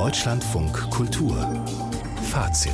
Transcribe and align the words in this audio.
Deutschlandfunk 0.00 0.88
Kultur 0.88 1.36
Fazit 2.30 2.72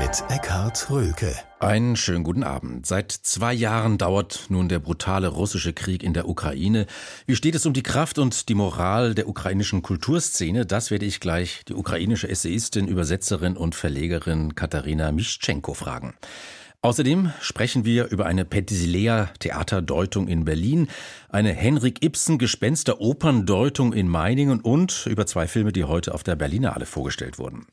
mit 0.00 0.24
Eckhard 0.30 0.88
Rölke. 0.88 1.34
Einen 1.60 1.94
schönen 1.94 2.24
guten 2.24 2.42
Abend. 2.42 2.86
Seit 2.86 3.12
zwei 3.12 3.52
Jahren 3.52 3.98
dauert 3.98 4.46
nun 4.48 4.70
der 4.70 4.78
brutale 4.78 5.28
russische 5.28 5.74
Krieg 5.74 6.02
in 6.02 6.14
der 6.14 6.26
Ukraine. 6.26 6.86
Wie 7.26 7.36
steht 7.36 7.54
es 7.54 7.66
um 7.66 7.74
die 7.74 7.82
Kraft 7.82 8.18
und 8.18 8.48
die 8.48 8.54
Moral 8.54 9.14
der 9.14 9.28
ukrainischen 9.28 9.82
Kulturszene? 9.82 10.64
Das 10.64 10.90
werde 10.90 11.04
ich 11.04 11.20
gleich 11.20 11.66
die 11.68 11.74
ukrainische 11.74 12.30
Essayistin, 12.30 12.88
Übersetzerin 12.88 13.58
und 13.58 13.74
Verlegerin 13.74 14.54
Katharina 14.54 15.12
Mischenko 15.12 15.74
fragen. 15.74 16.14
Außerdem 16.80 17.32
sprechen 17.40 17.84
wir 17.84 18.06
über 18.06 18.26
eine 18.26 18.44
Petilea 18.44 19.30
Theaterdeutung 19.40 20.28
in 20.28 20.44
Berlin, 20.44 20.88
eine 21.28 21.52
Henrik 21.52 22.04
Ibsen 22.04 22.38
Gespenster 22.38 23.00
Operndeutung 23.00 23.92
in 23.92 24.06
Meiningen 24.06 24.60
und 24.60 25.06
über 25.06 25.26
zwei 25.26 25.48
Filme, 25.48 25.72
die 25.72 25.84
heute 25.84 26.14
auf 26.14 26.22
der 26.22 26.36
Berlinale 26.36 26.86
vorgestellt 26.86 27.40
wurden. 27.40 27.66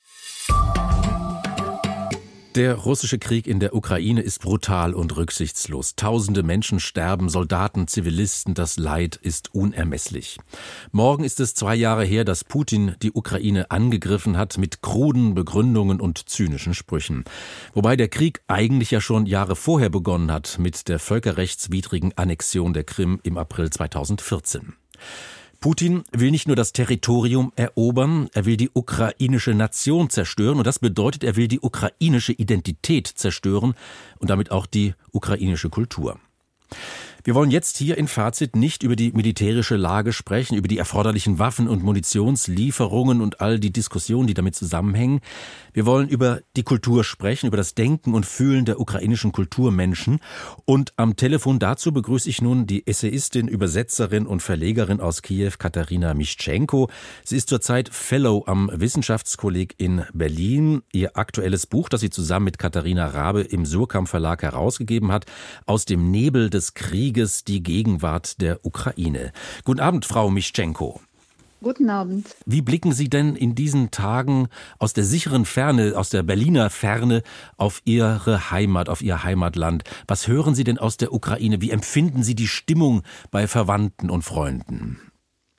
Der 2.56 2.76
russische 2.76 3.20
Krieg 3.20 3.48
in 3.48 3.60
der 3.60 3.76
Ukraine 3.76 4.22
ist 4.22 4.42
brutal 4.42 4.94
und 4.94 5.18
rücksichtslos. 5.18 5.98
Tausende 5.98 6.42
Menschen 6.42 6.80
sterben, 6.80 7.28
Soldaten, 7.28 7.86
Zivilisten, 7.90 8.54
das 8.54 8.78
Leid 8.78 9.18
ist 9.18 9.54
unermesslich. 9.54 10.38
Morgen 10.94 11.26
ist 11.26 11.42
es 11.42 11.54
zwei 11.54 11.76
Jahre 11.76 12.06
her, 12.06 12.24
dass 12.24 12.46
Putin 12.46 12.96
die 13.02 13.12
Ukraine 13.12 13.72
angegriffen 13.72 14.38
hat 14.38 14.58
mit 14.58 14.82
kruden 14.82 15.36
Begründungen 15.36 16.00
und 16.00 16.30
zynischen 16.30 16.74
Sprüchen. 16.74 17.26
Wobei 17.74 17.98
der 17.98 18.08
Krieg 18.08 18.42
eigentlich 18.48 18.90
ja 18.90 19.02
schon 19.02 19.26
Jahre 19.26 19.58
vorher 19.58 19.90
begonnen 19.90 20.32
hat 20.32 20.58
mit 20.58 20.88
der 20.88 21.00
völkerrechtswidrigen 21.00 22.14
Annexion 22.16 22.72
der 22.72 22.86
Krim 22.86 23.20
im 23.24 23.38
April 23.38 23.70
2014. 23.70 24.76
Putin 25.60 26.04
will 26.12 26.32
nicht 26.32 26.48
nur 26.48 26.56
das 26.56 26.74
Territorium 26.74 27.52
erobern, 27.56 28.30
er 28.34 28.46
will 28.46 28.58
die 28.58 28.70
ukrainische 28.74 29.54
Nation 29.54 30.10
zerstören 30.10 30.58
und 30.58 30.68
das 30.68 30.80
bedeutet, 30.80 31.24
er 31.24 31.36
will 31.36 31.48
die 31.48 31.60
ukrainische 31.60 32.34
Identität 32.34 33.08
zerstören 33.08 33.74
und 34.20 34.30
damit 34.30 34.52
auch 34.52 34.66
die 34.66 34.94
ukrainische 35.12 35.70
Kultur. 35.70 36.20
Wir 37.26 37.34
wollen 37.34 37.50
jetzt 37.50 37.80
hier 37.80 37.98
in 37.98 38.08
Fazit 38.08 38.56
nicht 38.56 38.84
über 38.84 38.96
die 38.96 39.12
militärische 39.12 39.78
Lage 39.78 40.14
sprechen, 40.14 40.54
über 40.54 40.68
die 40.68 40.78
erforderlichen 40.78 41.40
Waffen 41.40 41.68
und 41.68 41.82
Munitionslieferungen 41.82 43.20
und 43.20 43.42
all 43.42 43.60
die 43.60 43.74
Diskussionen, 43.74 44.28
die 44.28 44.36
damit 44.36 44.56
zusammenhängen. 44.56 45.22
Wir 45.74 45.88
wollen 45.88 46.08
über 46.08 46.42
die 46.56 46.62
Kultur 46.62 47.04
sprechen, 47.04 47.48
über 47.48 47.58
das 47.58 47.74
Denken 47.74 48.14
und 48.14 48.28
Fühlen 48.28 48.66
der 48.66 48.80
ukrainischen 48.80 49.32
Kulturmenschen. 49.32 50.20
Und 50.66 50.94
am 50.98 51.16
Telefon 51.16 51.58
dazu 51.58 51.92
begrüße 51.92 52.30
ich 52.30 52.44
nun 52.44 52.68
die 52.68 52.86
Essayistin, 52.86 53.48
Übersetzerin 53.48 54.28
und 54.28 54.44
Verlegerin 54.44 55.00
aus 55.00 55.24
Kiew, 55.24 55.54
Katharina 55.58 56.14
Mischenko. 56.14 56.92
Sie 57.24 57.38
ist 57.38 57.50
zurzeit 57.50 57.90
Fellow 57.90 58.44
am 58.46 58.70
Wissenschaftskolleg 58.72 59.74
in 59.80 60.04
Berlin. 60.14 60.84
Ihr 60.94 61.18
aktuelles 61.18 61.66
Buch, 61.66 61.90
das 61.90 62.02
sie 62.02 62.12
zusammen 62.12 62.46
mit 62.46 62.60
Katharina 62.60 63.08
Rabe 63.08 63.42
im 63.42 63.66
Surkamp 63.66 64.10
Verlag 64.10 64.44
herausgegeben 64.44 65.12
hat, 65.12 65.26
aus 65.66 65.86
dem 65.86 66.12
Nebel 66.12 66.52
des 66.52 66.76
Krieges 66.76 67.15
Krieges 67.16 67.46
die 67.46 67.64
Gegenwart 67.64 68.42
der 68.42 68.66
Ukraine. 68.66 69.32
Guten 69.64 69.80
Abend, 69.80 70.04
Frau 70.04 70.30
Mischenko. 70.30 71.00
Guten 71.64 71.90
Abend. 71.90 72.28
Wie 72.46 72.62
blicken 72.62 72.92
Sie 72.92 73.10
denn 73.10 73.38
in 73.38 73.56
diesen 73.56 73.90
Tagen 73.90 74.50
aus 74.80 74.92
der 74.92 75.06
sicheren 75.06 75.46
Ferne, 75.46 75.94
aus 75.96 76.10
der 76.10 76.24
Berliner 76.24 76.70
Ferne 76.70 77.24
auf 77.56 77.82
Ihre 77.86 78.52
Heimat, 78.52 78.90
auf 78.90 79.02
Ihr 79.02 79.24
Heimatland? 79.24 79.86
Was 80.08 80.28
hören 80.28 80.56
Sie 80.56 80.66
denn 80.66 80.78
aus 80.78 80.98
der 80.98 81.14
Ukraine? 81.14 81.62
Wie 81.62 81.72
empfinden 81.72 82.22
Sie 82.22 82.36
die 82.36 82.50
Stimmung 82.50 83.04
bei 83.32 83.48
Verwandten 83.48 84.10
und 84.10 84.24
Freunden? 84.24 85.00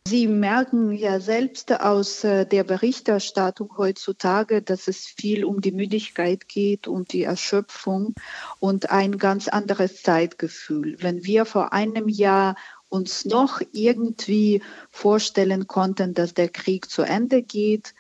Sie 0.07 0.29
merken 0.29 0.93
ja 0.93 1.19
selbst 1.19 1.73
aus 1.73 2.23
äh, 2.23 2.47
der 2.47 2.63
Berichterstattung 2.63 3.77
heutzutage, 3.77 4.63
dass 4.63 4.87
es 4.87 5.05
viel 5.05 5.45
um 5.45 5.61
die 5.61 5.73
Müdigkeit 5.73 6.47
geht, 6.47 6.87
um 6.87 7.05
die 7.07 7.25
Erschöpfung 7.25 8.15
und 8.61 8.91
ein 8.91 9.19
ganz 9.19 9.49
anderes 9.49 10.05
Zeitgefühl. 10.05 10.97
Wenn 11.01 11.25
wir 11.25 11.45
vor 11.45 11.73
einem 11.73 12.09
Jahr 12.09 12.55
uns 12.89 13.25
noch 13.25 13.61
irgendwie 13.73 14.63
vorstellen 14.93 15.67
konnten, 15.67 16.15
dass 16.15 16.35
der 16.35 16.51
Krieg 16.51 16.89
zu 16.89 17.03
Ende 17.03 17.43
geht, 17.43 17.93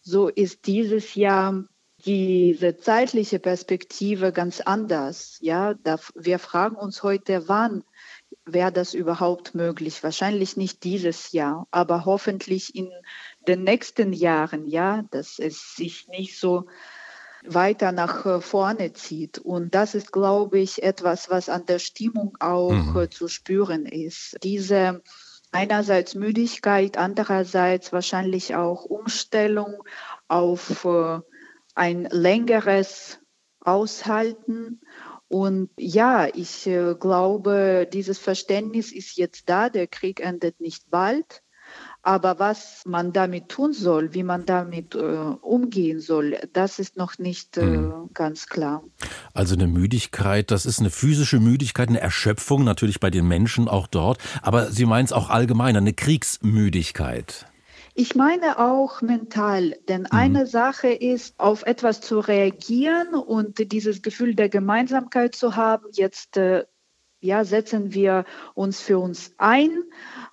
so 0.00 0.28
ist 0.28 0.64
dieses 0.68 1.16
Jahr 1.16 1.64
diese 2.04 2.76
zeitliche 2.76 3.40
Perspektive 3.40 4.30
ganz 4.30 4.60
anders. 4.60 5.38
Ja, 5.40 5.74
wir 6.14 6.38
fragen 6.38 6.76
uns 6.76 7.02
heute, 7.02 7.48
wann 7.48 7.82
wäre 8.52 8.72
das 8.72 8.94
überhaupt 8.94 9.54
möglich? 9.54 10.02
Wahrscheinlich 10.02 10.56
nicht 10.56 10.84
dieses 10.84 11.32
Jahr, 11.32 11.66
aber 11.70 12.04
hoffentlich 12.04 12.74
in 12.74 12.90
den 13.46 13.64
nächsten 13.64 14.12
Jahren, 14.12 14.66
ja, 14.66 15.04
dass 15.10 15.38
es 15.38 15.74
sich 15.74 16.08
nicht 16.08 16.38
so 16.38 16.66
weiter 17.44 17.92
nach 17.92 18.26
äh, 18.26 18.40
vorne 18.40 18.92
zieht. 18.92 19.38
Und 19.38 19.74
das 19.74 19.94
ist, 19.94 20.12
glaube 20.12 20.58
ich, 20.58 20.82
etwas, 20.82 21.30
was 21.30 21.48
an 21.48 21.66
der 21.66 21.78
Stimmung 21.78 22.36
auch 22.40 22.72
mhm. 22.72 22.96
Äh, 22.96 23.10
zu 23.10 23.28
spüren 23.28 23.86
ist. 23.86 24.36
Diese 24.42 25.02
einerseits 25.52 26.14
Müdigkeit, 26.14 26.98
andererseits 26.98 27.92
wahrscheinlich 27.92 28.54
auch 28.54 28.84
Umstellung 28.84 29.82
auf 30.26 30.84
äh, 30.84 31.20
ein 31.74 32.04
längeres 32.10 33.20
Aushalten 33.60 34.80
und 35.28 35.68
ja, 35.78 36.26
ich 36.26 36.66
äh, 36.66 36.94
glaube, 36.98 37.86
dieses 37.92 38.18
Verständnis 38.18 38.92
ist 38.92 39.16
jetzt 39.16 39.48
da. 39.48 39.68
Der 39.68 39.86
Krieg 39.86 40.20
endet 40.20 40.60
nicht 40.60 40.90
bald. 40.90 41.42
Aber 42.02 42.38
was 42.38 42.84
man 42.86 43.12
damit 43.12 43.50
tun 43.50 43.74
soll, 43.74 44.14
wie 44.14 44.22
man 44.22 44.46
damit 44.46 44.94
äh, 44.94 44.98
umgehen 44.98 46.00
soll, 46.00 46.38
das 46.54 46.78
ist 46.78 46.96
noch 46.96 47.18
nicht 47.18 47.58
äh, 47.58 47.64
mhm. 47.66 48.08
ganz 48.14 48.46
klar. 48.46 48.82
Also 49.34 49.54
eine 49.54 49.66
Müdigkeit, 49.66 50.50
das 50.50 50.64
ist 50.64 50.80
eine 50.80 50.88
physische 50.88 51.40
Müdigkeit, 51.40 51.90
eine 51.90 52.00
Erschöpfung 52.00 52.64
natürlich 52.64 53.00
bei 53.00 53.10
den 53.10 53.28
Menschen 53.28 53.68
auch 53.68 53.86
dort. 53.86 54.18
Aber 54.40 54.70
Sie 54.70 54.86
meinen 54.86 55.04
es 55.04 55.12
auch 55.12 55.28
allgemein, 55.28 55.76
eine 55.76 55.92
Kriegsmüdigkeit. 55.92 57.46
Ich 58.00 58.14
meine 58.14 58.60
auch 58.60 59.02
mental, 59.02 59.70
denn 59.88 60.02
mhm. 60.02 60.08
eine 60.12 60.46
Sache 60.46 60.86
ist, 60.86 61.34
auf 61.40 61.66
etwas 61.66 62.00
zu 62.00 62.20
reagieren 62.20 63.12
und 63.12 63.72
dieses 63.72 64.02
Gefühl 64.02 64.36
der 64.36 64.48
Gemeinsamkeit 64.48 65.34
zu 65.34 65.56
haben. 65.56 65.86
Jetzt 65.90 66.36
äh, 66.36 66.64
ja, 67.18 67.44
setzen 67.44 67.92
wir 67.94 68.24
uns 68.54 68.80
für 68.80 69.00
uns 69.00 69.34
ein 69.38 69.82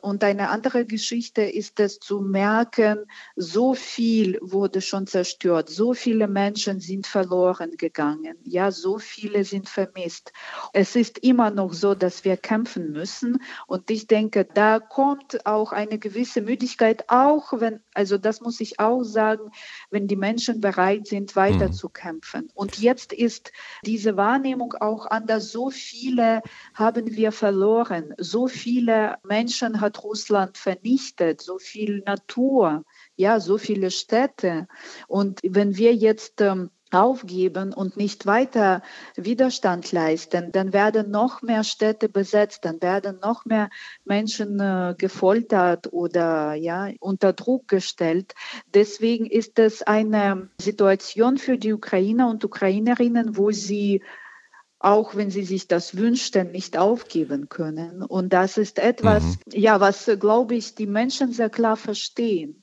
und 0.05 0.23
eine 0.23 0.49
andere 0.49 0.85
Geschichte 0.85 1.41
ist 1.41 1.79
es 1.79 1.99
zu 1.99 2.19
merken, 2.19 3.07
so 3.35 3.73
viel 3.73 4.37
wurde 4.39 4.81
schon 4.81 5.07
zerstört, 5.07 5.67
so 5.67 5.95
viele 5.95 6.27
Menschen 6.27 6.79
sind 6.79 7.07
verloren 7.07 7.71
gegangen, 7.75 8.37
ja, 8.43 8.69
so 8.69 8.99
viele 8.99 9.43
sind 9.45 9.67
vermisst. 9.67 10.31
Es 10.73 10.95
ist 10.95 11.17
immer 11.17 11.49
noch 11.49 11.73
so, 11.73 11.95
dass 11.95 12.23
wir 12.23 12.37
kämpfen 12.37 12.91
müssen 12.91 13.41
und 13.65 13.89
ich 13.89 14.05
denke, 14.05 14.45
da 14.45 14.79
kommt 14.79 15.43
auch 15.47 15.71
eine 15.71 15.97
gewisse 15.97 16.41
Müdigkeit, 16.41 17.05
auch 17.07 17.59
wenn, 17.59 17.79
also 17.95 18.19
das 18.19 18.41
muss 18.41 18.59
ich 18.59 18.79
auch 18.79 19.01
sagen, 19.01 19.49
wenn 19.89 20.07
die 20.07 20.15
Menschen 20.15 20.61
bereit 20.61 21.07
sind, 21.07 21.35
weiter 21.35 21.69
mhm. 21.69 21.73
zu 21.73 21.89
kämpfen. 21.89 22.51
Und 22.53 22.77
jetzt 22.77 23.11
ist 23.11 23.51
diese 23.83 24.17
Wahrnehmung 24.17 24.75
auch 24.79 25.07
anders. 25.07 25.51
So 25.51 25.71
viele 25.71 26.43
haben 26.75 27.15
wir 27.15 27.31
verloren, 27.31 28.13
so 28.19 28.47
viele 28.47 29.15
Menschen 29.23 29.81
hat 29.81 29.94
Russland 30.03 30.57
vernichtet, 30.57 31.41
so 31.41 31.57
viel 31.57 32.03
Natur, 32.05 32.83
ja, 33.15 33.39
so 33.39 33.57
viele 33.57 33.91
Städte. 33.91 34.67
Und 35.07 35.39
wenn 35.43 35.77
wir 35.77 35.93
jetzt 35.93 36.41
ähm, 36.41 36.69
aufgeben 36.91 37.73
und 37.73 37.97
nicht 37.97 38.25
weiter 38.25 38.81
Widerstand 39.15 39.91
leisten, 39.91 40.51
dann 40.51 40.73
werden 40.73 41.11
noch 41.11 41.41
mehr 41.41 41.63
Städte 41.63 42.09
besetzt, 42.09 42.63
dann 42.63 42.81
werden 42.81 43.19
noch 43.21 43.45
mehr 43.45 43.69
Menschen 44.05 44.59
äh, 44.59 44.95
gefoltert 44.97 45.91
oder 45.91 46.53
ja 46.53 46.89
unter 46.99 47.33
Druck 47.33 47.67
gestellt. 47.67 48.33
Deswegen 48.73 49.25
ist 49.25 49.59
es 49.59 49.81
eine 49.81 50.49
Situation 50.59 51.37
für 51.37 51.57
die 51.57 51.73
Ukrainer 51.73 52.29
und 52.29 52.45
Ukrainerinnen, 52.45 53.35
wo 53.35 53.51
sie 53.51 54.01
auch 54.85 55.15
wenn 55.15 55.31
sie 55.31 55.43
sich 55.43 55.67
das 55.67 55.97
wünschten, 55.97 56.51
nicht 56.51 56.77
aufgeben 56.77 57.49
können. 57.49 58.03
Und 58.03 58.33
das 58.33 58.57
ist 58.57 58.77
etwas, 58.77 59.23
mhm. 59.23 59.39
ja, 59.51 59.79
was, 59.79 60.09
glaube 60.19 60.53
ich, 60.53 60.75
die 60.75 60.85
Menschen 60.85 61.31
sehr 61.31 61.49
klar 61.49 61.75
verstehen. 61.75 62.61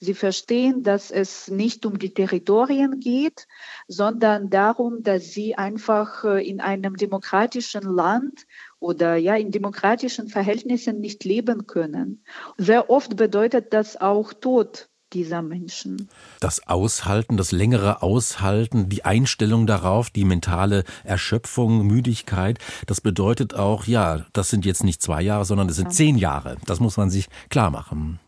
Sie 0.00 0.14
verstehen, 0.14 0.82
dass 0.82 1.10
es 1.10 1.48
nicht 1.48 1.84
um 1.84 1.98
die 1.98 2.14
Territorien 2.14 3.00
geht, 3.00 3.46
sondern 3.86 4.48
darum, 4.48 5.02
dass 5.02 5.32
sie 5.32 5.56
einfach 5.56 6.24
äh, 6.24 6.48
in 6.48 6.60
einem 6.60 6.96
demokratischen 6.96 7.82
Land 7.82 8.46
oder 8.80 9.16
ja 9.16 9.36
in 9.36 9.50
demokratischen 9.50 10.28
Verhältnissen 10.28 11.00
nicht 11.00 11.22
leben 11.24 11.66
können. 11.66 12.24
Sehr 12.56 12.88
oft 12.90 13.16
bedeutet 13.16 13.72
das 13.72 14.00
auch 14.00 14.32
Tod 14.32 14.88
dieser 15.12 15.42
Menschen. 15.42 16.08
Das 16.40 16.66
Aushalten, 16.68 17.36
das 17.36 17.52
längere 17.52 18.02
Aushalten, 18.02 18.88
die 18.88 19.04
Einstellung 19.04 19.66
darauf, 19.66 20.10
die 20.10 20.24
mentale 20.24 20.84
Erschöpfung, 21.04 21.86
Müdigkeit, 21.86 22.58
das 22.86 23.00
bedeutet 23.00 23.54
auch, 23.54 23.86
ja, 23.86 24.26
das 24.32 24.50
sind 24.50 24.64
jetzt 24.64 24.84
nicht 24.84 25.02
zwei 25.02 25.22
Jahre, 25.22 25.44
sondern 25.44 25.68
das 25.68 25.76
sind 25.76 25.86
ja. 25.86 25.92
zehn 25.92 26.18
Jahre. 26.18 26.56
Das 26.66 26.80
muss 26.80 26.96
man 26.96 27.10
sich 27.10 27.28
klar 27.48 27.70
machen. 27.70 28.20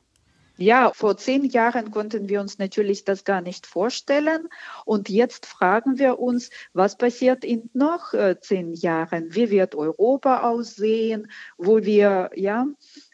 Ja, 0.62 0.92
vor 0.92 1.16
zehn 1.16 1.46
Jahren 1.46 1.90
konnten 1.90 2.28
wir 2.28 2.38
uns 2.38 2.58
natürlich 2.58 3.06
das 3.06 3.24
gar 3.24 3.40
nicht 3.40 3.66
vorstellen. 3.66 4.46
Und 4.84 5.08
jetzt 5.08 5.46
fragen 5.46 5.98
wir 5.98 6.18
uns, 6.18 6.50
was 6.74 6.98
passiert 6.98 7.46
in 7.46 7.70
noch 7.72 8.12
äh, 8.12 8.36
zehn 8.42 8.74
Jahren? 8.74 9.34
Wie 9.34 9.48
wird 9.48 9.74
Europa 9.74 10.42
aussehen? 10.42 11.32
Wo 11.56 11.82
wir 11.82 12.30
ja 12.34 12.66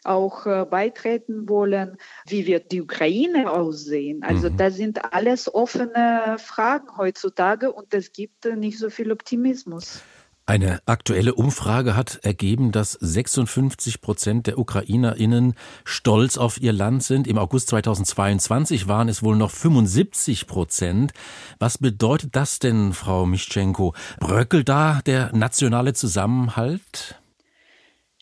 auch 0.03 0.45
äh, 0.45 0.65
beitreten 0.69 1.47
wollen? 1.47 1.95
Wie 2.27 2.47
wird 2.47 2.73
die 2.73 2.81
Ukraine 2.81 3.49
aussehen? 3.49 4.23
Also 4.23 4.49
mhm. 4.49 4.57
das 4.57 4.75
sind 4.75 5.13
alles 5.13 5.53
offene 5.53 6.35
Fragen 6.39 6.97
heutzutage 6.97 7.71
und 7.71 7.93
es 7.93 8.11
gibt 8.11 8.45
äh, 8.45 8.57
nicht 8.57 8.77
so 8.77 8.89
viel 8.89 9.09
Optimismus. 9.09 10.01
Eine 10.49 10.79
aktuelle 10.85 11.35
Umfrage 11.35 11.97
hat 11.97 12.19
ergeben, 12.23 12.71
dass 12.71 12.93
56 12.93 13.99
Prozent 13.99 14.47
der 14.47 14.57
UkrainerInnen 14.57 15.55
stolz 15.83 16.37
auf 16.37 16.61
ihr 16.61 16.71
Land 16.71 17.03
sind. 17.03 17.27
Im 17.27 17.37
August 17.37 17.67
2022 17.67 18.87
waren 18.87 19.09
es 19.09 19.21
wohl 19.21 19.35
noch 19.35 19.51
75 19.51 20.47
Prozent. 20.47 21.11
Was 21.59 21.77
bedeutet 21.79 22.37
das 22.37 22.59
denn, 22.59 22.93
Frau 22.93 23.25
Mischenko? 23.25 23.93
Bröckelt 24.21 24.69
da 24.69 25.01
der 25.05 25.35
nationale 25.35 25.93
Zusammenhalt? 25.93 27.19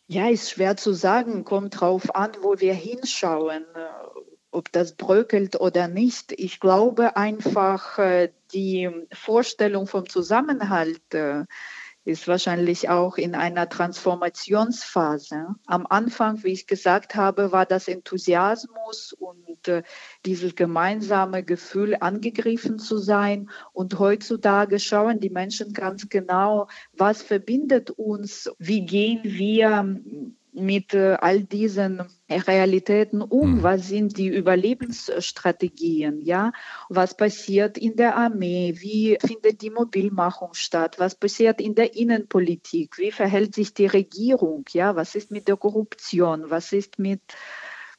Ja, 0.07 0.27
ist 0.27 0.49
schwer 0.49 0.77
zu 0.77 0.93
sagen. 0.93 1.43
Kommt 1.43 1.79
drauf 1.79 2.15
an, 2.15 2.31
wo 2.41 2.59
wir 2.59 2.73
hinschauen 2.73 3.65
ob 4.55 4.71
das 4.71 4.93
bröckelt 4.93 5.59
oder 5.59 5.89
nicht. 5.89 6.31
Ich 6.31 6.61
glaube 6.61 7.17
einfach, 7.17 7.99
äh, 7.99 8.31
die 8.53 8.89
Vorstellung 9.11 9.85
vom 9.85 10.07
Zusammenhalt 10.07 11.13
äh, 11.13 11.43
ist 12.05 12.27
wahrscheinlich 12.27 12.87
auch 12.89 13.17
in 13.17 13.33
einer 13.33 13.67
Transformationsphase. 13.67 15.55
Am 15.65 15.87
Anfang, 15.87 16.43
wie 16.43 16.53
ich 16.53 16.67
gesagt 16.67 17.15
habe, 17.15 17.51
war 17.51 17.65
das 17.65 17.87
Enthusiasmus 17.87 19.11
und 19.13 19.67
äh, 19.67 19.81
dieses 20.23 20.55
gemeinsame 20.55 21.43
Gefühl, 21.43 21.97
angegriffen 21.99 22.77
zu 22.77 22.99
sein. 22.99 23.49
Und 23.73 23.97
heutzutage 23.97 24.79
schauen 24.79 25.19
die 25.19 25.31
Menschen 25.31 25.73
ganz 25.73 26.07
genau, 26.07 26.67
was 26.93 27.23
verbindet 27.23 27.89
uns, 27.89 28.51
wie 28.59 28.85
gehen 28.85 29.21
wir 29.23 29.99
mit 30.55 30.93
äh, 30.93 31.17
all 31.19 31.43
diesen 31.43 32.01
Realitäten 32.29 33.21
um? 33.21 33.57
Mhm. 33.57 33.63
Was 33.63 33.87
sind 33.87 34.17
die 34.17 34.27
Überlebensstrategien? 34.27 36.21
Ja, 36.21 36.51
was 36.89 37.15
passiert 37.15 37.77
in 37.77 37.95
der 37.95 38.15
Armee? 38.15 38.75
Wie 38.77 39.17
findet 39.19 39.61
die 39.61 39.69
Mobilmachung 39.69 40.53
statt? 40.53 40.95
Was 40.97 41.15
passiert 41.15 41.61
in 41.61 41.75
der 41.75 41.95
Innenpolitik? 41.95 42.97
Wie 42.97 43.11
verhält 43.11 43.55
sich 43.55 43.73
die 43.73 43.87
Regierung? 43.87 44.65
Ja, 44.71 44.95
was 44.95 45.15
ist 45.15 45.31
mit 45.31 45.47
der 45.47 45.57
Korruption? 45.57 46.49
Was 46.49 46.73
ist 46.73 46.99
mit 46.99 47.21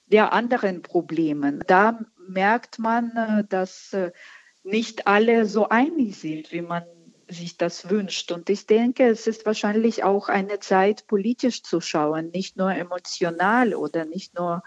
der 0.06 0.32
anderen 0.32 0.82
Problemen? 0.82 1.62
Da 1.66 2.00
merkt 2.28 2.78
man, 2.78 3.10
äh, 3.16 3.44
dass 3.48 3.92
äh, 3.92 4.12
nicht 4.62 5.06
alle 5.06 5.46
so 5.46 5.68
einig 5.68 6.18
sind, 6.18 6.52
wie 6.52 6.62
man 6.62 6.84
sich 7.28 7.56
das 7.56 7.90
wünscht. 7.90 8.32
Und 8.32 8.50
ich 8.50 8.66
denke, 8.66 9.08
es 9.08 9.26
ist 9.26 9.46
wahrscheinlich 9.46 10.04
auch 10.04 10.28
eine 10.28 10.60
Zeit, 10.60 11.06
politisch 11.06 11.62
zu 11.62 11.80
schauen, 11.80 12.30
nicht 12.30 12.56
nur 12.56 12.72
emotional 12.72 13.74
oder 13.74 14.04
nicht 14.04 14.34
nur 14.38 14.62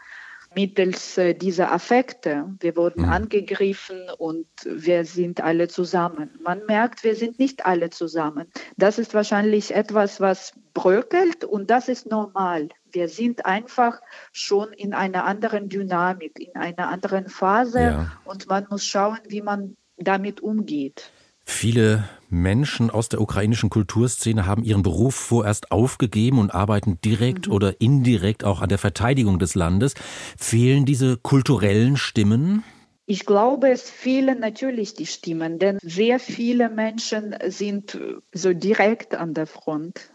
mittels 0.55 1.17
äh, 1.17 1.33
dieser 1.35 1.71
Affekte. 1.71 2.45
Wir 2.59 2.75
wurden 2.75 3.03
mhm. 3.03 3.09
angegriffen 3.09 4.09
und 4.17 4.47
wir 4.65 5.05
sind 5.05 5.41
alle 5.41 5.67
zusammen. 5.67 6.31
Man 6.41 6.65
merkt, 6.65 7.03
wir 7.03 7.15
sind 7.15 7.39
nicht 7.39 7.65
alle 7.65 7.89
zusammen. 7.89 8.47
Das 8.77 8.97
ist 8.97 9.13
wahrscheinlich 9.13 9.75
etwas, 9.75 10.19
was 10.19 10.53
bröckelt 10.73 11.43
und 11.43 11.69
das 11.69 11.87
ist 11.87 12.07
normal. 12.07 12.69
Wir 12.91 13.09
sind 13.09 13.45
einfach 13.45 14.01
schon 14.31 14.73
in 14.73 14.93
einer 14.93 15.25
anderen 15.25 15.69
Dynamik, 15.69 16.39
in 16.39 16.55
einer 16.55 16.87
anderen 16.87 17.29
Phase 17.29 17.79
ja. 17.79 18.11
und 18.25 18.47
man 18.47 18.65
muss 18.69 18.85
schauen, 18.85 19.19
wie 19.27 19.41
man 19.41 19.77
damit 19.97 20.41
umgeht. 20.41 21.11
Viele 21.49 22.07
Menschen 22.29 22.89
aus 22.91 23.09
der 23.09 23.19
ukrainischen 23.19 23.71
Kulturszene 23.71 24.45
haben 24.45 24.63
ihren 24.63 24.83
Beruf 24.83 25.15
vorerst 25.15 25.71
aufgegeben 25.71 26.37
und 26.37 26.53
arbeiten 26.53 27.01
direkt 27.03 27.47
mhm. 27.47 27.53
oder 27.53 27.81
indirekt 27.81 28.45
auch 28.45 28.61
an 28.61 28.69
der 28.69 28.77
Verteidigung 28.77 29.39
des 29.39 29.55
Landes. 29.55 29.95
Fehlen 30.37 30.85
diese 30.85 31.17
kulturellen 31.17 31.97
Stimmen? 31.97 32.63
Ich 33.07 33.25
glaube, 33.25 33.71
es 33.71 33.89
fehlen 33.89 34.39
natürlich 34.39 34.93
die 34.93 35.07
Stimmen, 35.07 35.57
denn 35.57 35.79
sehr 35.81 36.19
viele 36.19 36.69
Menschen 36.69 37.35
sind 37.47 37.99
so 38.31 38.53
direkt 38.53 39.15
an 39.15 39.33
der 39.33 39.47
Front. 39.47 40.11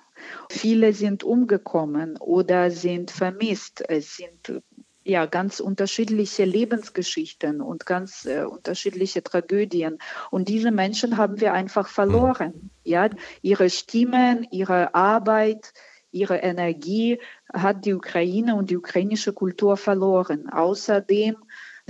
Viele 0.48 0.92
sind 0.92 1.24
umgekommen 1.24 2.16
oder 2.16 2.70
sind 2.70 3.10
vermisst. 3.10 3.84
Es 3.86 4.16
sind 4.16 4.62
ja 5.04 5.26
ganz 5.26 5.60
unterschiedliche 5.60 6.44
Lebensgeschichten 6.44 7.60
und 7.60 7.86
ganz 7.86 8.24
äh, 8.24 8.44
unterschiedliche 8.44 9.22
Tragödien. 9.22 9.98
Und 10.30 10.48
diese 10.48 10.70
Menschen 10.70 11.16
haben 11.18 11.40
wir 11.40 11.52
einfach 11.52 11.88
verloren. 11.88 12.70
Ja, 12.82 13.08
ihre 13.42 13.70
Stimmen, 13.70 14.46
ihre 14.50 14.94
Arbeit, 14.94 15.72
ihre 16.10 16.38
Energie 16.38 17.20
hat 17.52 17.84
die 17.84 17.94
Ukraine 17.94 18.56
und 18.56 18.70
die 18.70 18.76
ukrainische 18.76 19.32
Kultur 19.32 19.76
verloren. 19.76 20.48
Außerdem 20.48 21.36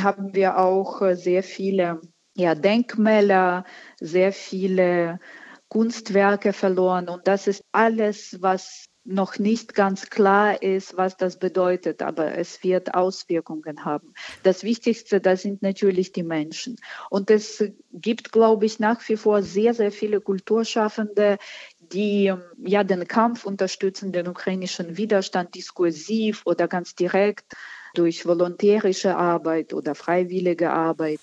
haben 0.01 0.35
wir 0.35 0.59
auch 0.59 1.01
äh, 1.03 1.15
sehr 1.15 1.43
viele 1.43 2.01
ja, 2.37 2.57
Denkmäler, 2.57 3.65
sehr 4.01 4.33
viele 4.33 5.21
Kunstwerke 5.69 6.53
verloren. 6.53 7.09
Und 7.09 7.29
das 7.29 7.47
ist 7.47 7.65
alles, 7.71 8.39
was 8.41 8.87
noch 9.05 9.39
nicht 9.39 9.75
ganz 9.75 10.09
klar 10.09 10.63
ist, 10.63 10.97
was 10.97 11.17
das 11.17 11.39
bedeutet, 11.39 12.03
aber 12.03 12.37
es 12.37 12.63
wird 12.63 12.95
Auswirkungen 12.95 13.85
haben. 13.85 14.15
Das 14.43 14.63
Wichtigste, 14.63 15.21
das 15.21 15.43
sind 15.43 15.63
natürlich 15.63 16.13
die 16.13 16.23
Menschen. 16.23 16.77
Und 17.11 17.31
es 17.31 17.65
gibt, 17.93 18.33
glaube 18.33 18.67
ich, 18.67 18.79
nach 18.79 19.07
wie 19.09 19.17
vor 19.17 19.43
sehr, 19.43 19.75
sehr 19.75 19.93
viele 19.93 20.21
Kulturschaffende, 20.21 21.39
die 21.79 22.33
ja 22.65 22.85
den 22.85 23.07
Kampf 23.07 23.45
unterstützen, 23.45 24.13
den 24.13 24.29
ukrainischen 24.29 24.97
Widerstand 24.97 25.55
diskursiv 25.55 26.43
oder 26.47 26.67
ganz 26.67 26.95
direkt 26.95 27.55
durch 27.95 28.27
volontärische 28.27 29.17
Arbeit 29.17 29.73
oder 29.73 29.95
freiwillige 29.95 30.71
Arbeit. 30.71 31.21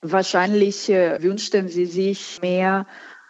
Wahrscheinlich 0.00 0.88
äh, 0.88 1.22
wünschten 1.22 1.68
sie 1.68 1.86
sich 1.86 2.40
mehr 2.40 2.86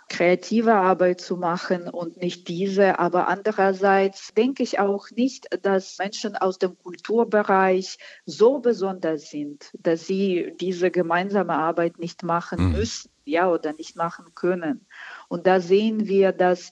kreative 0.08 0.74
Arbeit 0.74 1.20
zu 1.20 1.36
machen 1.36 1.88
und 1.88 2.16
nicht 2.16 2.48
diese. 2.48 2.98
Aber 2.98 3.28
andererseits 3.28 4.32
denke 4.34 4.62
ich 4.62 4.78
auch 4.78 5.10
nicht, 5.10 5.48
dass 5.62 5.98
Menschen 5.98 6.36
aus 6.36 6.58
dem 6.58 6.78
Kulturbereich 6.78 7.98
so 8.24 8.58
besonders 8.58 9.30
sind, 9.30 9.70
dass 9.78 10.06
sie 10.06 10.52
diese 10.60 10.90
gemeinsame 10.90 11.54
Arbeit 11.54 11.98
nicht 11.98 12.22
machen 12.22 12.68
mhm. 12.68 12.72
müssen, 12.72 13.10
ja, 13.24 13.50
oder 13.50 13.72
nicht 13.72 13.96
machen 13.96 14.26
können. 14.34 14.86
Und 15.28 15.46
da 15.46 15.60
sehen 15.60 16.08
wir, 16.08 16.32
dass 16.32 16.70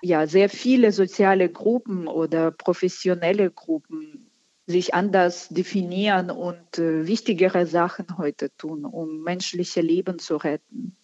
ja 0.00 0.26
sehr 0.26 0.48
viele 0.48 0.92
soziale 0.92 1.48
Gruppen 1.48 2.06
oder 2.06 2.50
professionelle 2.50 3.50
Gruppen 3.50 4.28
sich 4.66 4.92
anders 4.92 5.48
definieren 5.48 6.30
und 6.30 6.78
äh, 6.78 7.06
wichtigere 7.06 7.66
Sachen 7.66 8.18
heute 8.18 8.54
tun, 8.56 8.84
um 8.84 9.22
menschliche 9.22 9.80
Leben 9.80 10.18
zu 10.18 10.36
retten. 10.36 10.94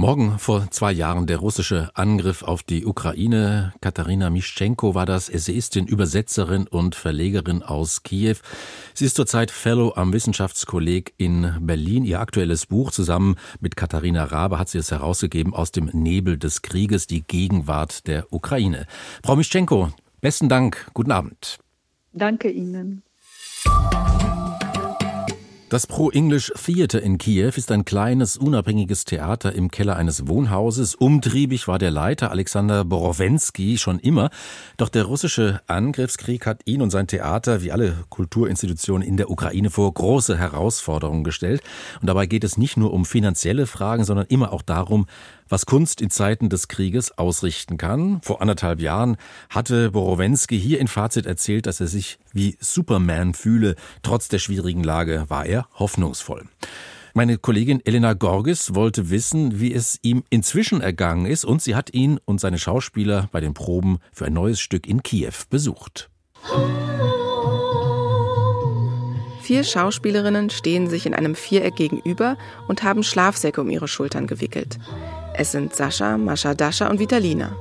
Morgen 0.00 0.38
vor 0.38 0.70
zwei 0.70 0.92
Jahren 0.92 1.26
der 1.26 1.36
russische 1.36 1.90
Angriff 1.92 2.42
auf 2.42 2.62
die 2.62 2.86
Ukraine. 2.86 3.74
Katharina 3.82 4.30
Mischenko 4.30 4.94
war 4.94 5.04
das, 5.04 5.28
Essayistin, 5.28 5.86
Übersetzerin 5.86 6.66
und 6.66 6.94
Verlegerin 6.94 7.62
aus 7.62 8.02
Kiew. 8.02 8.36
Sie 8.94 9.04
ist 9.04 9.16
zurzeit 9.16 9.50
Fellow 9.50 9.92
am 9.94 10.14
Wissenschaftskolleg 10.14 11.12
in 11.18 11.54
Berlin. 11.60 12.06
Ihr 12.06 12.20
aktuelles 12.20 12.64
Buch 12.64 12.92
zusammen 12.92 13.36
mit 13.60 13.76
Katharina 13.76 14.24
Rabe 14.24 14.58
hat 14.58 14.70
sie 14.70 14.78
es 14.78 14.90
herausgegeben 14.90 15.52
aus 15.52 15.70
dem 15.70 15.90
Nebel 15.92 16.38
des 16.38 16.62
Krieges, 16.62 17.06
die 17.06 17.20
Gegenwart 17.20 18.06
der 18.06 18.32
Ukraine. 18.32 18.86
Frau 19.22 19.36
Mischenko, 19.36 19.90
besten 20.22 20.48
Dank. 20.48 20.86
Guten 20.94 21.12
Abend. 21.12 21.58
Danke 22.14 22.48
Ihnen. 22.48 23.02
Das 25.70 25.86
Pro 25.86 26.10
English 26.10 26.52
Theater 26.56 27.00
in 27.00 27.16
Kiew 27.16 27.52
ist 27.54 27.70
ein 27.70 27.84
kleines, 27.84 28.36
unabhängiges 28.36 29.04
Theater 29.04 29.52
im 29.52 29.70
Keller 29.70 29.94
eines 29.94 30.26
Wohnhauses. 30.26 30.96
Umtriebig 30.96 31.68
war 31.68 31.78
der 31.78 31.92
Leiter 31.92 32.32
Alexander 32.32 32.84
Borowensky 32.84 33.78
schon 33.78 34.00
immer. 34.00 34.30
Doch 34.78 34.88
der 34.88 35.04
russische 35.04 35.60
Angriffskrieg 35.68 36.44
hat 36.44 36.62
ihn 36.64 36.82
und 36.82 36.90
sein 36.90 37.06
Theater 37.06 37.62
wie 37.62 37.70
alle 37.70 37.94
Kulturinstitutionen 38.08 39.06
in 39.06 39.16
der 39.16 39.30
Ukraine 39.30 39.70
vor 39.70 39.94
große 39.94 40.36
Herausforderungen 40.36 41.22
gestellt. 41.22 41.62
Und 42.00 42.08
dabei 42.08 42.26
geht 42.26 42.42
es 42.42 42.58
nicht 42.58 42.76
nur 42.76 42.92
um 42.92 43.04
finanzielle 43.04 43.68
Fragen, 43.68 44.02
sondern 44.02 44.26
immer 44.26 44.52
auch 44.52 44.62
darum, 44.62 45.06
was 45.50 45.66
Kunst 45.66 46.00
in 46.00 46.08
Zeiten 46.08 46.48
des 46.48 46.68
Krieges 46.68 47.18
ausrichten 47.18 47.76
kann. 47.76 48.20
Vor 48.22 48.40
anderthalb 48.40 48.80
Jahren 48.80 49.16
hatte 49.50 49.90
Borowensky 49.90 50.58
hier 50.58 50.78
in 50.78 50.88
Fazit 50.88 51.26
erzählt, 51.26 51.66
dass 51.66 51.80
er 51.80 51.88
sich 51.88 52.18
wie 52.32 52.56
Superman 52.60 53.34
fühle. 53.34 53.74
Trotz 54.02 54.28
der 54.28 54.38
schwierigen 54.38 54.82
Lage 54.82 55.26
war 55.28 55.44
er 55.44 55.68
hoffnungsvoll. 55.74 56.46
Meine 57.12 57.38
Kollegin 57.38 57.84
Elena 57.84 58.12
Gorgis 58.14 58.74
wollte 58.74 59.10
wissen, 59.10 59.58
wie 59.58 59.74
es 59.74 59.98
ihm 60.02 60.22
inzwischen 60.30 60.80
ergangen 60.80 61.26
ist 61.26 61.44
und 61.44 61.60
sie 61.60 61.74
hat 61.74 61.92
ihn 61.92 62.20
und 62.24 62.40
seine 62.40 62.58
Schauspieler 62.58 63.28
bei 63.32 63.40
den 63.40 63.52
Proben 63.52 63.98
für 64.12 64.26
ein 64.26 64.32
neues 64.32 64.60
Stück 64.60 64.86
in 64.86 65.02
Kiew 65.02 65.32
besucht. 65.50 66.08
Vier 69.42 69.64
Schauspielerinnen 69.64 70.50
stehen 70.50 70.88
sich 70.88 71.06
in 71.06 71.14
einem 71.14 71.34
Viereck 71.34 71.74
gegenüber 71.74 72.38
und 72.68 72.84
haben 72.84 73.02
Schlafsäcke 73.02 73.60
um 73.60 73.68
ihre 73.68 73.88
Schultern 73.88 74.28
gewickelt. 74.28 74.78
Es 75.34 75.52
sind 75.52 75.74
Sascha, 75.74 76.18
Mascha, 76.18 76.54
Dascha 76.54 76.88
und 76.88 76.98
Vitalina. 76.98 77.56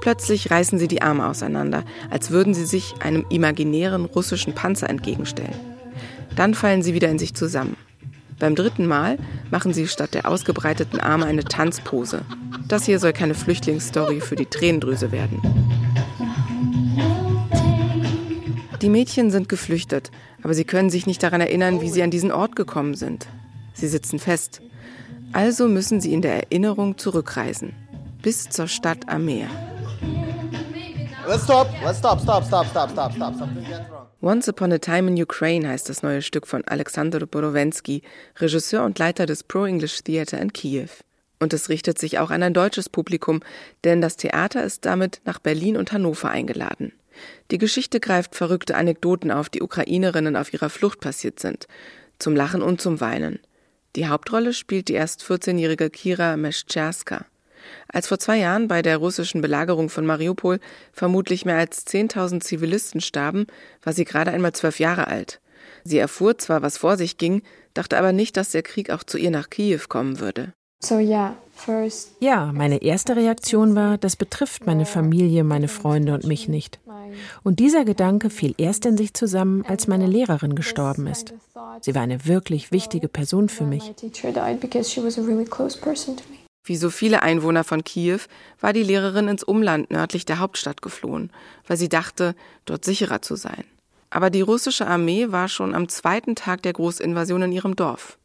Plötzlich 0.00 0.50
reißen 0.50 0.78
sie 0.78 0.88
die 0.88 1.02
Arme 1.02 1.26
auseinander, 1.26 1.84
als 2.10 2.30
würden 2.30 2.54
sie 2.54 2.66
sich 2.66 2.94
einem 3.00 3.26
imaginären 3.30 4.04
russischen 4.04 4.54
Panzer 4.54 4.88
entgegenstellen. 4.88 5.58
Dann 6.36 6.54
fallen 6.54 6.82
sie 6.82 6.94
wieder 6.94 7.08
in 7.08 7.18
sich 7.18 7.34
zusammen. 7.34 7.76
Beim 8.38 8.54
dritten 8.54 8.86
Mal 8.86 9.18
machen 9.50 9.72
sie 9.72 9.88
statt 9.88 10.14
der 10.14 10.28
ausgebreiteten 10.28 11.00
Arme 11.00 11.26
eine 11.26 11.42
Tanzpose. 11.42 12.22
Das 12.68 12.84
hier 12.84 13.00
soll 13.00 13.12
keine 13.12 13.34
Flüchtlingsstory 13.34 14.20
für 14.20 14.36
die 14.36 14.46
Tränendrüse 14.46 15.10
werden. 15.10 15.42
Die 18.80 18.90
Mädchen 18.90 19.32
sind 19.32 19.48
geflüchtet, 19.48 20.12
aber 20.44 20.54
sie 20.54 20.64
können 20.64 20.90
sich 20.90 21.06
nicht 21.06 21.22
daran 21.24 21.40
erinnern, 21.40 21.80
wie 21.80 21.90
sie 21.90 22.02
an 22.02 22.12
diesen 22.12 22.30
Ort 22.30 22.54
gekommen 22.54 22.94
sind. 22.94 23.26
Sie 23.74 23.88
sitzen 23.88 24.20
fest. 24.20 24.62
Also 25.32 25.68
müssen 25.68 26.00
sie 26.00 26.12
in 26.12 26.22
der 26.22 26.44
Erinnerung 26.44 26.98
zurückreisen. 26.98 27.74
Bis 28.22 28.48
zur 28.48 28.68
Stadt 28.68 29.08
am 29.08 29.26
Meer. 29.26 29.48
Stop. 31.42 31.68
Stop, 31.94 32.20
stop, 32.20 32.44
stop, 32.44 32.66
stop, 32.66 32.90
stop, 32.90 33.12
stop. 33.12 33.34
Once 34.20 34.48
Upon 34.48 34.72
a 34.72 34.78
Time 34.78 35.08
in 35.10 35.22
Ukraine 35.22 35.68
heißt 35.68 35.88
das 35.88 36.02
neue 36.02 36.22
Stück 36.22 36.46
von 36.46 36.64
Alexander 36.66 37.24
Borowensky, 37.26 38.02
Regisseur 38.38 38.84
und 38.84 38.98
Leiter 38.98 39.26
des 39.26 39.44
Pro-English 39.44 40.02
Theater 40.02 40.40
in 40.40 40.52
Kiew. 40.52 40.88
Und 41.38 41.52
es 41.52 41.68
richtet 41.68 41.98
sich 41.98 42.18
auch 42.18 42.30
an 42.30 42.42
ein 42.42 42.54
deutsches 42.54 42.88
Publikum, 42.88 43.40
denn 43.84 44.00
das 44.00 44.16
Theater 44.16 44.64
ist 44.64 44.86
damit 44.86 45.20
nach 45.24 45.38
Berlin 45.38 45.76
und 45.76 45.92
Hannover 45.92 46.30
eingeladen. 46.30 46.92
Die 47.50 47.58
Geschichte 47.58 48.00
greift 48.00 48.34
verrückte 48.34 48.76
Anekdoten 48.76 49.30
auf, 49.30 49.48
die 49.48 49.62
Ukrainerinnen 49.62 50.34
auf 50.34 50.52
ihrer 50.52 50.70
Flucht 50.70 51.00
passiert 51.00 51.38
sind. 51.38 51.68
Zum 52.18 52.34
Lachen 52.34 52.62
und 52.62 52.80
zum 52.80 53.00
Weinen. 53.00 53.38
Die 53.98 54.06
Hauptrolle 54.06 54.54
spielt 54.54 54.86
die 54.86 54.92
erst 54.92 55.24
14-jährige 55.24 55.90
Kira 55.90 56.36
Meschczerska. 56.36 57.26
Als 57.88 58.06
vor 58.06 58.20
zwei 58.20 58.36
Jahren 58.36 58.68
bei 58.68 58.80
der 58.80 58.98
russischen 58.98 59.40
Belagerung 59.40 59.88
von 59.88 60.06
Mariupol 60.06 60.60
vermutlich 60.92 61.44
mehr 61.44 61.56
als 61.56 61.84
10.000 61.84 62.40
Zivilisten 62.40 63.00
starben, 63.00 63.48
war 63.82 63.92
sie 63.92 64.04
gerade 64.04 64.30
einmal 64.30 64.52
zwölf 64.52 64.78
Jahre 64.78 65.08
alt. 65.08 65.40
Sie 65.82 65.98
erfuhr 65.98 66.38
zwar, 66.38 66.62
was 66.62 66.78
vor 66.78 66.96
sich 66.96 67.18
ging, 67.18 67.42
dachte 67.74 67.98
aber 67.98 68.12
nicht, 68.12 68.36
dass 68.36 68.50
der 68.50 68.62
Krieg 68.62 68.90
auch 68.90 69.02
zu 69.02 69.18
ihr 69.18 69.32
nach 69.32 69.50
Kiew 69.50 69.80
kommen 69.88 70.20
würde. 70.20 70.52
So, 70.80 70.98
yeah. 70.98 71.36
Ja, 72.20 72.52
meine 72.52 72.82
erste 72.82 73.16
Reaktion 73.16 73.74
war, 73.74 73.98
das 73.98 74.16
betrifft 74.16 74.66
meine 74.66 74.86
Familie, 74.86 75.44
meine 75.44 75.68
Freunde 75.68 76.14
und 76.14 76.24
mich 76.24 76.48
nicht. 76.48 76.78
Und 77.42 77.58
dieser 77.58 77.84
Gedanke 77.84 78.30
fiel 78.30 78.54
erst 78.58 78.86
in 78.86 78.96
sich 78.96 79.12
zusammen, 79.14 79.64
als 79.66 79.88
meine 79.88 80.06
Lehrerin 80.06 80.54
gestorben 80.54 81.06
ist. 81.06 81.34
Sie 81.80 81.94
war 81.94 82.02
eine 82.02 82.26
wirklich 82.26 82.70
wichtige 82.70 83.08
Person 83.08 83.48
für 83.48 83.64
mich. 83.64 83.92
Wie 86.64 86.76
so 86.76 86.90
viele 86.90 87.22
Einwohner 87.22 87.64
von 87.64 87.82
Kiew 87.82 88.20
war 88.60 88.72
die 88.72 88.82
Lehrerin 88.82 89.28
ins 89.28 89.42
Umland 89.42 89.90
nördlich 89.90 90.26
der 90.26 90.38
Hauptstadt 90.38 90.82
geflohen, 90.82 91.30
weil 91.66 91.76
sie 91.76 91.88
dachte, 91.88 92.34
dort 92.66 92.84
sicherer 92.84 93.22
zu 93.22 93.36
sein. 93.36 93.64
Aber 94.10 94.30
die 94.30 94.42
russische 94.42 94.86
Armee 94.86 95.32
war 95.32 95.48
schon 95.48 95.74
am 95.74 95.88
zweiten 95.88 96.34
Tag 96.34 96.62
der 96.62 96.72
Großinvasion 96.72 97.42
in 97.42 97.52
ihrem 97.52 97.74
Dorf. 97.74 98.18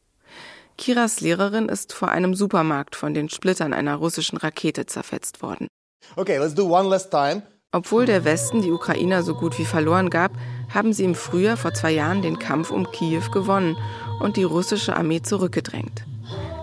Kiras 0.78 1.22
Lehrerin 1.22 1.70
ist 1.70 1.94
vor 1.94 2.10
einem 2.10 2.34
Supermarkt 2.34 2.96
von 2.96 3.14
den 3.14 3.30
Splittern 3.30 3.74
einer 3.74 3.96
russischen 3.96 4.38
Rakete 4.38 4.86
zerfetzt 4.86 5.42
worden. 5.42 5.68
Okay, 6.16 6.38
let's 6.38 6.56
do 6.56 6.66
one 6.66 6.90
last 6.90 7.12
time. 7.12 7.44
Obwohl 7.72 8.06
der 8.06 8.24
Westen 8.24 8.62
die 8.62 8.72
Ukrainer 8.72 9.24
so 9.24 9.34
gut 9.34 9.58
wie 9.58 9.66
verloren 9.66 10.12
gab, 10.12 10.32
haben 10.72 10.94
sie 10.94 11.04
im 11.04 11.16
Frühjahr 11.16 11.58
vor 11.58 11.74
zwei 11.74 11.92
Jahren 11.92 12.22
den 12.22 12.38
Kampf 12.38 12.70
um 12.70 12.92
Kiew 12.92 13.32
gewonnen 13.32 13.78
und 14.20 14.38
die 14.38 14.44
russische 14.44 14.96
Armee 14.96 15.22
zurückgedrängt. 15.24 16.04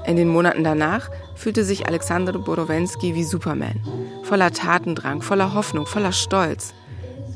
In 0.06 0.16
den 0.16 0.28
Monaten 0.28 0.64
danach 0.64 1.10
fühlte 1.34 1.64
sich 1.64 1.86
Alexander 1.86 2.32
Borowensky 2.32 3.14
wie 3.14 3.24
Superman. 3.24 3.80
Voller 4.22 4.52
Tatendrang, 4.52 5.20
voller 5.20 5.52
Hoffnung, 5.54 5.86
voller 5.86 6.12
Stolz. 6.12 6.74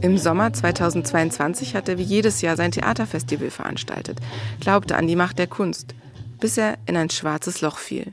Im 0.01 0.19
Sommer 0.19 0.53
2022 0.53 1.75
hat 1.75 1.89
er 1.89 1.99
wie 1.99 2.03
jedes 2.03 2.43
Jahr 2.43 2.57
sein 2.57 2.73
Theaterfestival 2.73 3.51
veranstaltet, 3.51 4.19
glaubte 4.61 4.97
an 4.97 5.07
die 5.07 5.17
Macht 5.17 5.39
der 5.39 5.47
Kunst, 5.47 5.95
bis 6.41 6.59
er 6.59 6.79
in 6.87 6.97
ein 6.97 7.11
schwarzes 7.11 7.61
Loch 7.61 7.79
fiel. 7.79 8.13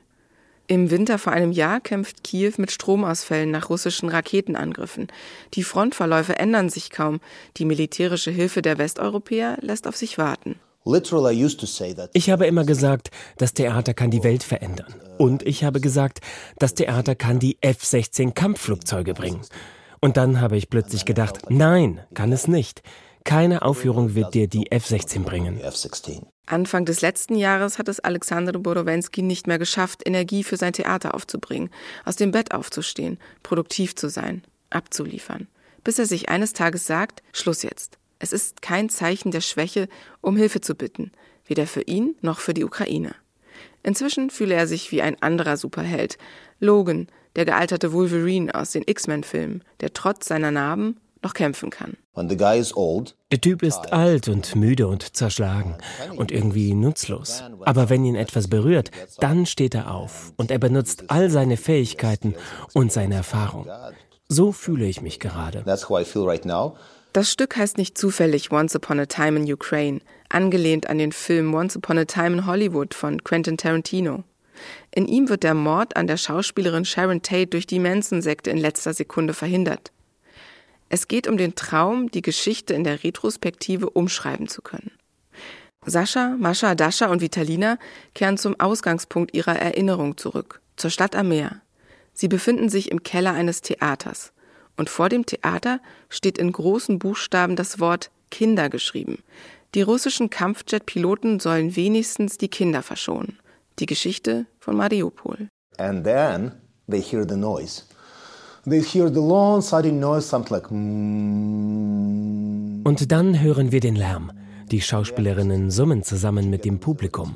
Im 0.68 0.90
Winter 0.90 1.18
vor 1.18 1.34
einem 1.34 1.52
Jahr 1.52 1.82
kämpft 1.82 2.24
Kiew 2.24 2.54
mit 2.56 2.72
Stromausfällen 2.72 3.52
nach 3.52 3.70
russischen 3.70 4.08
Raketenangriffen. 4.08 5.08
Die 5.54 5.64
Frontverläufe 5.64 6.40
ändern 6.40 6.70
sich 6.70 6.92
kaum. 6.92 7.20
Die 7.58 7.66
militärische 7.66 8.32
Hilfe 8.32 8.62
der 8.62 8.78
Westeuropäer 8.78 9.58
lässt 9.60 9.86
auf 9.86 9.98
sich 9.98 10.18
warten. 10.18 10.56
Ich 12.14 12.30
habe 12.30 12.48
immer 12.48 12.64
gesagt, 12.64 13.12
das 13.38 13.54
Theater 13.54 13.94
kann 13.94 14.12
die 14.12 14.24
Welt 14.24 14.44
verändern. 14.44 14.96
Und 15.18 15.44
ich 15.44 15.64
habe 15.64 15.82
gesagt, 15.82 16.22
das 16.58 16.74
Theater 16.74 17.16
kann 17.16 17.38
die 17.38 17.58
F-16 17.62 18.32
Kampfflugzeuge 18.32 19.14
bringen. 19.14 19.42
Und 20.00 20.18
dann 20.18 20.42
habe 20.42 20.58
ich 20.58 20.70
plötzlich 20.70 21.06
gedacht, 21.06 21.50
nein, 21.50 22.00
kann 22.14 22.32
es 22.32 22.48
nicht. 22.48 22.82
Keine 23.24 23.62
Aufführung 23.62 24.16
wird 24.16 24.34
dir 24.34 24.48
die 24.48 24.72
F-16 24.72 25.24
bringen. 25.24 25.60
Anfang 26.48 26.86
des 26.86 27.02
letzten 27.02 27.36
Jahres 27.36 27.78
hat 27.78 27.88
es 27.88 28.00
Alexander 28.00 28.52
Borowensky 28.54 29.22
nicht 29.22 29.48
mehr 29.48 29.60
geschafft, 29.60 30.02
Energie 30.06 30.44
für 30.44 30.58
sein 30.58 30.74
Theater 30.74 31.14
aufzubringen, 31.14 31.70
aus 32.04 32.16
dem 32.16 32.32
Bett 32.32 32.54
aufzustehen, 32.54 33.20
produktiv 33.44 33.96
zu 33.96 34.10
sein, 34.10 34.44
abzuliefern. 34.70 35.48
Bis 35.84 36.00
er 36.00 36.06
sich 36.06 36.30
eines 36.30 36.54
Tages 36.54 36.86
sagt, 36.86 37.24
Schluss 37.32 37.64
jetzt. 37.64 37.98
Es 38.20 38.34
ist 38.34 38.62
kein 38.62 38.90
Zeichen 38.90 39.32
der 39.32 39.42
Schwäche, 39.42 39.88
um 40.22 40.36
Hilfe 40.36 40.62
zu 40.62 40.76
bitten, 40.76 41.12
weder 41.46 41.68
für 41.68 41.82
ihn 41.82 42.16
noch 42.22 42.40
für 42.40 42.54
die 42.54 42.64
Ukraine. 42.64 43.16
Inzwischen 43.84 44.30
fühle 44.30 44.56
er 44.56 44.68
sich 44.68 44.92
wie 44.92 45.02
ein 45.02 45.22
anderer 45.22 45.58
Superheld. 45.58 46.18
Logan, 46.60 47.08
der 47.36 47.46
gealterte 47.46 47.94
Wolverine 47.94 48.54
aus 48.54 48.72
den 48.72 48.84
X-Men-Filmen, 48.86 49.64
der 49.80 49.94
trotz 49.94 50.28
seiner 50.28 50.52
Narben 50.52 50.98
noch 51.24 51.34
kämpfen 51.34 51.70
kann. 51.70 51.98
Der 53.32 53.42
Typ 53.42 53.64
ist 53.64 53.94
alt 53.94 54.28
und 54.28 54.56
müde 54.56 54.88
und 54.88 55.16
zerschlagen 55.16 55.78
und 56.16 56.32
irgendwie 56.32 56.74
nutzlos. 56.74 57.44
Aber 57.62 57.90
wenn 57.90 58.04
ihn 58.06 58.16
etwas 58.16 58.48
berührt, 58.48 58.92
dann 59.20 59.46
steht 59.46 59.76
er 59.76 59.94
auf 59.94 60.34
und 60.38 60.52
er 60.52 60.60
benutzt 60.60 61.06
all 61.08 61.30
seine 61.30 61.58
Fähigkeiten 61.58 62.36
und 62.74 62.92
seine 62.92 63.16
Erfahrung. 63.16 63.68
So 64.28 64.52
fühle 64.52 64.86
ich 64.86 65.02
mich 65.02 65.20
gerade. 65.20 65.64
Das 67.14 67.30
Stück 67.30 67.58
heißt 67.58 67.78
nicht 67.78 67.98
zufällig 67.98 68.52
Once 68.52 68.76
Upon 68.76 69.00
a 69.00 69.06
Time 69.06 69.40
in 69.40 69.54
Ukraine, 69.54 70.00
angelehnt 70.30 70.90
an 70.90 70.98
den 70.98 71.12
Film 71.12 71.54
Once 71.54 71.76
Upon 71.76 71.98
a 71.98 72.06
Time 72.06 72.38
in 72.38 72.46
Hollywood 72.46 72.94
von 72.94 73.22
Quentin 73.24 73.58
Tarantino. 73.58 74.24
In 74.92 75.08
ihm 75.08 75.28
wird 75.28 75.44
der 75.44 75.54
Mord 75.54 75.98
an 75.98 76.08
der 76.08 76.18
Schauspielerin 76.18 76.86
Sharon 76.86 77.22
Tate 77.22 77.48
durch 77.48 77.68
die 77.68 77.80
Manson-Sekte 77.80 78.50
in 78.50 78.58
letzter 78.58 78.94
Sekunde 78.94 79.34
verhindert. 79.34 79.92
Es 80.94 81.08
geht 81.08 81.30
um 81.30 81.38
den 81.38 81.56
Traum, 81.56 82.12
die 82.12 82.22
Geschichte 82.22 82.74
in 82.74 82.84
der 82.84 83.02
Retrospektive 83.06 83.90
umschreiben 83.90 84.50
zu 84.50 84.62
können. 84.62 84.92
Sascha, 85.86 86.36
Mascha, 86.38 86.76
Dascha 86.76 87.06
und 87.06 87.22
Vitalina 87.22 87.78
kehren 88.14 88.38
zum 88.38 88.60
Ausgangspunkt 88.60 89.34
ihrer 89.34 89.56
Erinnerung 89.56 90.18
zurück, 90.18 90.60
zur 90.76 90.90
Stadt 90.90 91.16
am 91.16 91.30
Meer. 91.30 91.62
Sie 92.12 92.28
befinden 92.28 92.68
sich 92.68 92.92
im 92.92 93.04
Keller 93.04 93.32
eines 93.32 93.62
Theaters 93.62 94.34
und 94.76 94.90
vor 94.90 95.08
dem 95.08 95.26
Theater 95.26 95.80
steht 96.10 96.38
in 96.38 96.52
großen 96.52 97.00
Buchstaben 97.00 97.56
das 97.56 97.80
Wort 97.80 98.12
Kinder 98.30 98.68
geschrieben. 98.68 99.24
Die 99.74 99.84
russischen 99.84 100.30
Kampfjet-Piloten 100.30 101.40
sollen 101.40 101.78
wenigstens 101.78 102.38
die 102.38 102.50
Kinder 102.50 102.84
verschonen. 102.84 103.40
Die 103.80 103.86
Geschichte 103.86 104.46
von 104.60 104.76
Mariupol. 104.76 105.48
And 105.78 106.04
then 106.04 106.52
they 106.90 107.02
hear 107.02 107.26
the 107.26 107.38
noise. 107.38 107.84
Mm. 110.70 112.84
Und 112.84 113.12
dann 113.12 113.42
hören 113.42 113.72
wir 113.72 113.80
den 113.80 113.96
Lärm. 113.96 114.32
Die 114.70 114.82
Schauspielerinnen 114.82 115.72
summen 115.72 116.04
zusammen 116.04 116.52
mit 116.52 116.64
dem 116.64 116.80
Publikum. 116.80 117.36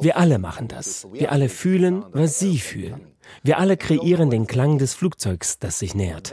Wir 0.00 0.16
alle 0.16 0.38
machen 0.38 0.68
das. 0.68 1.06
Wir 1.12 1.30
alle 1.30 1.50
fühlen, 1.50 2.04
was 2.12 2.38
sie 2.38 2.58
fühlen. 2.58 3.02
Wir 3.42 3.58
alle 3.58 3.76
kreieren 3.76 4.30
den 4.30 4.46
Klang 4.46 4.78
des 4.78 4.94
Flugzeugs, 4.94 5.58
das 5.58 5.78
sich 5.78 5.94
nähert. 5.94 6.32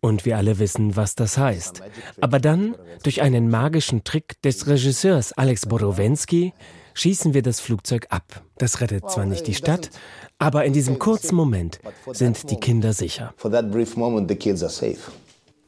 Und 0.00 0.24
wir 0.24 0.36
alle 0.36 0.60
wissen, 0.60 0.94
was 0.94 1.16
das 1.16 1.36
heißt. 1.36 1.82
Aber 2.20 2.38
dann, 2.38 2.76
durch 3.02 3.22
einen 3.22 3.50
magischen 3.50 4.04
Trick 4.04 4.40
des 4.42 4.68
Regisseurs 4.68 5.32
Alex 5.32 5.66
Borowensky, 5.66 6.52
schießen 6.94 7.34
wir 7.34 7.42
das 7.42 7.60
Flugzeug 7.60 8.06
ab. 8.10 8.42
Das 8.58 8.80
rettet 8.80 9.10
zwar 9.10 9.26
nicht 9.26 9.46
die 9.46 9.54
Stadt, 9.54 9.90
aber 10.38 10.64
in 10.64 10.72
diesem 10.72 10.98
kurzen 10.98 11.34
Moment 11.34 11.80
sind 12.12 12.50
die 12.50 12.56
Kinder 12.56 12.92
sicher. 12.92 13.34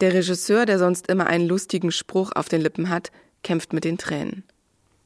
Der 0.00 0.12
Regisseur, 0.12 0.66
der 0.66 0.78
sonst 0.78 1.09
immer 1.09 1.26
einen 1.26 1.47
lustigen 1.47 1.90
Spruch 1.90 2.33
auf 2.35 2.49
den 2.49 2.61
Lippen 2.61 2.88
hat, 2.88 3.11
kämpft 3.42 3.73
mit 3.73 3.85
den 3.85 3.99
Tränen. 3.99 4.45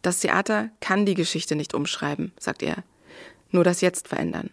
Das 0.02 0.20
Theater 0.20 0.70
kann 0.80 1.04
die 1.06 1.14
Geschichte 1.14 1.56
nicht 1.56 1.74
umschreiben, 1.74 2.32
sagt 2.38 2.62
er. 2.62 2.82
Nur 3.50 3.64
das 3.64 3.80
Jetzt 3.80 4.08
verändern. 4.08 4.50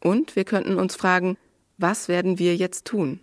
Und 0.00 0.36
wir 0.36 0.44
könnten 0.44 0.78
uns 0.78 0.94
fragen, 0.94 1.36
was 1.78 2.08
werden 2.08 2.38
wir 2.38 2.56
jetzt 2.56 2.84
tun? 2.84 3.20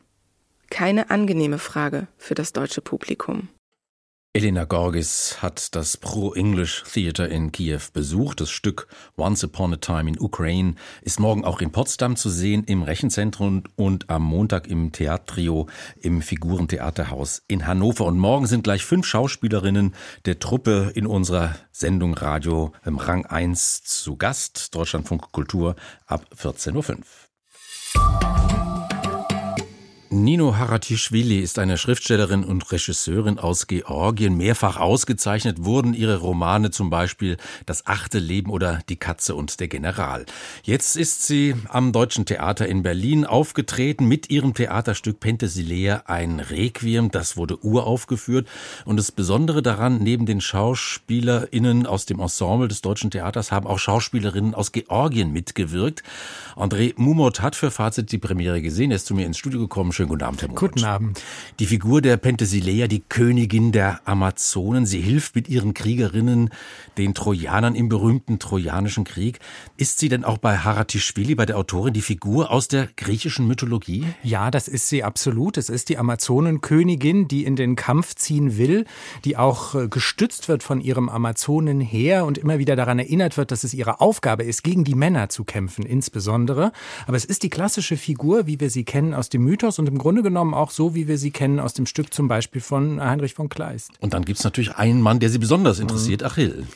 Keine 0.69 1.09
angenehme 1.09 1.59
Frage 1.59 2.07
für 2.17 2.35
das 2.35 2.51
deutsche 2.51 2.81
Publikum. 2.81 3.47
Elena 4.35 4.63
Gorgis 4.63 5.43
hat 5.43 5.75
das 5.75 5.95
Pro-English 5.95 6.85
Theater 6.91 7.29
in 7.29 7.51
Kiew 7.51 7.81
besucht. 7.93 8.41
Das 8.41 8.49
Stück 8.49 8.87
Once 9.15 9.43
Upon 9.43 9.75
a 9.75 9.77
Time 9.77 10.09
in 10.09 10.19
Ukraine 10.19 10.73
ist 11.03 11.19
morgen 11.19 11.45
auch 11.45 11.61
in 11.61 11.71
Potsdam 11.71 12.15
zu 12.15 12.31
sehen, 12.31 12.63
im 12.63 12.81
Rechenzentrum 12.81 13.61
und 13.75 14.09
am 14.09 14.23
Montag 14.23 14.65
im 14.65 14.91
Theatrio 14.91 15.67
im 16.01 16.23
Figurentheaterhaus 16.23 17.43
in 17.47 17.67
Hannover. 17.67 18.05
Und 18.05 18.17
morgen 18.17 18.47
sind 18.47 18.63
gleich 18.63 18.83
fünf 18.83 19.05
Schauspielerinnen 19.05 19.93
der 20.25 20.39
Truppe 20.39 20.91
in 20.95 21.05
unserer 21.05 21.53
Sendung 21.71 22.15
Radio 22.15 22.73
im 22.83 22.97
Rang 22.97 23.27
1 23.27 23.83
zu 23.83 24.17
Gast. 24.17 24.73
Deutschlandfunk 24.73 25.31
Kultur 25.31 25.75
ab 26.07 26.25
14.05 26.35 26.97
Uhr. 26.97 28.52
Nino 30.13 30.57
Haratischvili 30.57 31.39
ist 31.39 31.57
eine 31.57 31.75
Schriftstellerin 31.75 32.43
und 32.43 32.71
Regisseurin 32.71 33.39
aus 33.39 33.65
Georgien. 33.65 34.37
Mehrfach 34.37 34.77
ausgezeichnet 34.77 35.65
wurden 35.65 35.95
ihre 35.95 36.17
Romane 36.17 36.69
zum 36.69 36.91
Beispiel 36.91 37.37
Das 37.65 37.87
achte 37.87 38.19
Leben 38.19 38.51
oder 38.51 38.81
Die 38.89 38.95
Katze 38.95 39.33
und 39.33 39.59
der 39.59 39.69
General. 39.69 40.27
Jetzt 40.61 40.97
ist 40.97 41.25
sie 41.25 41.55
am 41.67 41.93
Deutschen 41.93 42.27
Theater 42.27 42.67
in 42.67 42.83
Berlin 42.83 43.25
aufgetreten 43.25 44.07
mit 44.07 44.29
ihrem 44.29 44.53
Theaterstück 44.53 45.19
Penthesilea, 45.19 46.03
ein 46.05 46.39
Requiem. 46.39 47.09
Das 47.09 47.35
wurde 47.35 47.57
uraufgeführt. 47.65 48.47
Und 48.85 48.97
das 48.97 49.11
Besondere 49.11 49.63
daran, 49.63 49.97
neben 49.97 50.27
den 50.27 50.41
SchauspielerInnen 50.41 51.87
aus 51.87 52.05
dem 52.05 52.19
Ensemble 52.19 52.67
des 52.67 52.81
Deutschen 52.81 53.09
Theaters 53.09 53.51
haben 53.51 53.65
auch 53.65 53.79
Schauspielerinnen 53.79 54.53
aus 54.53 54.73
Georgien 54.73 55.33
mitgewirkt. 55.33 56.03
André 56.55 56.93
Mumot 56.97 57.41
hat 57.41 57.55
für 57.55 57.71
Fazit 57.71 58.11
die 58.11 58.19
Premiere 58.19 58.61
gesehen. 58.61 58.91
Er 58.91 58.97
ist 58.97 59.07
zu 59.07 59.15
mir 59.15 59.25
ins 59.25 59.39
Studio 59.39 59.61
gekommen. 59.61 59.91
Schönen 60.03 60.09
guten 60.09 60.23
Abend, 60.23 60.41
Herr 60.41 60.49
Moritz. 60.49 60.59
Guten 60.59 60.83
Abend. 60.83 61.23
Die 61.59 61.65
Figur 61.65 62.01
der 62.01 62.17
Penthesilea, 62.17 62.87
die 62.87 62.99
Königin 63.07 63.71
der 63.71 64.01
Amazonen, 64.03 64.85
sie 64.85 64.99
hilft 64.99 65.33
mit 65.33 65.47
ihren 65.47 65.73
Kriegerinnen 65.73 66.49
den 66.97 67.13
Trojanern 67.13 67.73
im 67.73 67.87
berühmten 67.87 68.37
Trojanischen 68.37 69.05
Krieg. 69.05 69.39
Ist 69.77 69.99
sie 69.99 70.09
denn 70.09 70.25
auch 70.25 70.39
bei 70.39 70.57
Haratischvili, 70.57 71.35
bei 71.35 71.45
der 71.45 71.57
Autorin, 71.57 71.93
die 71.93 72.01
Figur 72.01 72.51
aus 72.51 72.67
der 72.67 72.89
griechischen 72.97 73.47
Mythologie? 73.47 74.03
Ja, 74.23 74.51
das 74.51 74.67
ist 74.67 74.89
sie 74.89 75.05
absolut. 75.05 75.57
Es 75.57 75.69
ist 75.69 75.87
die 75.87 75.97
Amazonenkönigin, 75.97 77.29
die 77.29 77.45
in 77.45 77.55
den 77.55 77.77
Kampf 77.77 78.15
ziehen 78.15 78.57
will, 78.57 78.83
die 79.23 79.37
auch 79.37 79.73
äh, 79.73 79.87
gestützt 79.87 80.49
wird 80.49 80.63
von 80.63 80.81
ihrem 80.81 81.07
Amazonenheer 81.07 82.25
und 82.25 82.37
immer 82.37 82.59
wieder 82.59 82.75
daran 82.75 82.99
erinnert 82.99 83.37
wird, 83.37 83.51
dass 83.51 83.63
es 83.63 83.73
ihre 83.73 84.01
Aufgabe 84.01 84.43
ist, 84.43 84.65
gegen 84.65 84.83
die 84.83 84.95
Männer 84.95 85.29
zu 85.29 85.45
kämpfen, 85.45 85.85
insbesondere. 85.85 86.73
Aber 87.07 87.15
es 87.15 87.23
ist 87.23 87.43
die 87.43 87.49
klassische 87.49 87.95
Figur, 87.95 88.47
wie 88.47 88.59
wir 88.59 88.69
sie 88.69 88.83
kennen 88.83 89.13
aus 89.13 89.29
dem 89.29 89.43
Mythos 89.45 89.79
und 89.79 89.92
im 89.93 89.99
Grunde 89.99 90.23
genommen 90.23 90.55
auch 90.55 90.71
so, 90.71 90.95
wie 90.95 91.07
wir 91.07 91.19
sie 91.19 91.29
kennen 91.29 91.59
aus 91.59 91.75
dem 91.75 91.85
Stück 91.85 92.11
zum 92.15 92.27
Beispiel 92.27 92.61
von 92.61 92.99
Heinrich 92.99 93.35
von 93.35 93.47
Kleist. 93.47 93.91
Und 93.99 94.15
dann 94.15 94.25
gibt 94.25 94.39
es 94.39 94.43
natürlich 94.43 94.75
einen 94.75 95.01
Mann, 95.01 95.19
der 95.19 95.29
Sie 95.29 95.37
besonders 95.37 95.77
interessiert, 95.77 96.21
mhm. 96.21 96.27
Achill. 96.27 96.67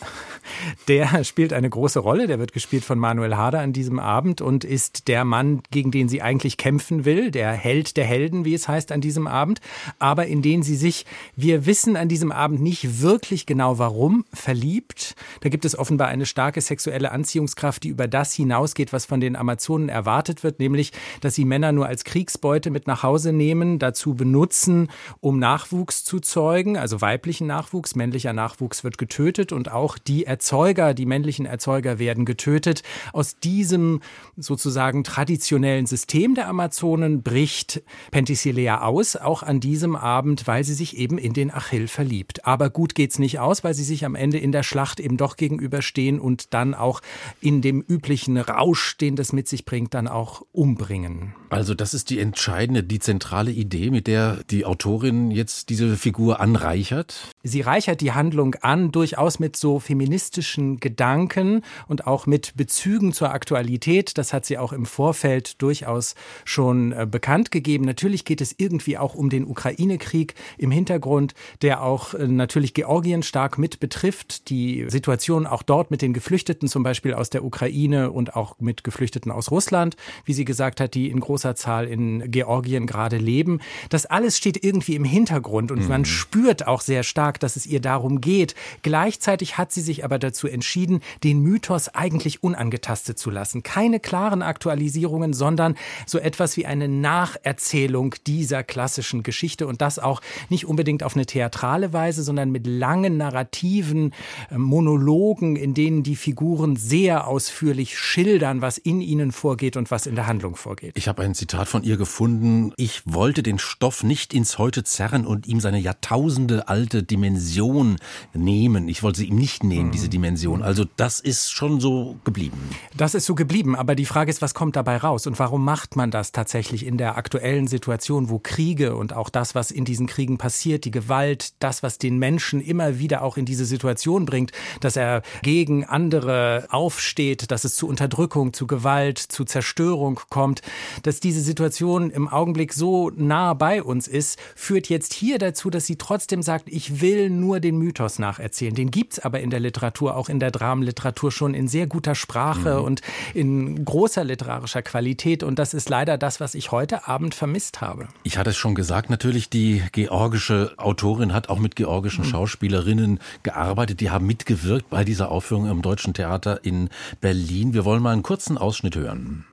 Der 0.87 1.23
spielt 1.23 1.53
eine 1.53 1.69
große 1.69 1.99
Rolle. 1.99 2.27
Der 2.27 2.39
wird 2.39 2.53
gespielt 2.53 2.85
von 2.85 2.99
Manuel 2.99 3.35
Harder 3.35 3.59
an 3.59 3.73
diesem 3.73 3.99
Abend 3.99 4.41
und 4.41 4.63
ist 4.63 5.07
der 5.07 5.25
Mann, 5.25 5.61
gegen 5.71 5.91
den 5.91 6.09
sie 6.09 6.21
eigentlich 6.21 6.57
kämpfen 6.57 7.05
will, 7.05 7.31
der 7.31 7.51
Held 7.51 7.97
der 7.97 8.05
Helden, 8.05 8.45
wie 8.45 8.53
es 8.53 8.67
heißt, 8.67 8.91
an 8.91 9.01
diesem 9.01 9.27
Abend, 9.27 9.59
aber 9.99 10.27
in 10.27 10.41
den 10.41 10.63
sie 10.63 10.75
sich, 10.75 11.05
wir 11.35 11.65
wissen 11.65 11.95
an 11.95 12.09
diesem 12.09 12.31
Abend 12.31 12.61
nicht 12.61 13.01
wirklich 13.01 13.45
genau 13.45 13.79
warum, 13.79 14.25
verliebt. 14.33 15.15
Da 15.41 15.49
gibt 15.49 15.65
es 15.65 15.77
offenbar 15.77 16.07
eine 16.07 16.25
starke 16.25 16.61
sexuelle 16.61 17.11
Anziehungskraft, 17.11 17.83
die 17.83 17.89
über 17.89 18.07
das 18.07 18.33
hinausgeht, 18.33 18.93
was 18.93 19.05
von 19.05 19.19
den 19.19 19.35
Amazonen 19.35 19.89
erwartet 19.89 20.43
wird, 20.43 20.59
nämlich, 20.59 20.91
dass 21.21 21.35
sie 21.35 21.45
Männer 21.45 21.71
nur 21.71 21.87
als 21.87 22.03
Kriegsbeute 22.03 22.69
mit 22.69 22.87
nach 22.87 23.03
Hause 23.03 23.33
nehmen, 23.33 23.79
dazu 23.79 24.15
benutzen, 24.15 24.89
um 25.19 25.39
Nachwuchs 25.39 26.03
zu 26.03 26.19
zeugen, 26.19 26.77
also 26.77 27.01
weiblichen 27.01 27.47
Nachwuchs, 27.47 27.95
männlicher 27.95 28.33
Nachwuchs 28.33 28.83
wird 28.83 28.97
getötet 28.97 29.51
und 29.51 29.71
auch 29.71 29.97
die 29.97 30.25
Erzeuger, 30.37 30.93
die 30.93 31.07
männlichen 31.07 31.47
Erzeuger 31.47 31.97
werden 31.97 32.23
getötet. 32.23 32.83
Aus 33.11 33.39
diesem 33.39 34.01
sozusagen 34.35 35.03
traditionellen 35.03 35.87
System 35.87 36.35
der 36.35 36.47
Amazonen 36.47 37.23
bricht 37.23 37.81
Penthesilea 38.11 38.81
aus, 38.81 39.15
auch 39.15 39.41
an 39.41 39.59
diesem 39.59 39.95
Abend, 39.95 40.45
weil 40.45 40.63
sie 40.63 40.75
sich 40.75 40.95
eben 40.95 41.17
in 41.17 41.33
den 41.33 41.49
Achill 41.49 41.87
verliebt. 41.87 42.45
Aber 42.45 42.69
gut 42.69 42.93
geht's 42.93 43.17
nicht 43.17 43.39
aus, 43.39 43.63
weil 43.63 43.73
sie 43.73 43.83
sich 43.83 44.05
am 44.05 44.13
Ende 44.13 44.37
in 44.37 44.51
der 44.51 44.61
Schlacht 44.61 44.99
eben 44.99 45.17
doch 45.17 45.37
gegenüberstehen 45.37 46.19
und 46.19 46.53
dann 46.53 46.75
auch 46.75 47.01
in 47.41 47.63
dem 47.63 47.81
üblichen 47.81 48.37
Rausch, 48.37 48.95
den 48.97 49.15
das 49.15 49.33
mit 49.33 49.47
sich 49.47 49.65
bringt, 49.65 49.95
dann 49.95 50.07
auch 50.07 50.43
umbringen. 50.51 51.33
Also 51.49 51.73
das 51.73 51.95
ist 51.95 52.11
die 52.11 52.19
entscheidende, 52.19 52.83
die 52.83 52.99
zentrale 52.99 53.49
Idee, 53.49 53.89
mit 53.89 54.05
der 54.05 54.43
die 54.51 54.65
Autorin 54.65 55.31
jetzt 55.31 55.69
diese 55.69 55.97
Figur 55.97 56.39
anreichert? 56.39 57.31
Sie 57.47 57.61
reichert 57.61 58.01
die 58.01 58.11
Handlung 58.11 58.55
an, 58.55 58.91
durchaus 58.91 59.39
mit 59.39 59.55
so 59.55 59.79
feministischen 59.79 60.79
Gedanken 60.79 61.61
und 61.87 62.05
auch 62.05 62.25
mit 62.25 62.55
Bezügen 62.57 63.13
zur 63.13 63.31
Aktualität. 63.31 64.17
Das 64.17 64.33
hat 64.33 64.45
sie 64.45 64.57
auch 64.57 64.73
im 64.73 64.85
Vorfeld 64.85 65.61
durchaus 65.61 66.15
schon 66.43 66.91
äh, 66.91 67.07
bekannt 67.09 67.51
gegeben. 67.51 67.85
Natürlich 67.85 68.25
geht 68.25 68.41
es 68.41 68.53
irgendwie 68.57 68.97
auch 68.97 69.15
um 69.15 69.29
den 69.29 69.47
Ukraine-Krieg 69.47 70.35
im 70.57 70.71
Hintergrund, 70.71 71.33
der 71.61 71.81
auch 71.83 72.13
äh, 72.13 72.27
natürlich 72.27 72.73
Georgien 72.73 73.23
stark 73.23 73.57
mit 73.57 73.79
betrifft. 73.79 74.49
Die 74.49 74.85
Situation 74.89 75.47
auch 75.47 75.63
dort 75.63 75.89
mit 75.89 76.01
den 76.01 76.13
Geflüchteten, 76.13 76.67
zum 76.67 76.83
Beispiel 76.83 77.13
aus 77.13 77.29
der 77.29 77.45
Ukraine 77.45 78.11
und 78.11 78.35
auch 78.35 78.59
mit 78.59 78.83
Geflüchteten 78.83 79.31
aus 79.31 79.51
Russland, 79.51 79.95
wie 80.25 80.33
sie 80.33 80.45
gesagt 80.45 80.81
hat, 80.81 80.93
die 80.93 81.09
in 81.09 81.19
großer 81.19 81.55
Zahl 81.55 81.87
in 81.87 82.29
Georgien 82.29 82.87
gerade 82.87 83.17
leben. 83.17 83.59
Das 83.89 84.05
alles 84.05 84.37
steht 84.37 84.63
irgendwie 84.63 84.95
im 84.95 85.05
Hintergrund 85.05 85.71
und 85.71 85.83
mhm. 85.83 85.87
man 85.87 86.05
spürt 86.05 86.67
auch 86.67 86.81
sehr 86.81 87.03
stark, 87.03 87.36
dass 87.37 87.55
es 87.55 87.65
ihr 87.65 87.81
darum 87.81 88.21
geht. 88.21 88.55
Gleichzeitig 88.81 89.57
hat 89.57 89.71
sie 89.71 89.81
sich 89.81 90.03
aber 90.03 90.19
dazu 90.19 90.47
entschieden, 90.47 91.01
den 91.23 91.41
Mythos 91.41 91.89
eigentlich 91.89 92.43
unangetastet 92.43 93.17
zu 93.19 93.29
lassen. 93.29 93.63
Keine 93.63 93.99
klaren 93.99 94.41
Aktualisierungen, 94.41 95.33
sondern 95.33 95.75
so 96.05 96.19
etwas 96.19 96.57
wie 96.57 96.65
eine 96.65 96.87
Nacherzählung 96.87 98.15
dieser 98.25 98.63
klassischen 98.63 99.23
Geschichte 99.23 99.67
und 99.67 99.81
das 99.81 99.99
auch 99.99 100.21
nicht 100.49 100.65
unbedingt 100.65 101.03
auf 101.03 101.15
eine 101.15 101.25
theatrale 101.25 101.93
Weise, 101.93 102.23
sondern 102.23 102.51
mit 102.51 102.67
langen 102.67 103.17
narrativen 103.17 104.13
äh, 104.49 104.57
Monologen, 104.57 105.55
in 105.55 105.73
denen 105.73 106.03
die 106.03 106.15
Figuren 106.15 106.75
sehr 106.75 107.27
ausführlich 107.27 107.97
schildern, 107.97 108.61
was 108.61 108.77
in 108.77 109.01
ihnen 109.01 109.31
vorgeht 109.31 109.77
und 109.77 109.91
was 109.91 110.05
in 110.05 110.15
der 110.15 110.27
Handlung 110.27 110.55
vorgeht. 110.55 110.93
Ich 110.95 111.07
habe 111.07 111.23
ein 111.23 111.35
Zitat 111.35 111.67
von 111.67 111.83
ihr 111.83 111.97
gefunden. 111.97 112.73
Ich 112.77 113.01
wollte 113.05 113.43
den 113.43 113.59
Stoff 113.59 114.03
nicht 114.03 114.33
ins 114.33 114.57
Heute 114.57 114.83
zerren 114.83 115.25
und 115.25 115.47
ihm 115.47 115.59
seine 115.59 115.79
Jahrtausende 115.79 116.67
alte 116.67 117.03
Dimension 117.17 117.97
nehmen. 118.33 118.87
Ich 118.87 119.03
wollte 119.03 119.19
sie 119.19 119.27
ihm 119.27 119.35
nicht 119.35 119.63
nehmen, 119.63 119.87
mhm. 119.87 119.91
diese 119.91 120.07
diese 120.07 120.09
Dimension. 120.09 120.61
Also 120.61 120.85
das 120.95 121.19
ist 121.19 121.51
schon 121.51 121.79
so 121.79 122.17
geblieben. 122.23 122.57
Das 122.95 123.13
ist 123.13 123.25
so 123.25 123.35
geblieben, 123.35 123.75
aber 123.75 123.95
die 123.95 124.05
Frage 124.05 124.29
ist, 124.29 124.41
was 124.41 124.53
kommt 124.53 124.75
dabei 124.75 124.97
raus 124.97 125.27
und 125.27 125.37
warum 125.39 125.63
macht 125.63 125.95
man 125.95 126.11
das 126.11 126.31
tatsächlich 126.31 126.85
in 126.85 126.97
der 126.97 127.17
aktuellen 127.17 127.67
Situation, 127.67 128.29
wo 128.29 128.39
Kriege 128.39 128.95
und 128.95 129.13
auch 129.13 129.29
das, 129.29 129.55
was 129.55 129.71
in 129.71 129.85
diesen 129.85 130.07
Kriegen 130.07 130.37
passiert, 130.37 130.85
die 130.85 130.91
Gewalt, 130.91 131.53
das, 131.59 131.83
was 131.83 131.97
den 131.97 132.17
Menschen 132.17 132.61
immer 132.61 132.99
wieder 132.99 133.21
auch 133.21 133.37
in 133.37 133.45
diese 133.45 133.65
Situation 133.65 134.25
bringt, 134.25 134.51
dass 134.79 134.95
er 134.95 135.21
gegen 135.41 135.83
andere 135.83 136.67
aufsteht, 136.69 137.51
dass 137.51 137.63
es 137.63 137.75
zu 137.75 137.87
Unterdrückung, 137.87 138.53
zu 138.53 138.67
Gewalt, 138.67 139.17
zu 139.19 139.43
Zerstörung 139.43 140.19
kommt, 140.29 140.61
dass 141.03 141.19
diese 141.19 141.41
Situation 141.41 142.09
im 142.09 142.27
Augenblick 142.27 142.73
so 142.73 143.11
nah 143.15 143.53
bei 143.53 143.83
uns 143.83 144.07
ist, 144.07 144.39
führt 144.55 144.87
jetzt 144.89 145.13
hier 145.13 145.37
dazu, 145.37 145.69
dass 145.69 145.85
sie 145.85 145.97
trotzdem 145.97 146.41
sagt, 146.41 146.69
ich 146.69 147.01
will 147.01 147.06
nur 147.29 147.59
den 147.59 147.77
Mythos 147.77 148.19
nacherzählen. 148.19 148.75
Den 148.75 148.91
gibt 148.91 149.13
es 149.13 149.19
aber 149.19 149.39
in 149.39 149.49
der 149.49 149.59
Literatur 149.59 150.15
auch 150.15 150.29
in 150.29 150.39
der 150.39 150.51
Dramenliteratur 150.51 151.31
schon 151.31 151.53
in 151.53 151.67
sehr 151.67 151.87
guter 151.87 152.15
Sprache 152.15 152.79
mhm. 152.79 152.85
und 152.85 153.01
in 153.33 153.85
großer 153.85 154.23
literarischer 154.23 154.81
Qualität. 154.81 155.43
Und 155.43 155.59
das 155.59 155.73
ist 155.73 155.89
leider 155.89 156.17
das, 156.17 156.39
was 156.39 156.55
ich 156.55 156.71
heute 156.71 157.07
Abend 157.07 157.35
vermisst 157.35 157.81
habe. 157.81 158.07
Ich 158.23 158.37
hatte 158.37 158.51
es 158.51 158.57
schon 158.57 158.75
gesagt, 158.75 159.09
natürlich, 159.09 159.49
die 159.49 159.81
georgische 159.91 160.73
Autorin 160.77 161.33
hat 161.33 161.49
auch 161.49 161.59
mit 161.59 161.75
georgischen 161.75 162.25
mhm. 162.25 162.29
Schauspielerinnen 162.29 163.19
gearbeitet. 163.43 163.99
Die 163.99 164.09
haben 164.09 164.25
mitgewirkt 164.25 164.89
bei 164.89 165.03
dieser 165.03 165.31
Aufführung 165.31 165.69
im 165.69 165.81
Deutschen 165.81 166.13
Theater 166.13 166.63
in 166.63 166.89
Berlin. 167.21 167.73
Wir 167.73 167.85
wollen 167.85 168.01
mal 168.01 168.13
einen 168.13 168.23
kurzen 168.23 168.57
Ausschnitt 168.57 168.95
hören. 168.95 169.45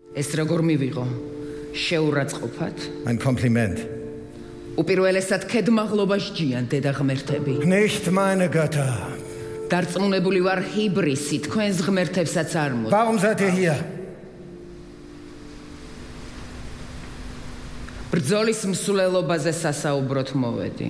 Ein 3.05 3.19
Kompliment. 3.19 3.94
Nicht 7.65 8.11
meine 8.11 8.49
Götter. 8.51 8.91
დარწმუნებული 9.71 10.41
ვარ 10.45 10.61
ჰიბრისი 10.75 11.37
თქვენს 11.47 11.79
ღმერთებსაც 11.87 12.51
არ 12.59 12.73
მოწ. 12.79 12.91
Warum 12.95 13.19
seid 13.19 13.41
ihr 13.41 13.53
hier? 13.55 13.77
ბრძოლის 18.15 18.61
მსვლელობაზე 18.71 19.53
სასაუბროთ 19.59 20.31
მოვედი. 20.39 20.89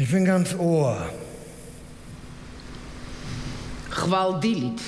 Ich 0.00 0.08
bin 0.12 0.24
ganz 0.24 0.54
ohr. 0.56 1.10
Chwaldilit. 3.90 4.80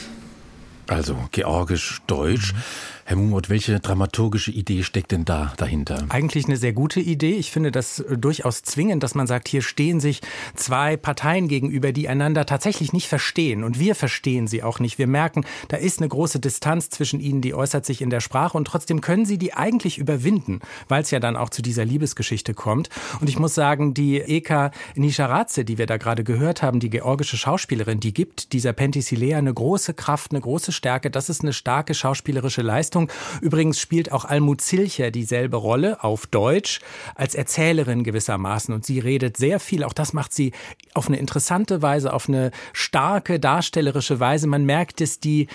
Also 0.88 1.16
georgisch-deutsch. 1.32 2.52
Mhm. 2.52 2.95
Herr 3.08 3.14
Mumot, 3.14 3.48
welche 3.48 3.78
dramaturgische 3.78 4.50
Idee 4.50 4.82
steckt 4.82 5.12
denn 5.12 5.24
da 5.24 5.52
dahinter? 5.58 6.06
Eigentlich 6.08 6.46
eine 6.46 6.56
sehr 6.56 6.72
gute 6.72 6.98
Idee. 6.98 7.36
Ich 7.36 7.52
finde 7.52 7.70
das 7.70 8.00
äh, 8.00 8.18
durchaus 8.18 8.64
zwingend, 8.64 9.04
dass 9.04 9.14
man 9.14 9.28
sagt, 9.28 9.46
hier 9.46 9.62
stehen 9.62 10.00
sich 10.00 10.22
zwei 10.56 10.96
Parteien 10.96 11.46
gegenüber, 11.46 11.92
die 11.92 12.08
einander 12.08 12.46
tatsächlich 12.46 12.92
nicht 12.92 13.06
verstehen. 13.06 13.62
Und 13.62 13.78
wir 13.78 13.94
verstehen 13.94 14.48
sie 14.48 14.64
auch 14.64 14.80
nicht. 14.80 14.98
Wir 14.98 15.06
merken, 15.06 15.44
da 15.68 15.76
ist 15.76 16.00
eine 16.00 16.08
große 16.08 16.40
Distanz 16.40 16.90
zwischen 16.90 17.20
ihnen, 17.20 17.42
die 17.42 17.54
äußert 17.54 17.86
sich 17.86 18.02
in 18.02 18.10
der 18.10 18.18
Sprache. 18.18 18.58
Und 18.58 18.64
trotzdem 18.64 19.00
können 19.00 19.24
sie 19.24 19.38
die 19.38 19.54
eigentlich 19.54 19.98
überwinden, 19.98 20.58
weil 20.88 21.02
es 21.02 21.12
ja 21.12 21.20
dann 21.20 21.36
auch 21.36 21.50
zu 21.50 21.62
dieser 21.62 21.84
Liebesgeschichte 21.84 22.54
kommt. 22.54 22.88
Und 23.20 23.28
ich 23.28 23.38
muss 23.38 23.54
sagen, 23.54 23.94
die 23.94 24.16
Eka 24.18 24.72
Nisharadze, 24.96 25.64
die 25.64 25.78
wir 25.78 25.86
da 25.86 25.96
gerade 25.96 26.24
gehört 26.24 26.60
haben, 26.60 26.80
die 26.80 26.90
georgische 26.90 27.36
Schauspielerin, 27.36 28.00
die 28.00 28.12
gibt 28.12 28.52
dieser 28.52 28.72
Penthesilea 28.72 29.38
eine 29.38 29.54
große 29.54 29.94
Kraft, 29.94 30.32
eine 30.32 30.40
große 30.40 30.72
Stärke. 30.72 31.08
Das 31.08 31.28
ist 31.28 31.42
eine 31.42 31.52
starke 31.52 31.94
schauspielerische 31.94 32.62
Leistung. 32.62 32.95
Leistung. 32.96 33.10
Übrigens 33.40 33.78
spielt 33.78 34.12
auch 34.12 34.24
Almut 34.24 34.60
Zilcher 34.60 35.10
dieselbe 35.10 35.56
Rolle 35.56 36.02
auf 36.02 36.26
Deutsch 36.26 36.80
als 37.14 37.34
Erzählerin 37.34 38.04
gewissermaßen 38.04 38.74
und 38.74 38.84
sie 38.84 38.98
redet 38.98 39.36
sehr 39.36 39.60
viel. 39.60 39.84
Auch 39.84 39.92
das 39.92 40.12
macht 40.12 40.32
sie 40.32 40.52
auf 40.94 41.08
eine 41.08 41.18
interessante 41.18 41.82
Weise, 41.82 42.12
auf 42.12 42.28
eine 42.28 42.50
starke 42.72 43.38
darstellerische 43.38 44.20
Weise. 44.20 44.46
Man 44.46 44.64
merkt, 44.64 45.00
dass 45.00 45.20
die 45.20 45.48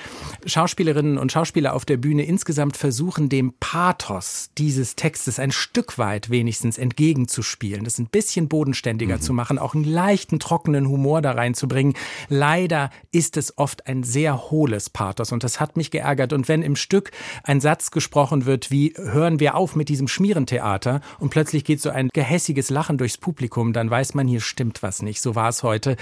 Schauspielerinnen 0.46 1.18
und 1.18 1.32
Schauspieler 1.32 1.74
auf 1.74 1.86
der 1.86 1.98
Bühne 1.98 2.24
insgesamt 2.24 2.78
versuchen, 2.78 3.30
dem 3.30 3.54
Pathos 3.60 4.52
dieses 4.58 4.96
Textes 4.96 5.40
ein 5.40 5.52
Stück 5.52 5.98
weit 5.98 6.30
wenigstens 6.30 6.78
entgegenzuspielen, 6.78 7.84
das 7.84 7.98
ein 7.98 8.08
bisschen 8.08 8.48
bodenständiger 8.48 9.18
mhm. 9.18 9.22
zu 9.22 9.34
machen, 9.34 9.58
auch 9.58 9.74
einen 9.74 9.84
leichten, 9.84 10.40
trockenen 10.40 10.88
Humor 10.88 11.22
da 11.22 11.32
reinzubringen. 11.32 11.96
Leider 12.30 12.92
ist 13.12 13.38
es 13.38 13.58
oft 13.58 13.88
ein 13.88 14.04
sehr 14.04 14.52
hohles 14.52 14.90
Pathos 14.90 15.32
und 15.32 15.44
das 15.44 15.60
hat 15.60 15.78
mich 15.78 15.92
geärgert. 15.92 16.34
Und 16.34 16.48
wenn 16.48 16.62
im 16.62 16.76
Stück 16.76 17.12
ein 17.44 17.62
Satz 17.62 17.91
gesprochen 17.91 18.46
wird 18.46 18.72
wie 18.72 18.94
hören 18.98 19.39
wir 19.39 19.56
auf 19.56 19.76
mit 19.76 19.89
diesem 19.89 20.08
Schmierentheater 20.08 21.02
und 21.20 21.30
plötzlich 21.30 21.63
geht 21.63 21.82
so 21.82 21.89
ein 21.89 22.10
gehässiges 22.13 22.70
Lachen 22.70 22.98
durchs 22.98 23.17
Publikum, 23.17 23.74
dann 23.74 23.89
weiß 23.89 24.13
man, 24.13 24.28
hier 24.28 24.41
stimmt 24.41 24.84
was 24.84 25.02
nicht. 25.02 25.22
So 25.22 25.36
war 25.36 25.50
es 25.50 25.63
heute. 25.63 25.96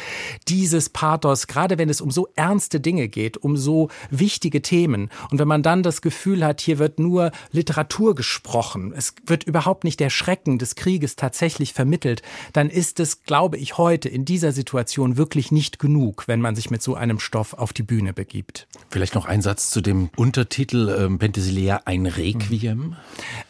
Dieses 0.48 0.90
Pathos, 0.90 1.48
gerade 1.48 1.78
wenn 1.78 1.90
es 1.90 2.02
um 2.02 2.12
so 2.12 2.28
ernste 2.36 2.80
Dinge 2.80 3.08
geht, 3.08 3.38
um 3.38 3.58
so 3.58 3.90
wichtige 4.10 4.62
Themen 4.62 5.10
und 5.32 5.40
wenn 5.40 5.48
man 5.48 5.64
dann 5.64 5.84
das 5.84 6.02
Gefühl 6.02 6.46
hat, 6.46 6.62
hier 6.62 6.80
wird 6.80 7.00
nur 7.00 7.32
Literatur 7.52 8.16
gesprochen, 8.16 8.94
es 8.96 9.14
wird 9.26 9.44
überhaupt 9.44 9.84
nicht 9.84 10.00
der 10.00 10.10
Schrecken 10.10 10.58
des 10.58 10.76
Krieges 10.76 11.16
tatsächlich 11.16 11.74
vermittelt, 11.74 12.22
dann 12.54 12.70
ist 12.70 13.00
es, 13.00 13.24
glaube 13.24 13.58
ich, 13.58 13.78
heute 13.78 14.10
in 14.10 14.26
dieser 14.26 14.52
Situation 14.52 15.18
wirklich 15.18 15.52
nicht 15.52 15.80
genug, 15.80 16.28
wenn 16.28 16.42
man 16.42 16.56
sich 16.56 16.70
mit 16.70 16.82
so 16.82 16.96
einem 16.96 17.20
Stoff 17.20 17.54
auf 17.54 17.74
die 17.74 17.84
Bühne 17.84 18.14
begibt. 18.14 18.68
Vielleicht 18.90 19.16
noch 19.16 19.26
ein 19.26 19.42
Satz 19.42 19.70
zu 19.70 19.82
dem 19.82 20.10
Untertitel 20.16 20.96
ähm, 20.98 21.19
Penthesilea 21.20 21.82
ein 21.86 22.06
Requiem? 22.06 22.96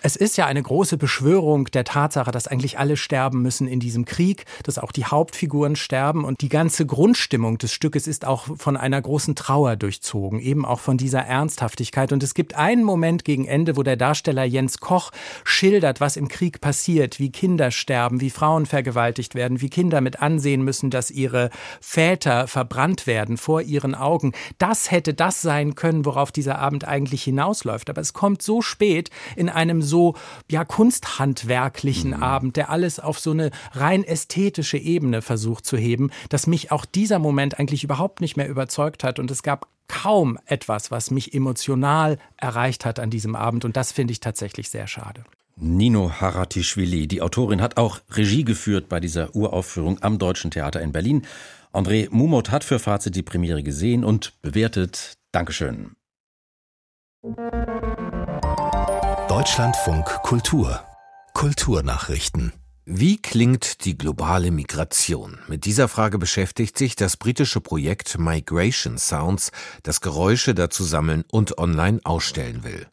Es 0.02 0.16
ist 0.16 0.38
ja 0.38 0.46
eine 0.46 0.62
große 0.62 0.98
Beschwörung 0.98 1.66
der 1.66 1.84
Tatsache, 1.84 2.32
dass 2.32 2.48
eigentlich 2.48 2.80
alle 2.80 2.98
sterben 2.98 3.42
müssen 3.42 3.68
in 3.68 3.80
diesem 3.80 4.06
Krieg, 4.06 4.46
dass 4.64 4.78
auch 4.78 4.92
die 4.92 5.06
Hauptfiguren 5.06 5.76
sterben 5.76 6.26
und 6.26 6.42
die 6.42 6.50
ganze 6.50 6.86
Grundstimmung 6.86 7.58
des 7.58 7.72
Stückes 7.72 8.08
ist 8.08 8.26
auch 8.26 8.48
von 8.58 8.76
einer 8.76 9.02
großen 9.02 9.36
Trauer 9.36 9.76
durchzogen, 9.76 10.40
eben 10.40 10.66
auch 10.66 10.80
von 10.80 10.98
dieser 10.98 11.22
Ernsthaftigkeit. 11.22 12.12
Und 12.12 12.24
es 12.24 12.34
gibt 12.34 12.56
einen 12.56 12.84
Moment 12.84 13.24
gegen 13.24 13.46
Ende, 13.46 13.78
wo 13.78 13.84
der 13.84 13.96
Darsteller 13.96 14.44
Jens 14.44 14.80
Koch 14.80 15.12
schildert, 15.44 16.02
was 16.02 16.18
im 16.18 16.28
Krieg 16.28 16.62
passiert, 16.62 17.20
wie 17.20 17.32
Kinder 17.32 17.72
sterben, 17.72 18.20
wie 18.20 18.30
Frauen 18.30 18.66
vergewaltigt 18.66 19.36
werden, 19.36 19.62
wie 19.62 19.70
Kinder 19.70 20.02
mit 20.02 20.22
ansehen 20.22 20.64
müssen, 20.64 20.90
dass 20.90 21.12
ihre 21.12 21.50
Väter 21.80 22.48
verbrannt 22.48 23.08
werden 23.08 23.38
vor 23.38 23.62
ihren 23.62 23.96
Augen. 23.96 24.34
Das 24.58 24.92
hätte 24.92 25.14
das 25.14 25.42
sein 25.42 25.76
können, 25.76 26.06
worauf 26.06 26.32
dieser 26.32 26.60
Abend 26.60 26.88
eigentlich 26.88 27.24
hinaus 27.24 27.59
hinausläuft. 27.60 27.90
Aber 27.90 28.02
es 28.02 28.14
kommt 28.14 28.42
so 28.42 28.62
spät 28.62 29.10
in 29.36 29.50
einem 29.50 29.82
so 29.82 30.16
ja 30.50 30.66
kunsthandwerklichen 30.66 32.12
mhm. 32.12 32.24
Abend, 32.24 32.56
der 32.56 32.70
alles 32.70 33.00
auf 33.00 33.20
so 33.20 33.32
eine 33.32 33.52
rein 33.74 34.04
ästhetische 34.04 34.78
Ebene 34.78 35.22
versucht 35.22 35.66
zu 35.66 35.78
heben, 35.78 36.12
dass 36.30 36.48
mich 36.48 36.72
auch 36.72 36.86
dieser 36.86 37.20
Moment 37.20 37.60
eigentlich 37.60 37.84
überhaupt 37.84 38.22
nicht 38.22 38.38
mehr 38.38 38.50
überzeugt 38.50 39.04
hat. 39.04 39.20
Und 39.20 39.32
es 39.32 39.44
gab 39.44 39.68
kaum 39.88 40.38
etwas, 40.46 40.92
was 40.92 41.12
mich 41.12 41.34
emotional 41.34 42.18
erreicht 42.38 42.86
hat 42.86 43.00
an 43.00 43.10
diesem 43.10 43.36
Abend. 43.36 43.66
Und 43.66 43.76
das 43.76 43.92
finde 43.92 44.12
ich 44.12 44.20
tatsächlich 44.20 44.70
sehr 44.70 44.88
schade. 44.88 45.24
Nino 45.62 46.12
Haratischvili, 46.22 47.08
die 47.08 47.22
Autorin, 47.22 47.62
hat 47.62 47.76
auch 47.76 48.00
Regie 48.12 48.46
geführt 48.46 48.88
bei 48.88 49.02
dieser 49.02 49.36
Uraufführung 49.36 50.02
am 50.02 50.18
Deutschen 50.18 50.52
Theater 50.52 50.82
in 50.82 50.94
Berlin. 50.94 51.26
André 51.74 52.08
Mumot 52.12 52.50
hat 52.50 52.64
für 52.64 52.80
Fazit 52.80 53.16
die 53.16 53.24
Premiere 53.24 53.62
gesehen 53.62 54.06
und 54.06 54.42
bewertet. 54.42 55.18
Dankeschön. 55.32 55.98
Deutschlandfunk 59.28 60.06
Kultur 60.24 60.80
Kulturnachrichten 61.34 62.54
wie 62.92 63.18
klingt 63.18 63.86
die 63.86 63.96
globale 63.96 64.50
Migration? 64.50 65.38
Mit 65.48 65.66
dieser 65.66 65.88
Frage 65.88 66.18
beschäftigt 66.18 66.76
sich 66.76 66.96
das 66.96 67.18
britische 67.18 67.62
Projekt 67.62 68.18
Migration 68.18 68.98
Sounds, 68.98 69.52
das 69.84 70.02
Geräusche 70.02 70.56
dazu 70.56 70.84
sammeln 70.84 71.24
und 71.30 71.60
online 71.60 72.00
ausstellen 72.04 72.64
will. 72.64 72.88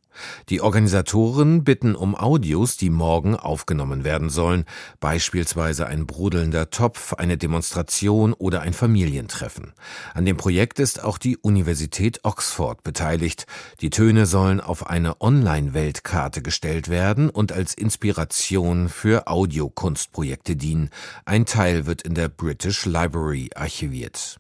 Die 0.48 0.61
Organisatoren 0.61 1.64
bitten 1.64 1.94
um 1.94 2.14
Audios, 2.14 2.76
die 2.76 2.90
morgen 2.90 3.37
aufgenommen 3.37 4.05
werden 4.05 4.31
sollen, 4.31 4.64
beispielsweise 5.00 5.87
ein 5.87 6.07
brodelnder 6.07 6.70
Topf, 6.70 7.14
eine 7.14 7.37
Demonstration 7.37 8.33
oder 8.33 8.61
ein 8.61 8.72
Familientreffen. 8.72 9.72
An 10.14 10.24
dem 10.24 10.37
Projekt 10.37 10.79
ist 10.79 11.02
auch 11.02 11.18
die 11.18 11.37
Universität 11.37 12.20
Oxford 12.24 12.83
beteiligt. 12.83 13.46
Die 13.81 13.90
Töne 13.90 14.26
sollen 14.26 14.61
auf 14.61 14.87
eine 14.87 15.20
Online-Weltkarte 15.20 16.42
gestellt 16.42 16.88
werden 16.88 17.31
und 17.31 17.52
als 17.52 17.74
Inspiration 17.74 18.88
für 18.88 19.26
Audiokunstprojekte 19.29 20.57
dienen. 20.57 20.90
Ein 21.24 21.46
Teil 21.46 21.87
wird 21.87 22.02
in 22.02 22.14
der 22.14 22.29
British 22.29 22.87
Library 22.87 23.50
archiviert. 23.55 24.38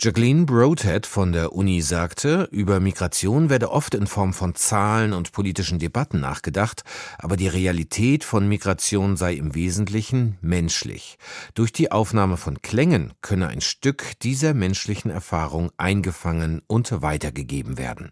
Jacqueline 0.00 0.44
Broadhead 0.44 1.06
von 1.06 1.32
der 1.32 1.52
Uni 1.52 1.82
sagte, 1.82 2.48
über 2.50 2.80
Migration 2.80 3.50
werde 3.50 3.70
oft 3.70 3.94
in 3.94 4.06
Form 4.06 4.32
von 4.32 4.54
Zahlen 4.54 5.12
und 5.12 5.32
politischen 5.32 5.78
Debatten 5.78 6.20
nachgedacht, 6.20 6.84
aber 7.18 7.36
die 7.36 7.48
Realität 7.48 8.24
von 8.24 8.48
Migration 8.48 9.16
sei 9.16 9.34
im 9.34 9.54
Wesentlichen 9.54 10.38
menschlich. 10.40 11.18
Durch 11.54 11.72
die 11.72 11.92
Aufnahme 11.92 12.36
von 12.36 12.62
Klängen 12.62 13.12
könne 13.20 13.48
ein 13.48 13.60
Stück 13.60 14.18
dieser 14.20 14.54
menschlichen 14.54 15.10
Erfahrung 15.10 15.70
eingefangen 15.76 16.62
und 16.66 17.02
weitergegeben 17.02 17.78
werden. 17.78 18.10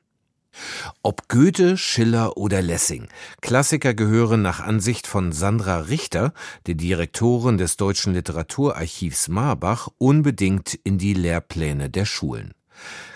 Ob 1.02 1.28
Goethe, 1.28 1.76
Schiller 1.76 2.36
oder 2.36 2.62
Lessing, 2.62 3.08
Klassiker 3.40 3.94
gehören 3.94 4.42
nach 4.42 4.60
Ansicht 4.60 5.06
von 5.06 5.32
Sandra 5.32 5.78
Richter, 5.80 6.32
der 6.66 6.74
Direktorin 6.74 7.58
des 7.58 7.76
Deutschen 7.76 8.14
Literaturarchivs 8.14 9.28
Marbach, 9.28 9.88
unbedingt 9.98 10.74
in 10.74 10.98
die 10.98 11.14
Lehrpläne 11.14 11.90
der 11.90 12.04
Schulen. 12.04 12.54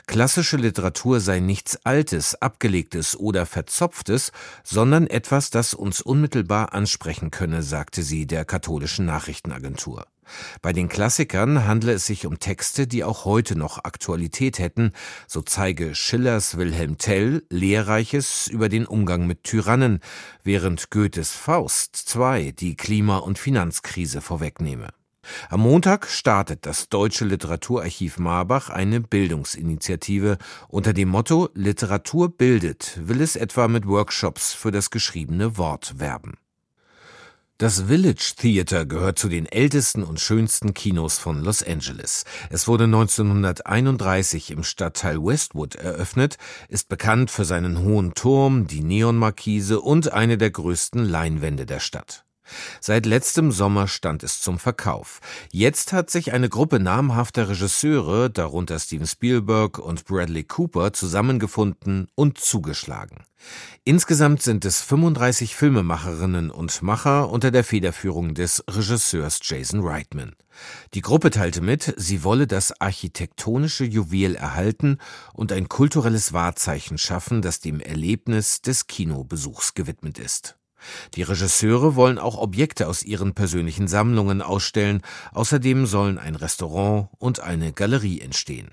Klassische 0.06 0.56
Literatur 0.56 1.20
sei 1.20 1.38
nichts 1.38 1.78
Altes, 1.84 2.34
Abgelegtes 2.42 3.16
oder 3.16 3.46
Verzopftes, 3.46 4.32
sondern 4.64 5.06
etwas, 5.06 5.50
das 5.50 5.72
uns 5.72 6.00
unmittelbar 6.00 6.72
ansprechen 6.72 7.30
könne, 7.30 7.62
sagte 7.62 8.02
sie 8.02 8.26
der 8.26 8.44
katholischen 8.44 9.06
Nachrichtenagentur. 9.06 10.06
Bei 10.62 10.72
den 10.72 10.88
Klassikern 10.88 11.66
handle 11.66 11.92
es 11.92 12.06
sich 12.06 12.26
um 12.26 12.38
Texte, 12.38 12.86
die 12.86 13.04
auch 13.04 13.24
heute 13.24 13.56
noch 13.56 13.84
Aktualität 13.84 14.58
hätten, 14.58 14.92
so 15.26 15.42
zeige 15.42 15.94
Schillers 15.94 16.56
Wilhelm 16.56 16.98
Tell 16.98 17.44
Lehrreiches 17.50 18.48
über 18.48 18.68
den 18.68 18.86
Umgang 18.86 19.26
mit 19.26 19.44
Tyrannen, 19.44 20.00
während 20.42 20.90
Goethes 20.90 21.32
Faust 21.32 22.14
II 22.14 22.52
die 22.52 22.76
Klima- 22.76 23.18
und 23.18 23.38
Finanzkrise 23.38 24.20
vorwegnehme. 24.20 24.88
Am 25.48 25.60
Montag 25.60 26.06
startet 26.06 26.66
das 26.66 26.88
Deutsche 26.88 27.24
Literaturarchiv 27.24 28.18
Marbach 28.18 28.70
eine 28.70 29.00
Bildungsinitiative 29.00 30.38
unter 30.68 30.92
dem 30.92 31.08
Motto 31.08 31.50
Literatur 31.54 32.36
bildet, 32.36 32.98
will 33.02 33.20
es 33.20 33.36
etwa 33.36 33.68
mit 33.68 33.86
Workshops 33.86 34.52
für 34.52 34.70
das 34.70 34.90
geschriebene 34.90 35.56
Wort 35.58 35.98
werben. 35.98 36.34
Das 37.60 37.82
Village 37.88 38.32
Theater 38.38 38.86
gehört 38.86 39.18
zu 39.18 39.28
den 39.28 39.44
ältesten 39.44 40.02
und 40.02 40.18
schönsten 40.18 40.72
Kinos 40.72 41.18
von 41.18 41.44
Los 41.44 41.62
Angeles. 41.62 42.24
Es 42.48 42.66
wurde 42.66 42.84
1931 42.84 44.52
im 44.52 44.62
Stadtteil 44.62 45.22
Westwood 45.22 45.74
eröffnet, 45.74 46.38
ist 46.70 46.88
bekannt 46.88 47.30
für 47.30 47.44
seinen 47.44 47.80
hohen 47.80 48.14
Turm, 48.14 48.66
die 48.66 48.80
Neonmarkise 48.80 49.78
und 49.78 50.10
eine 50.10 50.38
der 50.38 50.52
größten 50.52 51.04
Leinwände 51.04 51.66
der 51.66 51.80
Stadt. 51.80 52.24
Seit 52.80 53.06
letztem 53.06 53.52
Sommer 53.52 53.88
stand 53.88 54.22
es 54.22 54.40
zum 54.40 54.58
Verkauf. 54.58 55.20
Jetzt 55.52 55.92
hat 55.92 56.10
sich 56.10 56.32
eine 56.32 56.48
Gruppe 56.48 56.80
namhafter 56.80 57.48
Regisseure, 57.48 58.30
darunter 58.30 58.78
Steven 58.78 59.06
Spielberg 59.06 59.78
und 59.78 60.04
Bradley 60.04 60.44
Cooper, 60.44 60.92
zusammengefunden 60.92 62.08
und 62.14 62.38
zugeschlagen. 62.38 63.24
Insgesamt 63.84 64.42
sind 64.42 64.64
es 64.64 64.82
35 64.82 65.54
Filmemacherinnen 65.54 66.50
und 66.50 66.82
Macher 66.82 67.30
unter 67.30 67.50
der 67.50 67.64
Federführung 67.64 68.34
des 68.34 68.62
Regisseurs 68.68 69.40
Jason 69.42 69.80
Reitman. 69.82 70.34
Die 70.92 71.00
Gruppe 71.00 71.30
teilte 71.30 71.62
mit, 71.62 71.94
sie 71.96 72.22
wolle 72.22 72.46
das 72.46 72.78
architektonische 72.80 73.84
Juwel 73.84 74.34
erhalten 74.34 74.98
und 75.32 75.52
ein 75.52 75.68
kulturelles 75.68 76.32
Wahrzeichen 76.32 76.98
schaffen, 76.98 77.40
das 77.40 77.60
dem 77.60 77.80
Erlebnis 77.80 78.60
des 78.60 78.86
Kinobesuchs 78.86 79.74
gewidmet 79.74 80.18
ist. 80.18 80.59
Die 81.14 81.22
Regisseure 81.22 81.94
wollen 81.94 82.18
auch 82.18 82.38
Objekte 82.38 82.88
aus 82.88 83.02
ihren 83.02 83.34
persönlichen 83.34 83.88
Sammlungen 83.88 84.42
ausstellen, 84.42 85.02
außerdem 85.32 85.86
sollen 85.86 86.18
ein 86.18 86.36
Restaurant 86.36 87.08
und 87.18 87.40
eine 87.40 87.72
Galerie 87.72 88.20
entstehen. 88.20 88.70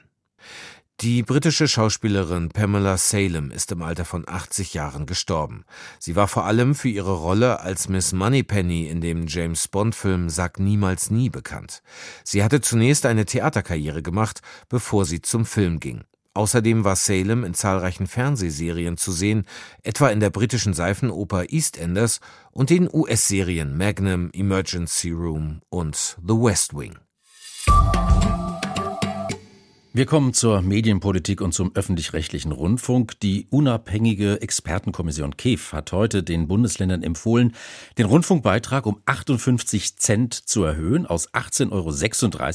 Die 1.02 1.22
britische 1.22 1.68
Schauspielerin 1.68 2.50
Pamela 2.50 2.98
Salem 2.98 3.52
ist 3.52 3.72
im 3.72 3.84
Alter 3.84 4.04
von 4.04 4.28
80 4.28 4.74
Jahren 4.74 5.06
gestorben. 5.06 5.64
Sie 6.00 6.16
war 6.16 6.28
vor 6.28 6.46
allem 6.46 6.74
für 6.74 6.90
ihre 6.90 7.14
Rolle 7.14 7.60
als 7.60 7.88
Miss 7.88 8.14
Moneypenny 8.14 8.88
in 8.88 9.00
dem 9.00 9.28
James 9.28 9.68
Bond-Film 9.68 10.30
Sag 10.30 10.60
niemals 10.60 11.12
nie 11.12 11.30
bekannt. 11.30 11.84
Sie 12.24 12.44
hatte 12.44 12.62
zunächst 12.62 13.06
eine 13.06 13.26
Theaterkarriere 13.26 14.02
gemacht, 14.02 14.42
bevor 14.70 15.06
sie 15.06 15.22
zum 15.22 15.46
Film 15.46 15.80
ging. 15.80 16.04
Außerdem 16.38 16.84
war 16.84 16.96
Salem 16.96 17.44
in 17.44 17.56
zahlreichen 17.56 18.06
Fernsehserien 18.06 18.96
zu 18.96 19.12
sehen, 19.12 19.48
etwa 19.82 20.10
in 20.10 20.20
der 20.20 20.30
britischen 20.30 20.76
Seifenoper 20.76 21.52
EastEnders 21.52 22.20
und 22.52 22.70
den 22.70 22.88
US-Serien 22.94 23.76
Magnum, 23.76 24.30
Emergency 24.34 25.10
Room 25.10 25.62
und 25.70 26.16
The 26.22 26.36
West 26.36 26.78
Wing. 26.78 26.94
Wir 29.98 30.06
kommen 30.06 30.32
zur 30.32 30.62
Medienpolitik 30.62 31.42
und 31.42 31.54
zum 31.54 31.76
öffentlich-rechtlichen 31.76 32.52
Rundfunk. 32.52 33.20
Die 33.22 33.48
unabhängige 33.50 34.44
Expertenkommission 34.44 35.36
KEF 35.38 35.74
hat 35.74 35.92
heute 35.92 36.22
den 36.22 36.48
Bundesländern 36.48 37.02
empfohlen, 37.02 37.56
den 37.98 38.06
Rundfunkbeitrag 38.06 38.86
um 38.86 39.02
58 39.08 39.98
Cent 39.98 40.36
zu 40.36 40.64
erhöhen. 40.64 41.08
Aus 41.08 41.34
18,36 41.34 41.72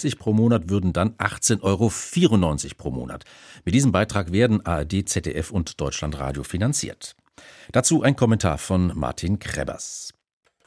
Euro 0.04 0.16
pro 0.20 0.32
Monat 0.32 0.68
würden 0.68 0.92
dann 0.92 1.16
18,94 1.16 1.62
Euro 1.62 1.90
pro 2.78 2.90
Monat. 2.92 3.24
Mit 3.64 3.74
diesem 3.74 3.90
Beitrag 3.90 4.30
werden 4.30 4.64
ARD, 4.64 5.08
ZDF 5.08 5.50
und 5.50 5.80
Deutschlandradio 5.80 6.44
finanziert. 6.44 7.16
Dazu 7.72 8.04
ein 8.04 8.14
Kommentar 8.14 8.56
von 8.56 8.92
Martin 8.94 9.40
Krebbers. 9.40 10.11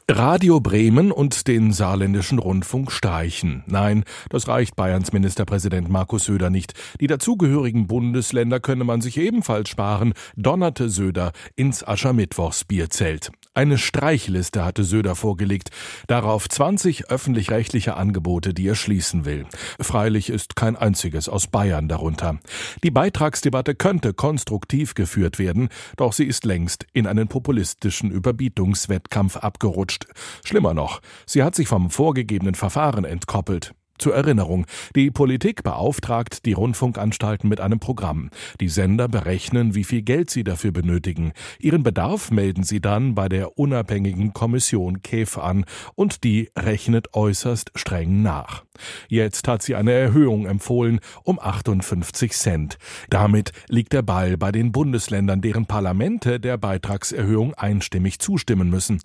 Radio 0.10 0.60
Bremen 0.60 1.12
und 1.12 1.48
den 1.48 1.74
saarländischen 1.74 2.38
Rundfunk 2.38 2.92
streichen. 2.92 3.64
Nein, 3.66 4.04
das 4.30 4.48
reicht 4.48 4.76
Bayerns 4.76 5.14
Ministerpräsident 5.14 5.90
Markus 5.90 6.26
Söder 6.26 6.52
nicht. 6.52 6.76
Die 7.02 7.08
dazugehörigen 7.08 7.88
Bundesländer 7.88 8.60
könne 8.60 8.84
man 8.84 9.02
sich 9.02 9.18
ebenfalls 9.18 9.70
sparen, 9.70 10.14
donnerte 10.36 10.90
Söder 10.90 11.32
ins 11.56 11.84
Aschermittwochsbierzelt. 11.84 13.32
Eine 13.56 13.78
Streichliste 13.78 14.66
hatte 14.66 14.84
Söder 14.84 15.16
vorgelegt, 15.16 15.70
darauf 16.08 16.50
20 16.50 17.10
öffentlich-rechtliche 17.10 17.96
Angebote, 17.96 18.54
die 18.54 18.68
er 18.68 18.76
schließen 18.76 19.24
will. 19.24 19.46
Freilich 19.80 20.30
ist 20.30 20.58
kein 20.58 20.76
einziges 20.76 21.30
aus 21.30 21.48
Bayern 21.48 21.88
darunter. 21.88 22.40
Die 22.84 22.92
Beitragsdebatte 22.92 23.74
könnte 23.74 24.14
konstruktiv 24.14 24.94
geführt 24.94 25.40
werden, 25.40 25.70
doch 25.96 26.12
sie 26.12 26.26
ist 26.26 26.44
längst 26.44 26.86
in 26.92 27.08
einen 27.08 27.30
populistischen 27.30 28.12
Überbietungswettkampf 28.12 29.38
abgerutscht. 29.38 30.08
Schlimmer 30.44 30.74
noch, 30.74 31.00
sie 31.26 31.42
hat 31.42 31.56
sich 31.56 31.70
vom 31.70 31.90
vorgegebenen 31.90 32.56
Verfahren 32.56 33.06
entkoppelt. 33.06 33.74
Zur 33.98 34.14
Erinnerung, 34.14 34.66
die 34.94 35.10
Politik 35.10 35.64
beauftragt 35.64 36.46
die 36.46 36.52
Rundfunkanstalten 36.52 37.48
mit 37.48 37.62
einem 37.62 37.80
Programm. 37.80 38.30
Die 38.60 38.68
Sender 38.68 39.08
berechnen, 39.08 39.74
wie 39.74 39.86
viel 39.86 40.02
Geld 40.02 40.30
sie 40.30 40.44
dafür 40.44 40.72
benötigen. 40.72 41.32
Ihren 41.60 41.84
Bedarf 41.84 42.30
melden 42.30 42.64
sie 42.64 42.82
dann 42.82 43.16
bei 43.16 43.30
der 43.30 43.58
unabhängigen 43.58 44.34
Kommission 44.34 45.02
KEF 45.02 45.38
an 45.38 45.66
und 45.96 46.26
die 46.26 46.50
rechnet 46.58 47.14
äußerst 47.14 47.72
streng 47.76 48.22
nach. 48.22 48.66
Jetzt 49.08 49.48
hat 49.48 49.62
sie 49.62 49.76
eine 49.76 49.94
Erhöhung 49.94 50.46
empfohlen 50.46 51.00
um 51.24 51.40
58 51.40 52.34
Cent. 52.34 52.78
Damit 53.10 53.54
liegt 53.70 53.94
der 53.94 54.02
Ball 54.02 54.36
bei 54.36 54.52
den 54.52 54.74
Bundesländern, 54.74 55.42
deren 55.42 55.68
Parlamente 55.68 56.42
der 56.42 56.58
Beitragserhöhung 56.58 57.54
einstimmig 57.54 58.20
zustimmen 58.20 58.70
müssen. 58.70 59.02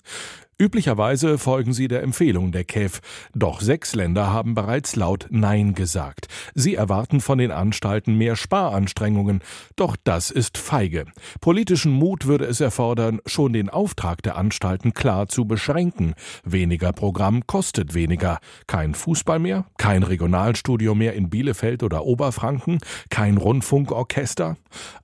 Üblicherweise 0.61 1.39
folgen 1.39 1.73
sie 1.73 1.89
der 1.89 2.03
Empfehlung 2.03 2.53
der 2.53 2.65
KEF, 2.65 3.01
doch 3.35 3.63
sechs 3.63 3.95
Länder 3.95 4.31
haben 4.31 4.55
bereits 4.55 4.95
laut 4.95 5.27
Nein 5.31 5.73
gesagt. 5.73 6.29
Sie 6.55 6.75
erwarten 6.75 7.23
von 7.23 7.39
den 7.39 7.51
Anstalten 7.51 8.19
mehr 8.19 8.37
Sparanstrengungen, 8.37 9.41
doch 9.77 9.97
das 10.05 10.31
ist 10.31 10.59
feige. 10.59 11.07
Politischen 11.41 11.93
Mut 11.93 12.27
würde 12.27 12.45
es 12.45 12.61
erfordern, 12.61 13.21
schon 13.25 13.55
den 13.55 13.71
Auftrag 13.71 14.23
der 14.23 14.37
Anstalten 14.37 14.93
klar 14.93 15.29
zu 15.29 15.47
beschränken. 15.47 16.13
Weniger 16.45 16.93
Programm 16.93 17.47
kostet 17.47 17.95
weniger. 17.95 18.39
Kein 18.67 18.93
Fußball 18.93 19.39
mehr, 19.39 19.65
kein 19.79 20.03
Regionalstudio 20.03 20.95
mehr 20.95 21.15
in 21.15 21.31
Bielefeld 21.31 21.83
oder 21.83 22.05
Oberfranken, 22.05 22.81
kein 23.09 23.39
Rundfunkorchester. 23.39 24.59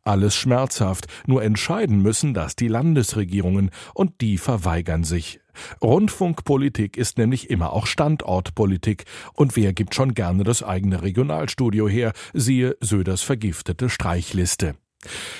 Alles 0.04 0.36
schmerzhaft, 0.36 1.06
nur 1.26 1.42
entscheiden 1.42 2.02
müssen 2.02 2.34
das 2.34 2.56
die 2.56 2.68
Landesregierungen, 2.68 3.70
und 3.94 4.20
die 4.20 4.36
verweigern 4.36 5.02
sich. 5.02 5.40
Rundfunkpolitik 5.82 6.96
ist 6.96 7.18
nämlich 7.18 7.50
immer 7.50 7.72
auch 7.72 7.86
Standortpolitik. 7.86 9.04
Und 9.32 9.56
wer 9.56 9.72
gibt 9.72 9.94
schon 9.94 10.14
gerne 10.14 10.44
das 10.44 10.62
eigene 10.62 11.02
Regionalstudio 11.02 11.88
her? 11.88 12.12
Siehe 12.32 12.76
Söders 12.80 13.22
vergiftete 13.22 13.88
Streichliste. 13.88 14.74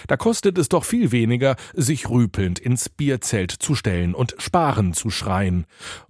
Da 0.07 0.17
kostet 0.17 0.59
es 0.59 0.69
doch 0.69 0.85
viel 0.85 1.13
weniger, 1.13 1.57
sich 1.75 2.09
rüpelnd 2.09 2.59
ins 2.59 2.89
Bierzelt 2.89 3.51
zu 3.51 3.75
stellen 3.75 4.15
und 4.15 4.35
sparen 4.39 4.95
zu 4.95 5.11
schreien. 5.11 5.67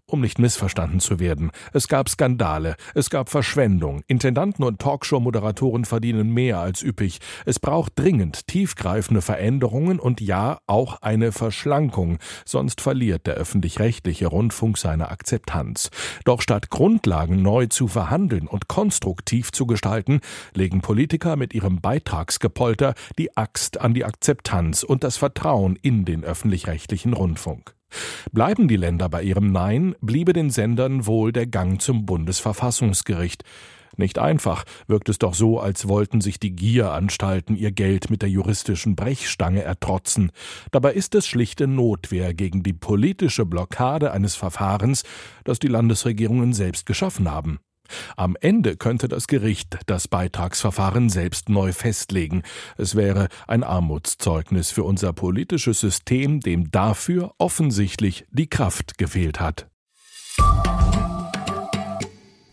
Um 0.09 0.21
nicht 0.21 0.38
missverstanden 0.38 1.01
zu 1.01 1.19
werden, 1.19 1.51
es 1.73 1.88
gab 1.88 2.09
Skandale, 2.09 2.77
es 2.95 3.11
gab 3.11 3.29
Verschwendung, 3.29 4.03
Intendanten 4.07 4.62
und 4.64 4.81
Talkshow-Moderatoren 4.81 5.85
verdienen 5.85 6.33
mehr 6.33 6.61
als 6.61 6.85
üppig, 6.85 7.19
es 7.45 7.59
braucht 7.59 7.95
dringend 7.97 8.47
tiefgreifende 8.47 9.21
Veränderungen 9.21 9.99
und 9.99 10.21
ja, 10.21 10.61
auch 10.69 11.03
eine 11.03 11.33
Verschlankung, 11.33 12.19
sonst 12.45 12.81
verliert 12.81 13.27
der 13.27 13.35
öffentlich-rechtliche 13.35 14.29
Rundfunk 14.29 14.79
seine 14.79 15.11
Akzeptanz. 15.11 15.90
Doch 16.25 16.40
statt 16.40 16.71
Grundlagen 16.71 17.42
neu 17.42 17.66
zu 17.66 17.88
verhandeln 17.88 18.47
und 18.47 18.69
konstruktiv 18.69 19.51
zu 19.51 19.66
gestalten, 19.66 20.21
legen 20.55 20.83
Politiker 20.83 21.35
mit 21.35 21.53
ihrem 21.53 21.81
Beitragsgepolter 21.81 22.95
die 23.19 23.37
Axt 23.37 23.81
an 23.81 23.92
die 23.92 24.05
Akzeptanz 24.05 24.85
und 24.85 25.03
das 25.03 25.16
Vertrauen 25.16 25.77
in 25.83 26.05
den 26.05 26.23
öffentlich-rechtlichen 26.23 27.12
Rundfunk. 27.12 27.76
Bleiben 28.33 28.68
die 28.68 28.77
Länder 28.77 29.09
bei 29.09 29.22
ihrem 29.22 29.53
Nein, 29.53 29.94
bliebe 30.01 30.33
den 30.33 30.51
Sendern 30.51 31.07
wohl 31.07 31.33
der 31.33 31.46
Gang 31.46 31.81
zum 31.81 32.07
Bundesverfassungsgericht. 32.07 33.44
Nicht 33.96 34.18
einfach, 34.18 34.64
wirkt 34.87 35.09
es 35.09 35.18
doch 35.18 35.35
so, 35.35 35.59
als 35.59 35.88
wollten 35.88 36.20
sich 36.20 36.38
die 36.38 36.55
Gieranstalten 36.55 37.57
ihr 37.57 37.72
Geld 37.72 38.11
mit 38.11 38.20
der 38.20 38.29
juristischen 38.29 38.94
Brechstange 38.94 39.62
ertrotzen. 39.62 40.33
Dabei 40.70 40.92
ist 40.92 41.14
es 41.14 41.27
schlichte 41.27 41.66
Notwehr 41.66 42.35
gegen 42.35 42.62
die 42.62 42.75
politische 42.75 43.46
Blockade 43.46 44.12
eines 44.12 44.35
Verfahrens, 44.35 45.05
das 45.44 45.59
die 45.59 45.68
Landesregierungen 45.68 46.53
selbst 46.53 46.85
geschaffen 46.85 47.31
haben. 47.31 47.59
Am 48.16 48.37
Ende 48.40 48.77
könnte 48.77 49.09
das 49.09 49.27
Gericht 49.27 49.79
das 49.87 50.09
Beitragsverfahren 50.09 51.09
selbst 51.09 51.49
neu 51.49 51.72
festlegen. 51.72 52.42
Es 52.77 52.94
wäre 52.94 53.29
ein 53.46 53.62
Armutszeugnis 53.62 54.70
für 54.70 54.85
unser 54.85 55.12
politisches 55.12 55.81
System, 55.81 56.40
dem 56.40 56.70
dafür 56.70 57.35
offensichtlich 57.38 58.27
die 58.31 58.49
Kraft 58.49 58.99
gefehlt 58.99 59.40
hat. 59.40 59.68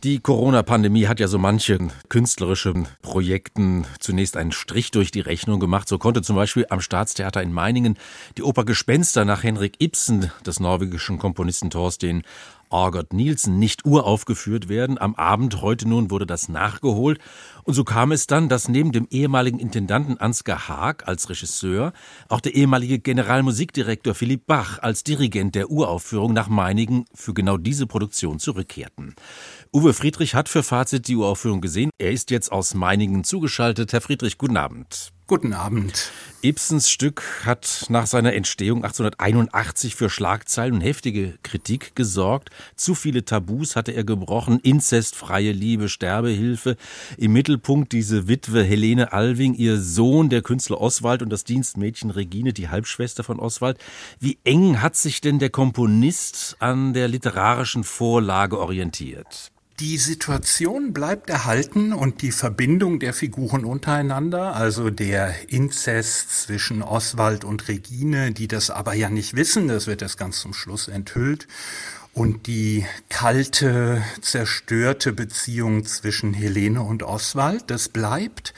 Die 0.03 0.19
Corona-Pandemie 0.19 1.07
hat 1.07 1.21
ja 1.21 1.29
so 1.29 1.39
manche 1.39 1.77
künstlerische 2.09 2.73
Projekten 3.01 3.85
zunächst 4.01 4.35
einen 4.35 4.51
Strich 4.51 4.91
durch 4.91 5.11
die 5.11 5.21
Rechnung 5.21 5.61
gemacht. 5.61 5.87
So 5.87 5.97
konnte 5.97 6.21
zum 6.21 6.35
Beispiel 6.35 6.65
am 6.69 6.81
Staatstheater 6.81 7.41
in 7.41 7.53
Meiningen 7.53 7.97
die 8.37 8.43
Oper 8.43 8.65
Gespenster 8.65 9.23
nach 9.23 9.43
Henrik 9.43 9.81
Ibsen 9.81 10.29
des 10.45 10.59
norwegischen 10.59 11.19
Komponisten 11.19 11.69
Thorsten 11.69 12.23
Argot 12.73 13.13
Nielsen 13.13 13.59
nicht 13.59 13.85
uraufgeführt 13.85 14.67
werden. 14.67 14.97
Am 14.97 15.15
Abend 15.15 15.61
heute 15.61 15.87
nun 15.87 16.11
wurde 16.11 16.25
das 16.25 16.49
nachgeholt. 16.49 17.19
Und 17.63 17.75
so 17.75 17.83
kam 17.83 18.11
es 18.11 18.27
dann, 18.27 18.49
dass 18.49 18.67
neben 18.67 18.91
dem 18.91 19.07
ehemaligen 19.09 19.59
Intendanten 19.59 20.17
Ansgar 20.17 20.67
Haag 20.67 21.07
als 21.07 21.29
Regisseur 21.29 21.93
auch 22.27 22.41
der 22.41 22.55
ehemalige 22.55 22.99
Generalmusikdirektor 22.99 24.15
Philipp 24.15 24.47
Bach 24.47 24.79
als 24.79 25.03
Dirigent 25.03 25.55
der 25.55 25.69
Uraufführung 25.69 26.33
nach 26.33 26.49
Meinigen 26.49 27.05
für 27.13 27.33
genau 27.33 27.57
diese 27.57 27.87
Produktion 27.87 28.39
zurückkehrten. 28.39 29.15
Uwe 29.71 29.93
Friedrich 29.93 30.35
hat 30.35 30.49
für 30.49 30.63
Fazit 30.63 31.07
die 31.07 31.15
Uraufführung 31.15 31.61
gesehen. 31.61 31.89
Er 31.97 32.11
ist 32.11 32.31
jetzt 32.31 32.51
aus 32.51 32.73
Meiningen 32.73 33.23
zugeschaltet. 33.23 33.93
Herr 33.93 34.01
Friedrich, 34.01 34.37
guten 34.37 34.57
Abend. 34.57 35.13
Guten 35.33 35.53
Abend. 35.53 36.11
Ibsens 36.43 36.91
Stück 36.91 37.23
hat 37.43 37.87
nach 37.89 38.05
seiner 38.05 38.33
Entstehung 38.33 38.83
1881 38.83 39.95
für 39.95 40.11
Schlagzeilen 40.11 40.75
und 40.75 40.81
heftige 40.81 41.39
Kritik 41.41 41.95
gesorgt. 41.95 42.51
Zu 42.75 42.93
viele 42.93 43.25
Tabus 43.25 43.75
hatte 43.75 43.93
er 43.93 44.03
gebrochen. 44.03 44.59
Inzest, 44.59 45.15
freie 45.15 45.51
Liebe, 45.51 45.89
Sterbehilfe. 45.89 46.77
Im 47.17 47.33
Mittelpunkt 47.33 47.93
diese 47.93 48.27
Witwe 48.27 48.63
Helene 48.63 49.11
Alving, 49.11 49.55
ihr 49.55 49.79
Sohn, 49.81 50.29
der 50.29 50.43
Künstler 50.43 50.79
Oswald 50.79 51.23
und 51.23 51.31
das 51.31 51.45
Dienstmädchen 51.45 52.11
Regine, 52.11 52.53
die 52.53 52.69
Halbschwester 52.69 53.23
von 53.23 53.39
Oswald. 53.39 53.79
Wie 54.19 54.37
eng 54.43 54.83
hat 54.83 54.95
sich 54.95 55.19
denn 55.19 55.39
der 55.39 55.49
Komponist 55.49 56.57
an 56.59 56.93
der 56.93 57.07
literarischen 57.07 57.83
Vorlage 57.83 58.59
orientiert? 58.59 59.52
Die 59.79 59.97
Situation 59.97 60.93
bleibt 60.93 61.31
erhalten 61.31 61.93
und 61.93 62.21
die 62.21 62.31
Verbindung 62.31 62.99
der 62.99 63.11
Figuren 63.11 63.65
untereinander, 63.65 64.55
also 64.55 64.91
der 64.91 65.51
Inzest 65.51 66.43
zwischen 66.43 66.83
Oswald 66.83 67.43
und 67.43 67.67
Regine, 67.67 68.31
die 68.31 68.47
das 68.47 68.69
aber 68.69 68.93
ja 68.93 69.09
nicht 69.09 69.35
wissen, 69.35 69.67
das 69.67 69.87
wird 69.87 70.03
erst 70.03 70.19
ganz 70.19 70.39
zum 70.41 70.53
Schluss 70.53 70.87
enthüllt, 70.87 71.47
und 72.13 72.45
die 72.45 72.85
kalte, 73.09 74.03
zerstörte 74.21 75.13
Beziehung 75.13 75.85
zwischen 75.85 76.33
Helene 76.33 76.81
und 76.83 77.01
Oswald, 77.01 77.63
das 77.67 77.89
bleibt. 77.89 78.53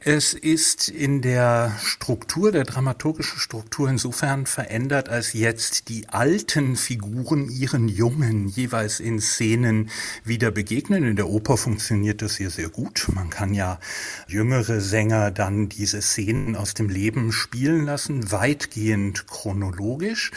Es 0.00 0.32
ist 0.32 0.88
in 0.88 1.22
der 1.22 1.76
Struktur, 1.82 2.52
der 2.52 2.64
dramaturgischen 2.64 3.38
Struktur 3.38 3.88
insofern 3.88 4.46
verändert, 4.46 5.08
als 5.08 5.32
jetzt 5.32 5.88
die 5.88 6.08
alten 6.08 6.76
Figuren 6.76 7.48
ihren 7.48 7.88
Jungen 7.88 8.46
jeweils 8.48 9.00
in 9.00 9.20
Szenen 9.20 9.90
wieder 10.24 10.52
begegnen. 10.52 11.04
In 11.04 11.16
der 11.16 11.28
Oper 11.28 11.56
funktioniert 11.56 12.22
das 12.22 12.36
hier 12.36 12.50
sehr 12.50 12.68
gut. 12.68 13.06
Man 13.12 13.28
kann 13.28 13.54
ja 13.54 13.80
jüngere 14.28 14.80
Sänger 14.80 15.32
dann 15.32 15.68
diese 15.68 16.00
Szenen 16.00 16.54
aus 16.54 16.74
dem 16.74 16.88
Leben 16.88 17.32
spielen 17.32 17.84
lassen, 17.84 18.30
weitgehend 18.30 19.26
chronologisch. 19.26 20.30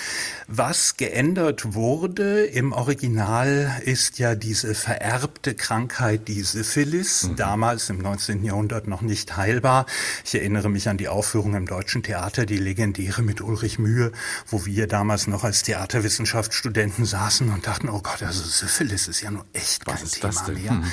Was 0.48 0.98
geändert 0.98 1.76
wurde 1.76 2.51
im 2.52 2.72
Original 2.72 3.80
ist 3.84 4.18
ja 4.18 4.36
diese 4.36 4.74
vererbte 4.74 5.54
Krankheit, 5.54 6.28
die 6.28 6.42
Syphilis, 6.42 7.24
mhm. 7.24 7.36
damals 7.36 7.90
im 7.90 8.00
19. 8.00 8.44
Jahrhundert 8.44 8.88
noch 8.88 9.02
nicht 9.02 9.38
heil 9.38 9.52
heilbar. 9.52 9.86
Ich 10.24 10.36
erinnere 10.36 10.70
mich 10.70 10.88
an 10.90 10.98
die 10.98 11.08
Aufführung 11.08 11.56
im 11.56 11.66
Deutschen 11.66 12.04
Theater, 12.04 12.46
die 12.46 12.58
legendäre 12.58 13.22
mit 13.22 13.42
Ulrich 13.42 13.80
Mühe, 13.80 14.12
wo 14.48 14.66
wir 14.66 14.88
damals 14.88 15.28
noch 15.28 15.44
als 15.44 15.64
Theaterwissenschaftsstudenten 15.64 17.06
saßen 17.06 17.50
und 17.50 17.68
dachten, 17.68 17.90
oh 17.90 18.02
Gott, 18.02 18.24
also 18.24 18.44
Syphilis 18.44 19.08
ist 19.08 19.22
ja 19.22 19.32
nur 19.32 19.46
echt 19.54 19.86
kein 19.86 20.06
Thema 20.06 20.48
mehr. 20.50 20.72
Hm. 20.72 20.84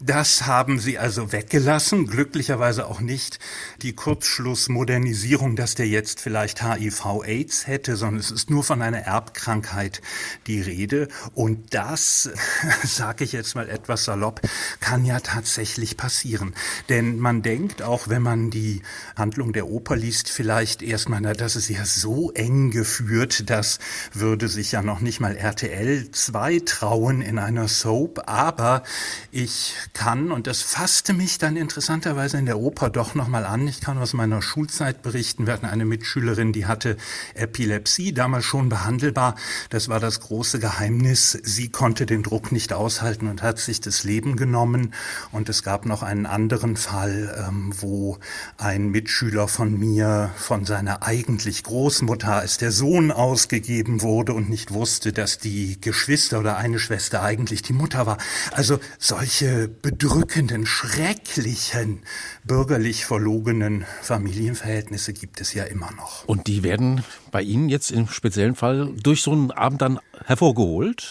Das 0.00 0.46
haben 0.46 0.78
sie 0.78 0.96
also 0.96 1.32
weggelassen, 1.32 2.06
glücklicherweise 2.06 2.86
auch 2.86 3.00
nicht 3.00 3.40
die 3.82 3.94
Kurzschlussmodernisierung, 3.94 5.56
dass 5.56 5.74
der 5.74 5.88
jetzt 5.88 6.20
vielleicht 6.20 6.62
HIV-Aids 6.62 7.66
hätte, 7.66 7.96
sondern 7.96 8.20
es 8.20 8.30
ist 8.30 8.48
nur 8.48 8.62
von 8.62 8.80
einer 8.80 9.00
Erbkrankheit 9.00 10.00
die 10.46 10.60
Rede. 10.60 11.08
Und 11.34 11.74
das, 11.74 12.30
sage 12.84 13.24
ich 13.24 13.32
jetzt 13.32 13.56
mal 13.56 13.68
etwas 13.68 14.04
salopp, 14.04 14.40
kann 14.78 15.04
ja 15.04 15.18
tatsächlich 15.18 15.96
passieren. 15.96 16.54
Denn 16.88 17.18
man 17.18 17.42
denkt, 17.42 17.82
auch 17.82 18.06
wenn 18.06 18.22
man 18.22 18.50
die 18.50 18.82
Handlung 19.16 19.52
der 19.52 19.66
Oper 19.66 19.96
liest, 19.96 20.30
vielleicht 20.30 20.80
erstmal, 20.80 21.22
na, 21.22 21.32
das 21.32 21.56
ist 21.56 21.70
ja 21.70 21.84
so 21.84 22.30
eng 22.34 22.70
geführt, 22.70 23.50
das 23.50 23.80
würde 24.12 24.46
sich 24.46 24.70
ja 24.70 24.82
noch 24.82 25.00
nicht 25.00 25.18
mal 25.18 25.36
RTL 25.36 26.08
2 26.12 26.60
trauen 26.60 27.20
in 27.20 27.40
einer 27.40 27.66
Soap. 27.66 28.22
Aber 28.28 28.84
ich 29.32 29.74
kann. 29.92 30.30
Und 30.32 30.46
das 30.46 30.62
fasste 30.62 31.12
mich 31.12 31.38
dann 31.38 31.56
interessanterweise 31.56 32.38
in 32.38 32.46
der 32.46 32.58
Oper 32.58 32.90
doch 32.90 33.14
nochmal 33.14 33.44
an. 33.44 33.66
Ich 33.68 33.80
kann 33.80 33.98
aus 33.98 34.14
meiner 34.14 34.42
Schulzeit 34.42 35.02
berichten. 35.02 35.46
Wir 35.46 35.52
hatten 35.52 35.66
eine 35.66 35.84
Mitschülerin, 35.84 36.52
die 36.52 36.66
hatte 36.66 36.96
Epilepsie, 37.34 38.12
damals 38.12 38.44
schon 38.44 38.68
behandelbar. 38.68 39.34
Das 39.70 39.88
war 39.88 40.00
das 40.00 40.20
große 40.20 40.58
Geheimnis. 40.58 41.38
Sie 41.42 41.68
konnte 41.68 42.06
den 42.06 42.22
Druck 42.22 42.52
nicht 42.52 42.72
aushalten 42.72 43.28
und 43.28 43.42
hat 43.42 43.58
sich 43.58 43.80
das 43.80 44.04
Leben 44.04 44.36
genommen. 44.36 44.94
Und 45.32 45.48
es 45.48 45.62
gab 45.62 45.86
noch 45.86 46.02
einen 46.02 46.26
anderen 46.26 46.76
Fall, 46.76 47.46
ähm, 47.48 47.72
wo 47.78 48.18
ein 48.56 48.88
Mitschüler 48.88 49.48
von 49.48 49.78
mir 49.78 50.30
von 50.36 50.64
seiner 50.64 51.02
eigentlich 51.02 51.62
Großmutter 51.64 52.34
als 52.34 52.58
der 52.58 52.72
Sohn 52.72 53.10
ausgegeben 53.10 54.02
wurde 54.02 54.32
und 54.32 54.48
nicht 54.48 54.72
wusste, 54.72 55.12
dass 55.12 55.38
die 55.38 55.80
Geschwister 55.80 56.40
oder 56.40 56.56
eine 56.56 56.78
Schwester 56.78 57.22
eigentlich 57.22 57.62
die 57.62 57.72
Mutter 57.72 58.06
war. 58.06 58.18
Also 58.52 58.78
solche 58.98 59.68
bedrückenden, 59.82 60.66
schrecklichen, 60.66 62.02
bürgerlich 62.44 63.04
verlogenen 63.04 63.84
Familienverhältnisse 64.02 65.12
gibt 65.12 65.40
es 65.40 65.54
ja 65.54 65.64
immer 65.64 65.90
noch. 65.92 66.24
Und 66.26 66.46
die 66.46 66.62
werden 66.62 67.04
bei 67.30 67.42
Ihnen 67.42 67.68
jetzt 67.68 67.90
im 67.90 68.08
speziellen 68.08 68.54
Fall 68.54 68.92
durch 69.02 69.22
so 69.22 69.32
einen 69.32 69.50
Abend 69.50 69.82
dann 69.82 69.98
hervorgeholt? 70.26 71.08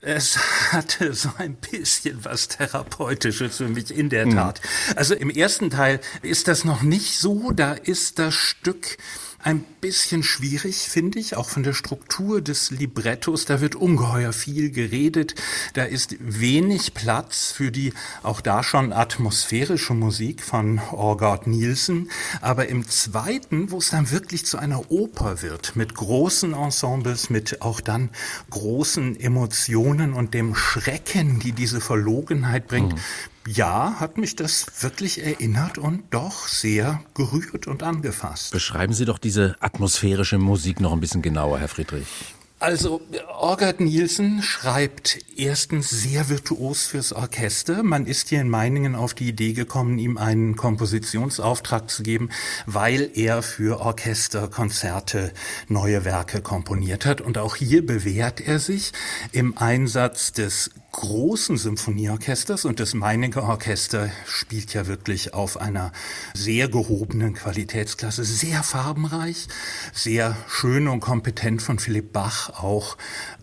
Es 0.00 0.38
hatte 0.72 1.12
so 1.12 1.30
ein 1.38 1.56
bisschen 1.56 2.24
was 2.24 2.48
Therapeutisches 2.48 3.56
für 3.56 3.68
mich, 3.68 3.90
in 3.90 4.08
der 4.10 4.26
hm. 4.26 4.34
Tat. 4.34 4.60
Also 4.94 5.14
im 5.14 5.30
ersten 5.30 5.70
Teil 5.70 6.00
ist 6.22 6.46
das 6.46 6.64
noch 6.64 6.82
nicht 6.82 7.18
so, 7.18 7.50
da 7.50 7.72
ist 7.72 8.18
das 8.18 8.34
Stück 8.34 8.96
ein 9.40 9.64
bisschen 9.80 10.24
schwierig, 10.24 10.88
finde 10.88 11.20
ich, 11.20 11.36
auch 11.36 11.48
von 11.48 11.62
der 11.62 11.72
Struktur 11.72 12.40
des 12.40 12.72
Librettos. 12.72 13.44
Da 13.44 13.60
wird 13.60 13.76
ungeheuer 13.76 14.32
viel 14.32 14.70
geredet. 14.70 15.36
Da 15.74 15.84
ist 15.84 16.16
wenig 16.18 16.92
Platz 16.92 17.52
für 17.52 17.70
die 17.70 17.92
auch 18.24 18.40
da 18.40 18.64
schon 18.64 18.92
atmosphärische 18.92 19.94
Musik 19.94 20.42
von 20.42 20.80
Orgard 20.90 21.46
Nielsen. 21.46 22.10
Aber 22.40 22.68
im 22.68 22.88
zweiten, 22.88 23.70
wo 23.70 23.78
es 23.78 23.90
dann 23.90 24.10
wirklich 24.10 24.44
zu 24.44 24.58
einer 24.58 24.90
Oper 24.90 25.40
wird, 25.40 25.76
mit 25.76 25.94
großen 25.94 26.52
Ensembles, 26.52 27.30
mit 27.30 27.62
auch 27.62 27.80
dann 27.80 28.10
großen 28.50 29.18
Emotionen 29.20 30.14
und 30.14 30.34
dem 30.34 30.56
Schrecken, 30.56 31.38
die 31.38 31.52
diese 31.52 31.80
Verlogenheit 31.80 32.66
bringt, 32.66 32.94
mhm 32.94 33.00
ja, 33.48 33.96
hat 33.98 34.18
mich 34.18 34.36
das 34.36 34.66
wirklich 34.82 35.24
erinnert 35.24 35.78
und 35.78 36.02
doch 36.10 36.46
sehr 36.48 37.00
gerührt 37.14 37.66
und 37.66 37.82
angefasst. 37.82 38.52
Beschreiben 38.52 38.92
Sie 38.92 39.04
doch 39.04 39.18
diese 39.18 39.56
atmosphärische 39.60 40.38
Musik 40.38 40.80
noch 40.80 40.92
ein 40.92 41.00
bisschen 41.00 41.22
genauer, 41.22 41.58
Herr 41.58 41.68
Friedrich. 41.68 42.34
Also 42.60 43.00
Orgard 43.38 43.78
Nielsen 43.78 44.42
schreibt 44.42 45.20
erstens 45.36 45.90
sehr 45.90 46.28
virtuos 46.28 46.86
fürs 46.86 47.12
Orchester. 47.12 47.84
Man 47.84 48.04
ist 48.04 48.30
hier 48.30 48.40
in 48.40 48.48
Meiningen 48.48 48.96
auf 48.96 49.14
die 49.14 49.28
Idee 49.28 49.52
gekommen, 49.52 49.98
ihm 49.98 50.18
einen 50.18 50.56
Kompositionsauftrag 50.56 51.88
zu 51.88 52.02
geben, 52.02 52.30
weil 52.66 53.10
er 53.14 53.42
für 53.42 53.80
Orchesterkonzerte 53.80 55.32
neue 55.68 56.04
Werke 56.04 56.42
komponiert 56.42 57.06
hat. 57.06 57.20
Und 57.20 57.38
auch 57.38 57.54
hier 57.54 57.86
bewährt 57.86 58.40
er 58.40 58.58
sich 58.58 58.92
im 59.30 59.56
Einsatz 59.56 60.32
des 60.32 60.70
großen 60.92 61.58
Symphonieorchesters 61.58 62.64
und 62.64 62.80
das 62.80 62.94
Meininger 62.94 63.44
Orchester 63.44 64.10
spielt 64.26 64.74
ja 64.74 64.88
wirklich 64.88 65.32
auf 65.32 65.60
einer 65.60 65.92
sehr 66.34 66.68
gehobenen 66.68 67.34
Qualitätsklasse, 67.34 68.24
sehr 68.24 68.64
farbenreich, 68.64 69.46
sehr 69.92 70.36
schön 70.48 70.88
und 70.88 70.98
kompetent 70.98 71.62
von 71.62 71.78
Philipp 71.78 72.12
Bach 72.12 72.47
auch 72.50 72.96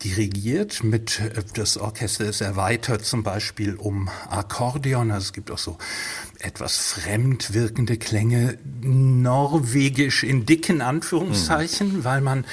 dirigiert. 0.03 0.83
Mit 0.83 1.19
äh, 1.19 1.43
das 1.53 1.77
Orchester 1.77 2.25
ist 2.25 2.41
erweitert 2.41 3.05
zum 3.05 3.23
Beispiel 3.23 3.75
um 3.75 4.09
Akkordeon, 4.29 5.11
also 5.11 5.25
es 5.25 5.33
gibt 5.33 5.51
auch 5.51 5.57
so 5.57 5.77
etwas 6.39 6.77
fremd 6.77 7.53
wirkende 7.53 7.97
Klänge, 7.97 8.57
norwegisch 8.81 10.23
in 10.23 10.45
dicken 10.45 10.81
Anführungszeichen, 10.81 11.97
mhm. 11.97 12.03
weil 12.03 12.21
man 12.21 12.45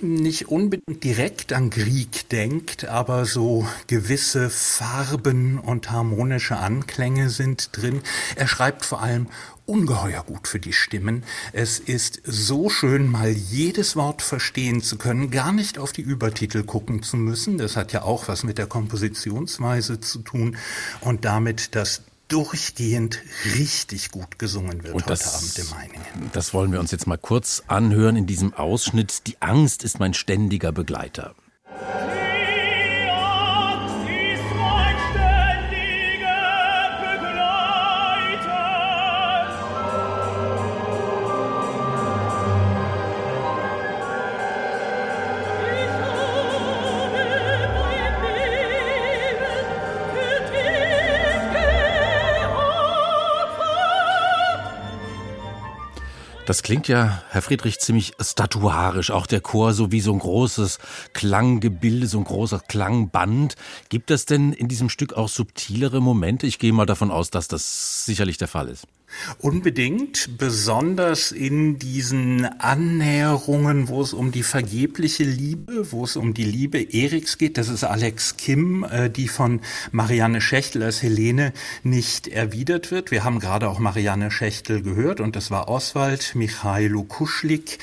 nicht 0.00 0.48
unbedingt 0.48 1.04
direkt 1.04 1.52
an 1.52 1.70
Krieg 1.70 2.28
denkt, 2.28 2.86
aber 2.86 3.26
so 3.26 3.66
gewisse 3.86 4.50
Farben 4.50 5.58
und 5.58 5.90
harmonische 5.90 6.56
Anklänge 6.56 7.30
sind 7.30 7.70
drin. 7.76 8.02
Er 8.36 8.48
schreibt 8.48 8.84
vor 8.84 9.02
allem 9.02 9.28
ungeheuer 9.66 10.22
gut 10.22 10.48
für 10.48 10.60
die 10.60 10.72
Stimmen. 10.72 11.24
Es 11.52 11.78
ist 11.78 12.20
so 12.24 12.68
schön, 12.68 13.10
mal 13.10 13.30
jedes 13.30 13.96
Wort 13.96 14.22
verstehen 14.22 14.82
zu 14.82 14.98
können, 14.98 15.30
gar 15.30 15.52
nicht 15.52 15.78
auf 15.78 15.92
die 15.92 16.02
Übertitel 16.02 16.64
gucken 16.64 17.02
zu 17.02 17.16
müssen. 17.16 17.58
Das 17.58 17.76
hat 17.76 17.92
ja 17.92 18.02
auch 18.02 18.28
was 18.28 18.44
mit 18.44 18.58
der 18.58 18.66
Kompositionsweise 18.66 20.00
zu 20.00 20.20
tun 20.20 20.56
und 21.00 21.24
damit 21.24 21.74
das 21.74 22.02
durchgehend 22.28 23.20
richtig 23.54 24.10
gut 24.10 24.38
gesungen 24.38 24.82
wird 24.82 24.94
Und 24.94 25.08
das, 25.08 25.26
heute 25.26 25.36
Abend 25.36 25.58
in 25.58 25.70
Meiningen. 25.70 26.30
Das 26.32 26.54
wollen 26.54 26.72
wir 26.72 26.80
uns 26.80 26.90
jetzt 26.90 27.06
mal 27.06 27.18
kurz 27.18 27.62
anhören 27.66 28.16
in 28.16 28.26
diesem 28.26 28.54
Ausschnitt. 28.54 29.26
Die 29.26 29.40
Angst 29.40 29.84
ist 29.84 30.00
mein 30.00 30.14
ständiger 30.14 30.72
Begleiter. 30.72 31.34
Das 56.46 56.62
klingt 56.62 56.88
ja, 56.88 57.22
Herr 57.30 57.40
Friedrich, 57.40 57.80
ziemlich 57.80 58.12
statuarisch. 58.20 59.10
Auch 59.10 59.26
der 59.26 59.40
Chor 59.40 59.72
so 59.72 59.92
wie 59.92 60.00
so 60.00 60.12
ein 60.12 60.18
großes 60.18 60.78
Klanggebilde, 61.14 62.06
so 62.06 62.18
ein 62.18 62.24
großer 62.24 62.60
Klangband. 62.60 63.56
Gibt 63.88 64.10
es 64.10 64.26
denn 64.26 64.52
in 64.52 64.68
diesem 64.68 64.90
Stück 64.90 65.14
auch 65.14 65.30
subtilere 65.30 66.02
Momente? 66.02 66.46
Ich 66.46 66.58
gehe 66.58 66.74
mal 66.74 66.84
davon 66.84 67.10
aus, 67.10 67.30
dass 67.30 67.48
das 67.48 68.04
sicherlich 68.04 68.36
der 68.36 68.48
Fall 68.48 68.68
ist. 68.68 68.86
Unbedingt, 69.38 70.38
besonders 70.38 71.32
in 71.32 71.78
diesen 71.78 72.44
Annäherungen, 72.44 73.88
wo 73.88 74.02
es 74.02 74.12
um 74.12 74.32
die 74.32 74.42
vergebliche 74.42 75.24
Liebe, 75.24 75.92
wo 75.92 76.04
es 76.04 76.16
um 76.16 76.34
die 76.34 76.44
Liebe 76.44 76.78
Eriks 76.92 77.38
geht. 77.38 77.58
Das 77.58 77.68
ist 77.68 77.84
Alex 77.84 78.36
Kim, 78.36 78.84
äh, 78.84 79.10
die 79.10 79.28
von 79.28 79.60
Marianne 79.92 80.40
Schechtel 80.40 80.82
als 80.82 81.02
Helene 81.02 81.52
nicht 81.82 82.28
erwidert 82.28 82.90
wird. 82.90 83.10
Wir 83.10 83.24
haben 83.24 83.40
gerade 83.40 83.68
auch 83.68 83.78
Marianne 83.78 84.30
Schechtel 84.30 84.82
gehört 84.82 85.20
und 85.20 85.36
das 85.36 85.50
war 85.50 85.68
Oswald 85.68 86.34
Michailo 86.34 87.02
Kuschlik 87.04 87.78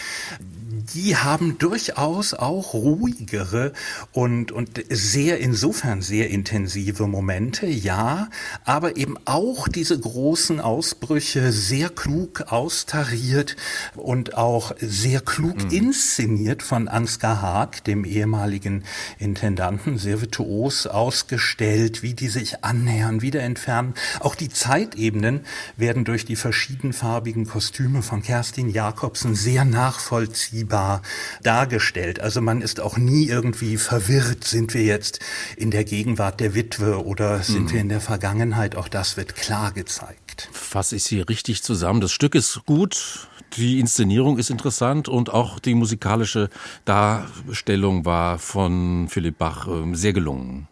die 0.82 1.16
haben 1.16 1.58
durchaus 1.58 2.34
auch 2.34 2.74
ruhigere 2.74 3.74
und, 4.12 4.52
und 4.52 4.84
sehr, 4.90 5.40
insofern 5.40 6.02
sehr 6.02 6.30
intensive 6.30 7.08
Momente, 7.08 7.68
ja, 7.68 8.30
aber 8.66 8.98
eben 8.98 9.18
auch 9.26 9.68
diese 9.68 10.00
großen 10.00 10.60
Ausbrüche 10.60 11.52
sehr 11.52 11.90
klug 11.90 12.52
austariert 12.52 13.56
und 13.96 14.38
auch 14.38 14.74
sehr 14.80 15.22
klug 15.22 15.64
mhm. 15.64 15.70
inszeniert 15.70 16.64
von 16.64 16.88
Ansgar 16.88 17.42
Haag, 17.42 17.84
dem 17.84 18.06
ehemaligen 18.06 18.84
Intendanten, 19.20 19.98
sehr 19.98 20.22
virtuos 20.22 20.88
ausgestellt, 20.88 22.02
wie 22.02 22.14
die 22.14 22.30
sich 22.30 22.64
annähern, 22.64 23.22
wieder 23.22 23.42
entfernen. 23.42 23.94
Auch 24.20 24.36
die 24.36 24.50
Zeitebenen 24.50 25.42
werden 25.78 26.06
durch 26.06 26.26
die 26.26 26.36
verschiedenfarbigen 26.36 27.46
Kostüme 27.46 28.02
von 28.02 28.22
Kerstin 28.22 28.70
Jakobsen 28.70 29.36
sehr 29.36 29.66
nachvollziehbar 29.66 30.71
nachvollziehbar 30.72 31.02
dargestellt. 31.44 32.20
Also 32.20 32.42
man 32.42 32.62
ist 32.62 32.80
auch 32.80 32.98
nie 32.98 33.28
irgendwie 33.28 33.78
verwirrt, 33.78 34.44
sind 34.44 34.74
wir 34.74 34.84
jetzt 34.84 35.20
in 35.58 35.72
der 35.72 35.84
Gegenwart 35.84 36.40
der 36.40 36.56
Witwe 36.56 37.04
oder 37.04 37.40
sind 37.40 37.66
mhm. 37.66 37.72
wir 37.72 37.82
in 37.82 37.90
der 37.90 38.02
Vergangenheit. 38.02 38.76
Auch 38.76 38.88
das 38.88 39.18
wird 39.18 39.36
klar 39.36 39.72
gezeigt. 39.72 40.50
Fasse 40.52 40.96
ich 40.96 41.04
Sie 41.04 41.22
richtig 41.22 41.64
zusammen. 41.64 42.02
Das 42.02 42.12
Stück 42.12 42.36
ist 42.36 42.62
gut, 42.66 43.28
die 43.58 43.80
Inszenierung 43.80 44.38
ist 44.38 44.50
interessant 44.50 45.10
und 45.10 45.30
auch 45.30 45.60
die 45.60 45.76
musikalische 45.76 46.50
Darstellung 46.86 48.06
war 48.06 48.40
von 48.40 49.08
Philipp 49.10 49.38
Bach 49.38 49.68
ähm, 49.68 49.96
sehr 49.96 50.14
gelungen. 50.14 50.68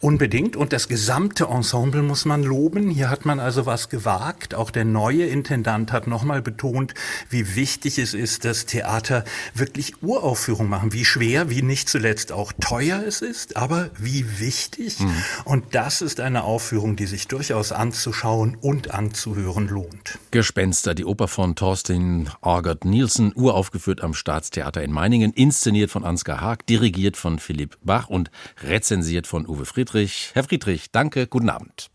Unbedingt. 0.00 0.56
Und 0.56 0.72
das 0.72 0.88
gesamte 0.88 1.44
Ensemble 1.44 2.02
muss 2.02 2.24
man 2.24 2.42
loben. 2.42 2.90
Hier 2.90 3.10
hat 3.10 3.24
man 3.24 3.40
also 3.40 3.66
was 3.66 3.88
gewagt. 3.88 4.54
Auch 4.54 4.70
der 4.70 4.84
neue 4.84 5.26
Intendant 5.26 5.92
hat 5.92 6.06
nochmal 6.06 6.42
betont, 6.42 6.94
wie 7.30 7.56
wichtig 7.56 7.98
es 7.98 8.14
ist, 8.14 8.44
dass 8.44 8.66
Theater 8.66 9.24
wirklich 9.54 10.02
Uraufführungen 10.02 10.70
machen. 10.70 10.92
Wie 10.92 11.04
schwer, 11.04 11.50
wie 11.50 11.62
nicht 11.62 11.88
zuletzt 11.88 12.32
auch 12.32 12.52
teuer 12.60 13.02
es 13.06 13.22
ist, 13.22 13.56
aber 13.56 13.90
wie 13.98 14.40
wichtig. 14.40 15.00
Mhm. 15.00 15.12
Und 15.44 15.74
das 15.74 16.02
ist 16.02 16.20
eine 16.20 16.44
Aufführung, 16.44 16.96
die 16.96 17.06
sich 17.06 17.28
durchaus 17.28 17.72
anzuschauen 17.72 18.56
und 18.60 18.92
anzuhören 18.92 19.68
lohnt. 19.68 20.18
Gespenster, 20.30 20.94
die 20.94 21.04
Oper 21.04 21.28
von 21.28 21.54
Thorsten 21.54 22.30
Argert 22.40 22.84
Nielsen, 22.84 23.32
uraufgeführt 23.34 24.02
am 24.02 24.14
Staatstheater 24.14 24.82
in 24.82 24.92
Meiningen, 24.92 25.32
inszeniert 25.32 25.90
von 25.90 26.04
Ansgar 26.04 26.40
Haag, 26.40 26.66
dirigiert 26.66 27.16
von 27.16 27.38
Philipp 27.38 27.78
Bach 27.82 28.08
und 28.08 28.30
rezensiert 28.62 29.26
von 29.26 29.46
Uwe 29.46 29.61
Friedrich. 29.64 30.30
Herr 30.34 30.44
Friedrich, 30.44 30.90
danke, 30.90 31.26
guten 31.26 31.50
Abend. 31.50 31.90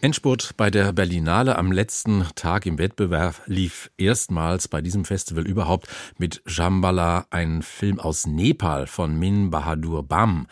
Endspurt 0.00 0.56
bei 0.56 0.70
der 0.70 0.92
Berlinale 0.92 1.58
am 1.58 1.72
letzten 1.72 2.24
Tag 2.36 2.66
im 2.66 2.78
Wettbewerb 2.78 3.42
lief 3.46 3.90
erstmals 3.98 4.68
bei 4.68 4.80
diesem 4.80 5.04
Festival 5.04 5.44
überhaupt 5.44 5.88
mit 6.18 6.40
Jambala, 6.46 7.26
ein 7.30 7.62
Film 7.62 7.98
aus 7.98 8.24
Nepal 8.24 8.86
von 8.86 9.18
Min 9.18 9.50
Bahadur 9.50 10.04
Bam. 10.04 10.46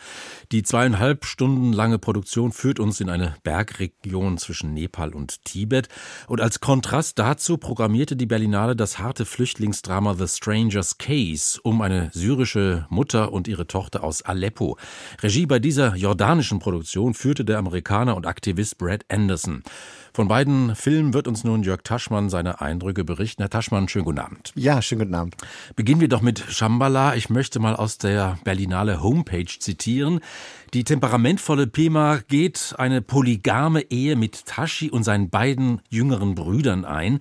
Die 0.51 0.63
zweieinhalb 0.63 1.23
Stunden 1.23 1.71
lange 1.71 1.97
Produktion 1.97 2.51
führt 2.51 2.81
uns 2.81 2.99
in 2.99 3.09
eine 3.09 3.35
Bergregion 3.43 4.37
zwischen 4.37 4.73
Nepal 4.73 5.13
und 5.13 5.45
Tibet. 5.45 5.87
Und 6.27 6.41
als 6.41 6.59
Kontrast 6.59 7.17
dazu 7.17 7.57
programmierte 7.57 8.17
die 8.17 8.25
Berlinale 8.25 8.75
das 8.75 8.99
harte 8.99 9.23
Flüchtlingsdrama 9.23 10.15
The 10.15 10.27
Stranger's 10.27 10.97
Case 10.97 11.57
um 11.63 11.81
eine 11.81 12.11
syrische 12.13 12.85
Mutter 12.89 13.31
und 13.31 13.47
ihre 13.47 13.65
Tochter 13.65 14.03
aus 14.03 14.23
Aleppo. 14.23 14.77
Regie 15.21 15.45
bei 15.45 15.59
dieser 15.59 15.95
jordanischen 15.95 16.59
Produktion 16.59 17.13
führte 17.13 17.45
der 17.45 17.59
Amerikaner 17.59 18.17
und 18.17 18.27
Aktivist 18.27 18.77
Brad 18.77 19.05
Anderson. 19.07 19.37
Anderson. 19.47 19.63
Von 20.13 20.27
beiden 20.27 20.75
Filmen 20.75 21.13
wird 21.13 21.27
uns 21.27 21.43
nun 21.43 21.61
Jörg 21.61 21.83
Taschmann 21.83 22.29
seine 22.29 22.59
Eindrücke 22.59 23.03
berichten. 23.03 23.43
Herr 23.43 23.51
Taschmann, 23.51 23.87
schönen 23.87 24.05
guten 24.05 24.19
Abend. 24.19 24.51
Ja, 24.55 24.81
schönen 24.81 25.01
guten 25.01 25.15
Abend. 25.15 25.35
Beginnen 25.75 26.01
wir 26.01 26.07
doch 26.07 26.21
mit 26.21 26.39
Shambhala. 26.39 27.13
Ich 27.13 27.29
möchte 27.29 27.59
mal 27.59 27.75
aus 27.75 27.99
der 27.99 28.39
Berlinale 28.43 29.03
Homepage 29.03 29.45
zitieren. 29.45 30.21
Die 30.73 30.83
temperamentvolle 30.83 31.67
Pema 31.67 32.19
geht 32.27 32.73
eine 32.79 33.03
polygame 33.03 33.81
Ehe 33.91 34.15
mit 34.15 34.45
Tashi 34.45 34.89
und 34.89 35.03
seinen 35.03 35.29
beiden 35.29 35.81
jüngeren 35.89 36.33
Brüdern 36.33 36.83
ein. 36.83 37.19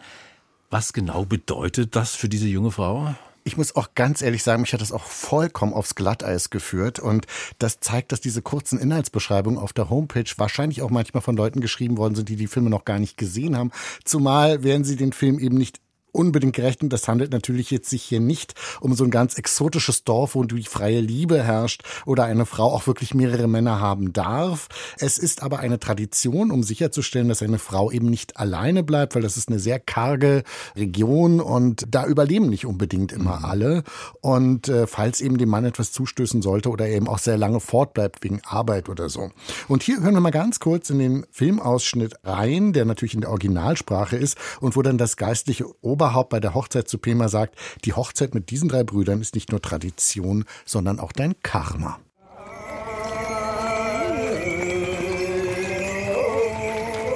Was 0.70 0.94
genau 0.94 1.26
bedeutet 1.26 1.94
das 1.96 2.14
für 2.14 2.30
diese 2.30 2.48
junge 2.48 2.70
Frau? 2.70 3.14
Ich 3.46 3.56
muss 3.56 3.76
auch 3.76 3.94
ganz 3.94 4.22
ehrlich 4.22 4.42
sagen, 4.42 4.62
mich 4.62 4.72
hat 4.72 4.80
das 4.80 4.90
auch 4.90 5.04
vollkommen 5.04 5.72
aufs 5.72 5.94
Glatteis 5.94 6.50
geführt. 6.50 6.98
Und 6.98 7.26
das 7.60 7.78
zeigt, 7.78 8.10
dass 8.10 8.20
diese 8.20 8.42
kurzen 8.42 8.78
Inhaltsbeschreibungen 8.78 9.58
auf 9.58 9.72
der 9.72 9.88
Homepage 9.88 10.28
wahrscheinlich 10.36 10.82
auch 10.82 10.90
manchmal 10.90 11.20
von 11.22 11.36
Leuten 11.36 11.60
geschrieben 11.60 11.96
worden 11.96 12.16
sind, 12.16 12.28
die 12.28 12.34
die 12.34 12.48
Filme 12.48 12.70
noch 12.70 12.84
gar 12.84 12.98
nicht 12.98 13.16
gesehen 13.16 13.56
haben. 13.56 13.70
Zumal 14.04 14.64
werden 14.64 14.82
sie 14.82 14.96
den 14.96 15.12
Film 15.12 15.38
eben 15.38 15.56
nicht 15.56 15.80
unbedingt 16.16 16.56
gerechnet. 16.56 16.92
Das 16.92 17.08
handelt 17.08 17.32
natürlich 17.32 17.70
jetzt 17.70 17.90
sich 17.90 18.02
hier 18.02 18.20
nicht 18.20 18.54
um 18.80 18.94
so 18.94 19.04
ein 19.04 19.10
ganz 19.10 19.36
exotisches 19.38 20.04
Dorf, 20.04 20.34
wo 20.34 20.44
die 20.44 20.62
freie 20.64 21.00
Liebe 21.00 21.42
herrscht 21.42 21.82
oder 22.04 22.24
eine 22.24 22.46
Frau 22.46 22.72
auch 22.72 22.86
wirklich 22.86 23.14
mehrere 23.14 23.48
Männer 23.48 23.80
haben 23.80 24.12
darf. 24.12 24.68
Es 24.98 25.18
ist 25.18 25.42
aber 25.42 25.60
eine 25.60 25.78
Tradition, 25.78 26.50
um 26.50 26.62
sicherzustellen, 26.62 27.28
dass 27.28 27.42
eine 27.42 27.58
Frau 27.58 27.90
eben 27.90 28.08
nicht 28.08 28.36
alleine 28.36 28.82
bleibt, 28.82 29.14
weil 29.14 29.22
das 29.22 29.36
ist 29.36 29.48
eine 29.48 29.58
sehr 29.58 29.78
karge 29.78 30.42
Region 30.74 31.40
und 31.40 31.84
da 31.88 32.06
überleben 32.06 32.48
nicht 32.48 32.66
unbedingt 32.66 33.12
immer 33.12 33.38
mhm. 33.38 33.44
alle. 33.44 33.82
Und 34.20 34.68
äh, 34.68 34.86
falls 34.86 35.20
eben 35.20 35.38
dem 35.38 35.48
Mann 35.48 35.64
etwas 35.64 35.92
zustößen 35.92 36.42
sollte 36.42 36.70
oder 36.70 36.88
eben 36.88 37.08
auch 37.08 37.18
sehr 37.18 37.36
lange 37.36 37.60
fortbleibt 37.60 38.22
wegen 38.24 38.40
Arbeit 38.44 38.88
oder 38.88 39.08
so. 39.08 39.30
Und 39.68 39.82
hier 39.82 40.00
hören 40.00 40.14
wir 40.14 40.20
mal 40.20 40.30
ganz 40.30 40.60
kurz 40.60 40.90
in 40.90 40.98
den 40.98 41.26
Filmausschnitt 41.30 42.14
rein, 42.24 42.72
der 42.72 42.84
natürlich 42.84 43.14
in 43.14 43.20
der 43.20 43.30
Originalsprache 43.30 44.16
ist 44.16 44.36
und 44.60 44.76
wo 44.76 44.82
dann 44.82 44.98
das 44.98 45.16
geistliche 45.16 45.66
Ober 45.82 46.05
Oberhaupt 46.06 46.28
bei 46.28 46.38
der 46.38 46.54
Hochzeit 46.54 46.86
zu 46.86 46.98
Pema 46.98 47.28
sagt, 47.28 47.56
die 47.84 47.92
Hochzeit 47.92 48.32
mit 48.32 48.50
diesen 48.50 48.68
drei 48.68 48.84
Brüdern 48.84 49.20
ist 49.20 49.34
nicht 49.34 49.50
nur 49.50 49.60
Tradition, 49.60 50.44
sondern 50.64 51.00
auch 51.00 51.10
dein 51.10 51.34
Karma. 51.42 51.98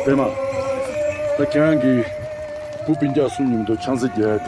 Pema, 0.05 0.29
da 1.39 1.45
kangi 1.45 2.03
pupinja 2.85 3.29
sunyum 3.29 3.65
do 3.65 3.77
chansi 3.77 4.09
jaya 4.17 4.41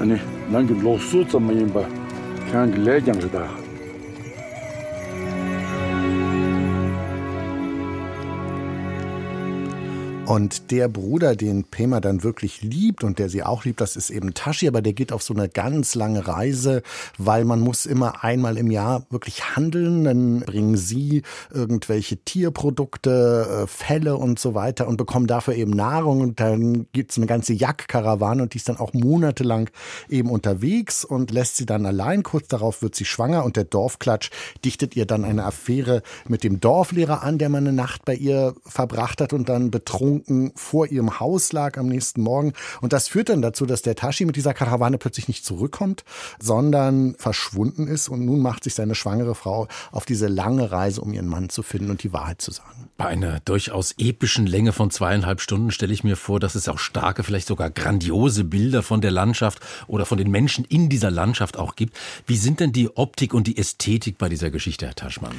ani 0.00 0.18
nangi 0.50 0.72
lo 0.80 0.96
su 0.98 1.22
tsamayimba 1.26 1.84
kangi 2.50 2.78
le 2.78 2.98
jangda. 3.02 3.63
Und 10.26 10.70
der 10.70 10.88
Bruder, 10.88 11.36
den 11.36 11.64
Pema 11.64 12.00
dann 12.00 12.22
wirklich 12.22 12.62
liebt 12.62 13.04
und 13.04 13.18
der 13.18 13.28
sie 13.28 13.42
auch 13.42 13.66
liebt, 13.66 13.82
das 13.82 13.94
ist 13.94 14.08
eben 14.08 14.32
Tashi, 14.32 14.66
aber 14.66 14.80
der 14.80 14.94
geht 14.94 15.12
auf 15.12 15.22
so 15.22 15.34
eine 15.34 15.50
ganz 15.50 15.94
lange 15.94 16.26
Reise, 16.26 16.82
weil 17.18 17.44
man 17.44 17.60
muss 17.60 17.84
immer 17.84 18.24
einmal 18.24 18.56
im 18.56 18.70
Jahr 18.70 19.04
wirklich 19.10 19.54
handeln. 19.54 20.04
Dann 20.04 20.40
bringen 20.40 20.78
sie 20.78 21.22
irgendwelche 21.52 22.16
Tierprodukte, 22.16 23.64
äh, 23.64 23.66
Felle 23.66 24.16
und 24.16 24.38
so 24.38 24.54
weiter 24.54 24.88
und 24.88 24.96
bekommen 24.96 25.26
dafür 25.26 25.56
eben 25.56 25.72
Nahrung. 25.72 26.22
Und 26.22 26.40
dann 26.40 26.86
gibt's 26.92 27.18
eine 27.18 27.26
ganze 27.26 27.52
Jagdkarawane 27.52 28.42
und 28.42 28.54
die 28.54 28.58
ist 28.58 28.68
dann 28.70 28.78
auch 28.78 28.94
monatelang 28.94 29.68
eben 30.08 30.30
unterwegs 30.30 31.04
und 31.04 31.32
lässt 31.32 31.58
sie 31.58 31.66
dann 31.66 31.84
allein. 31.84 32.22
Kurz 32.22 32.48
darauf 32.48 32.80
wird 32.80 32.94
sie 32.94 33.04
schwanger 33.04 33.44
und 33.44 33.56
der 33.56 33.64
Dorfklatsch 33.64 34.30
dichtet 34.64 34.96
ihr 34.96 35.04
dann 35.04 35.22
eine 35.22 35.44
Affäre 35.44 36.02
mit 36.26 36.44
dem 36.44 36.60
Dorflehrer 36.60 37.22
an, 37.22 37.36
der 37.36 37.50
mal 37.50 37.58
eine 37.58 37.74
Nacht 37.74 38.06
bei 38.06 38.14
ihr 38.14 38.54
verbracht 38.64 39.20
hat 39.20 39.34
und 39.34 39.50
dann 39.50 39.70
betrunken 39.70 40.13
betrunken 40.14 40.52
vor 40.54 40.86
ihrem 40.86 41.20
Haus 41.20 41.52
lag 41.52 41.78
am 41.78 41.88
nächsten 41.88 42.22
Morgen. 42.22 42.52
Und 42.80 42.92
das 42.92 43.08
führt 43.08 43.28
dann 43.28 43.42
dazu, 43.42 43.66
dass 43.66 43.82
der 43.82 43.96
Tashi 43.96 44.24
mit 44.24 44.36
dieser 44.36 44.54
Karawane 44.54 44.98
plötzlich 44.98 45.28
nicht 45.28 45.44
zurückkommt, 45.44 46.04
sondern 46.40 47.14
verschwunden 47.18 47.86
ist. 47.86 48.08
Und 48.08 48.24
nun 48.24 48.40
macht 48.40 48.64
sich 48.64 48.74
seine 48.74 48.94
schwangere 48.94 49.34
Frau 49.34 49.68
auf 49.92 50.04
diese 50.04 50.28
lange 50.28 50.70
Reise, 50.70 51.00
um 51.00 51.12
ihren 51.12 51.26
Mann 51.26 51.48
zu 51.48 51.62
finden 51.62 51.90
und 51.90 52.02
die 52.02 52.12
Wahrheit 52.12 52.40
zu 52.40 52.50
sagen. 52.50 52.88
Bei 52.96 53.06
einer 53.06 53.40
durchaus 53.40 53.92
epischen 53.98 54.46
Länge 54.46 54.72
von 54.72 54.90
zweieinhalb 54.90 55.40
Stunden 55.40 55.70
stelle 55.70 55.92
ich 55.92 56.04
mir 56.04 56.16
vor, 56.16 56.38
dass 56.38 56.54
es 56.54 56.68
auch 56.68 56.78
starke, 56.78 57.24
vielleicht 57.24 57.48
sogar 57.48 57.70
grandiose 57.70 58.44
Bilder 58.44 58.82
von 58.82 59.00
der 59.00 59.10
Landschaft 59.10 59.60
oder 59.88 60.06
von 60.06 60.18
den 60.18 60.30
Menschen 60.30 60.64
in 60.64 60.88
dieser 60.88 61.10
Landschaft 61.10 61.56
auch 61.56 61.74
gibt. 61.74 61.96
Wie 62.26 62.36
sind 62.36 62.60
denn 62.60 62.72
die 62.72 62.96
Optik 62.96 63.34
und 63.34 63.46
die 63.46 63.58
Ästhetik 63.58 64.18
bei 64.18 64.28
dieser 64.28 64.50
Geschichte, 64.50 64.86
Herr 64.86 64.94
Taschmann? 64.94 65.34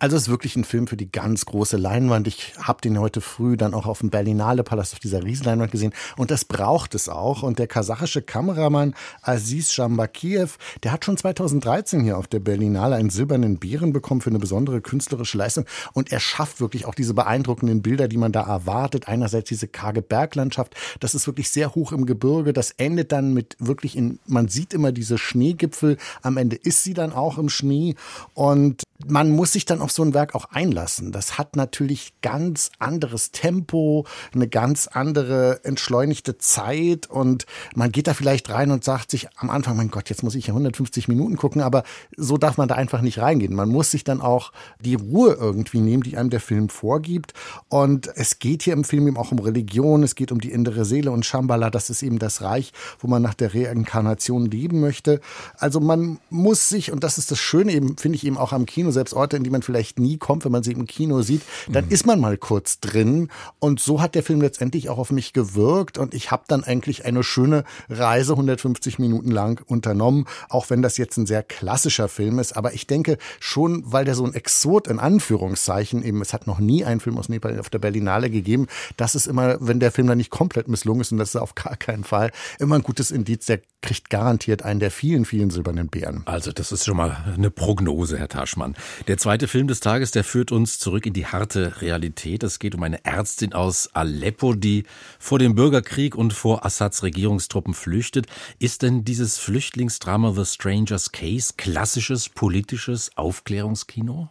Also 0.00 0.16
es 0.16 0.22
ist 0.22 0.28
wirklich 0.30 0.56
ein 0.56 0.64
Film 0.64 0.86
für 0.86 0.96
die 0.96 1.12
ganz 1.12 1.44
große 1.44 1.76
Leinwand. 1.76 2.26
Ich 2.26 2.54
habe 2.58 2.80
den 2.80 2.98
heute 2.98 3.20
früh 3.20 3.58
dann 3.58 3.74
auch 3.74 3.84
auf 3.84 3.98
dem 3.98 4.08
Berlinale 4.08 4.64
Palast 4.64 4.94
auf 4.94 4.98
dieser 4.98 5.22
Riesenleinwand 5.22 5.70
gesehen 5.70 5.92
und 6.16 6.30
das 6.30 6.46
braucht 6.46 6.94
es 6.94 7.10
auch. 7.10 7.42
Und 7.42 7.58
der 7.58 7.66
kasachische 7.66 8.22
Kameramann 8.22 8.94
Aziz 9.20 9.72
Shambakiev, 9.72 10.56
der 10.84 10.92
hat 10.92 11.04
schon 11.04 11.18
2013 11.18 12.00
hier 12.00 12.16
auf 12.16 12.28
der 12.28 12.40
Berlinale 12.40 12.96
einen 12.96 13.10
silbernen 13.10 13.58
Bären 13.58 13.92
bekommen 13.92 14.22
für 14.22 14.30
eine 14.30 14.38
besondere 14.38 14.80
künstlerische 14.80 15.36
Leistung 15.36 15.66
und 15.92 16.10
er 16.10 16.20
schafft 16.20 16.62
wirklich 16.62 16.86
auch 16.86 16.94
diese 16.94 17.12
beeindruckenden 17.12 17.82
Bilder, 17.82 18.08
die 18.08 18.16
man 18.16 18.32
da 18.32 18.40
erwartet. 18.40 19.06
Einerseits 19.06 19.50
diese 19.50 19.68
karge 19.68 20.00
Berglandschaft, 20.00 20.76
das 21.00 21.14
ist 21.14 21.26
wirklich 21.26 21.50
sehr 21.50 21.74
hoch 21.74 21.92
im 21.92 22.06
Gebirge, 22.06 22.54
das 22.54 22.70
endet 22.70 23.12
dann 23.12 23.34
mit 23.34 23.54
wirklich 23.58 23.98
in, 23.98 24.18
man 24.26 24.48
sieht 24.48 24.72
immer 24.72 24.92
diese 24.92 25.18
Schneegipfel, 25.18 25.98
am 26.22 26.38
Ende 26.38 26.56
ist 26.56 26.84
sie 26.84 26.94
dann 26.94 27.12
auch 27.12 27.36
im 27.36 27.50
Schnee 27.50 27.96
und 28.32 28.82
man 29.08 29.30
muss 29.30 29.52
sich 29.52 29.64
dann 29.64 29.80
auf 29.80 29.90
so 29.90 30.02
ein 30.02 30.14
Werk 30.14 30.34
auch 30.34 30.46
einlassen. 30.50 31.12
Das 31.12 31.38
hat 31.38 31.56
natürlich 31.56 32.14
ganz 32.22 32.70
anderes 32.78 33.30
Tempo, 33.30 34.06
eine 34.34 34.48
ganz 34.48 34.86
andere 34.88 35.64
entschleunigte 35.64 36.38
Zeit 36.38 37.08
und 37.08 37.46
man 37.74 37.92
geht 37.92 38.06
da 38.06 38.14
vielleicht 38.14 38.50
rein 38.50 38.70
und 38.70 38.84
sagt 38.84 39.10
sich 39.10 39.28
am 39.36 39.50
Anfang, 39.50 39.76
mein 39.76 39.90
Gott, 39.90 40.10
jetzt 40.10 40.22
muss 40.22 40.34
ich 40.34 40.48
ja 40.48 40.54
150 40.54 41.08
Minuten 41.08 41.36
gucken, 41.36 41.62
aber 41.62 41.84
so 42.16 42.36
darf 42.36 42.58
man 42.58 42.68
da 42.68 42.74
einfach 42.74 43.00
nicht 43.00 43.18
reingehen. 43.18 43.54
Man 43.54 43.68
muss 43.68 43.90
sich 43.90 44.04
dann 44.04 44.20
auch 44.20 44.52
die 44.80 44.94
Ruhe 44.94 45.32
irgendwie 45.32 45.80
nehmen, 45.80 46.02
die 46.02 46.16
einem 46.16 46.30
der 46.30 46.40
Film 46.40 46.68
vorgibt 46.68 47.32
und 47.68 48.08
es 48.14 48.38
geht 48.38 48.62
hier 48.62 48.74
im 48.74 48.84
Film 48.84 49.08
eben 49.08 49.16
auch 49.16 49.32
um 49.32 49.38
Religion, 49.38 50.02
es 50.02 50.14
geht 50.14 50.32
um 50.32 50.40
die 50.40 50.52
innere 50.52 50.84
Seele 50.84 51.10
und 51.10 51.24
Shambhala, 51.24 51.70
das 51.70 51.90
ist 51.90 52.02
eben 52.02 52.18
das 52.18 52.42
Reich, 52.42 52.72
wo 52.98 53.08
man 53.08 53.22
nach 53.22 53.34
der 53.34 53.54
Reinkarnation 53.54 54.46
leben 54.46 54.80
möchte. 54.80 55.20
Also 55.56 55.80
man 55.80 56.18
muss 56.28 56.68
sich, 56.68 56.92
und 56.92 57.02
das 57.02 57.18
ist 57.18 57.30
das 57.30 57.38
Schöne 57.38 57.72
eben, 57.72 57.96
finde 57.96 58.16
ich 58.16 58.26
eben 58.26 58.36
auch 58.36 58.52
am 58.52 58.66
Kino, 58.66 58.89
selbst 58.90 59.14
Orte, 59.14 59.36
in 59.36 59.44
die 59.44 59.50
man 59.50 59.62
vielleicht 59.62 59.98
nie 59.98 60.18
kommt, 60.18 60.44
wenn 60.44 60.52
man 60.52 60.62
sie 60.62 60.72
im 60.72 60.86
Kino 60.86 61.22
sieht, 61.22 61.42
dann 61.68 61.86
mhm. 61.86 61.90
ist 61.90 62.06
man 62.06 62.20
mal 62.20 62.36
kurz 62.36 62.80
drin. 62.80 63.28
Und 63.58 63.80
so 63.80 64.00
hat 64.00 64.14
der 64.14 64.22
Film 64.22 64.40
letztendlich 64.40 64.88
auch 64.88 64.98
auf 64.98 65.10
mich 65.10 65.32
gewirkt. 65.32 65.98
Und 65.98 66.14
ich 66.14 66.30
habe 66.30 66.44
dann 66.48 66.64
eigentlich 66.64 67.04
eine 67.04 67.22
schöne 67.22 67.64
Reise 67.88 68.32
150 68.32 68.98
Minuten 68.98 69.30
lang 69.30 69.62
unternommen, 69.66 70.26
auch 70.48 70.70
wenn 70.70 70.82
das 70.82 70.96
jetzt 70.96 71.16
ein 71.16 71.26
sehr 71.26 71.42
klassischer 71.42 72.08
Film 72.08 72.38
ist. 72.38 72.56
Aber 72.56 72.74
ich 72.74 72.86
denke 72.86 73.18
schon, 73.38 73.82
weil 73.86 74.04
der 74.04 74.14
so 74.14 74.24
ein 74.24 74.34
Exot 74.34 74.86
in 74.86 74.98
Anführungszeichen 74.98 76.02
eben, 76.02 76.20
es 76.22 76.32
hat 76.32 76.46
noch 76.46 76.58
nie 76.58 76.84
einen 76.84 77.00
Film 77.00 77.18
aus 77.18 77.28
Nepal 77.28 77.58
auf 77.58 77.70
der 77.70 77.78
Berlinale 77.78 78.30
gegeben, 78.30 78.66
das 78.96 79.14
ist 79.14 79.26
immer, 79.26 79.56
wenn 79.60 79.80
der 79.80 79.92
Film 79.92 80.06
dann 80.06 80.18
nicht 80.18 80.30
komplett 80.30 80.68
misslungen 80.68 81.00
ist, 81.00 81.12
und 81.12 81.18
das 81.18 81.30
ist 81.30 81.40
auf 81.40 81.54
gar 81.54 81.76
keinen 81.76 82.04
Fall, 82.04 82.30
immer 82.58 82.76
ein 82.76 82.82
gutes 82.82 83.10
Indiz, 83.10 83.46
der 83.46 83.60
kriegt 83.82 84.10
garantiert 84.10 84.62
einen 84.62 84.80
der 84.80 84.90
vielen, 84.90 85.24
vielen 85.24 85.50
silbernen 85.50 85.88
Bären. 85.88 86.22
Also 86.26 86.52
das 86.52 86.72
ist 86.72 86.84
schon 86.84 86.96
mal 86.96 87.16
eine 87.34 87.50
Prognose, 87.50 88.18
Herr 88.18 88.28
Taschmann. 88.28 88.74
Der 89.08 89.18
zweite 89.18 89.48
Film 89.48 89.68
des 89.68 89.80
Tages, 89.80 90.10
der 90.10 90.24
führt 90.24 90.52
uns 90.52 90.78
zurück 90.78 91.06
in 91.06 91.12
die 91.12 91.26
harte 91.26 91.80
Realität. 91.80 92.42
Es 92.42 92.58
geht 92.58 92.74
um 92.74 92.82
eine 92.82 93.04
Ärztin 93.04 93.52
aus 93.52 93.88
Aleppo, 93.94 94.54
die 94.54 94.84
vor 95.18 95.38
dem 95.38 95.54
Bürgerkrieg 95.54 96.14
und 96.14 96.32
vor 96.32 96.64
Assads 96.64 97.02
Regierungstruppen 97.02 97.74
flüchtet. 97.74 98.26
Ist 98.58 98.82
denn 98.82 99.04
dieses 99.04 99.38
Flüchtlingsdrama 99.38 100.32
The 100.32 100.44
Stranger's 100.44 101.12
Case 101.12 101.54
klassisches 101.56 102.28
politisches 102.28 103.16
Aufklärungskino? 103.16 104.28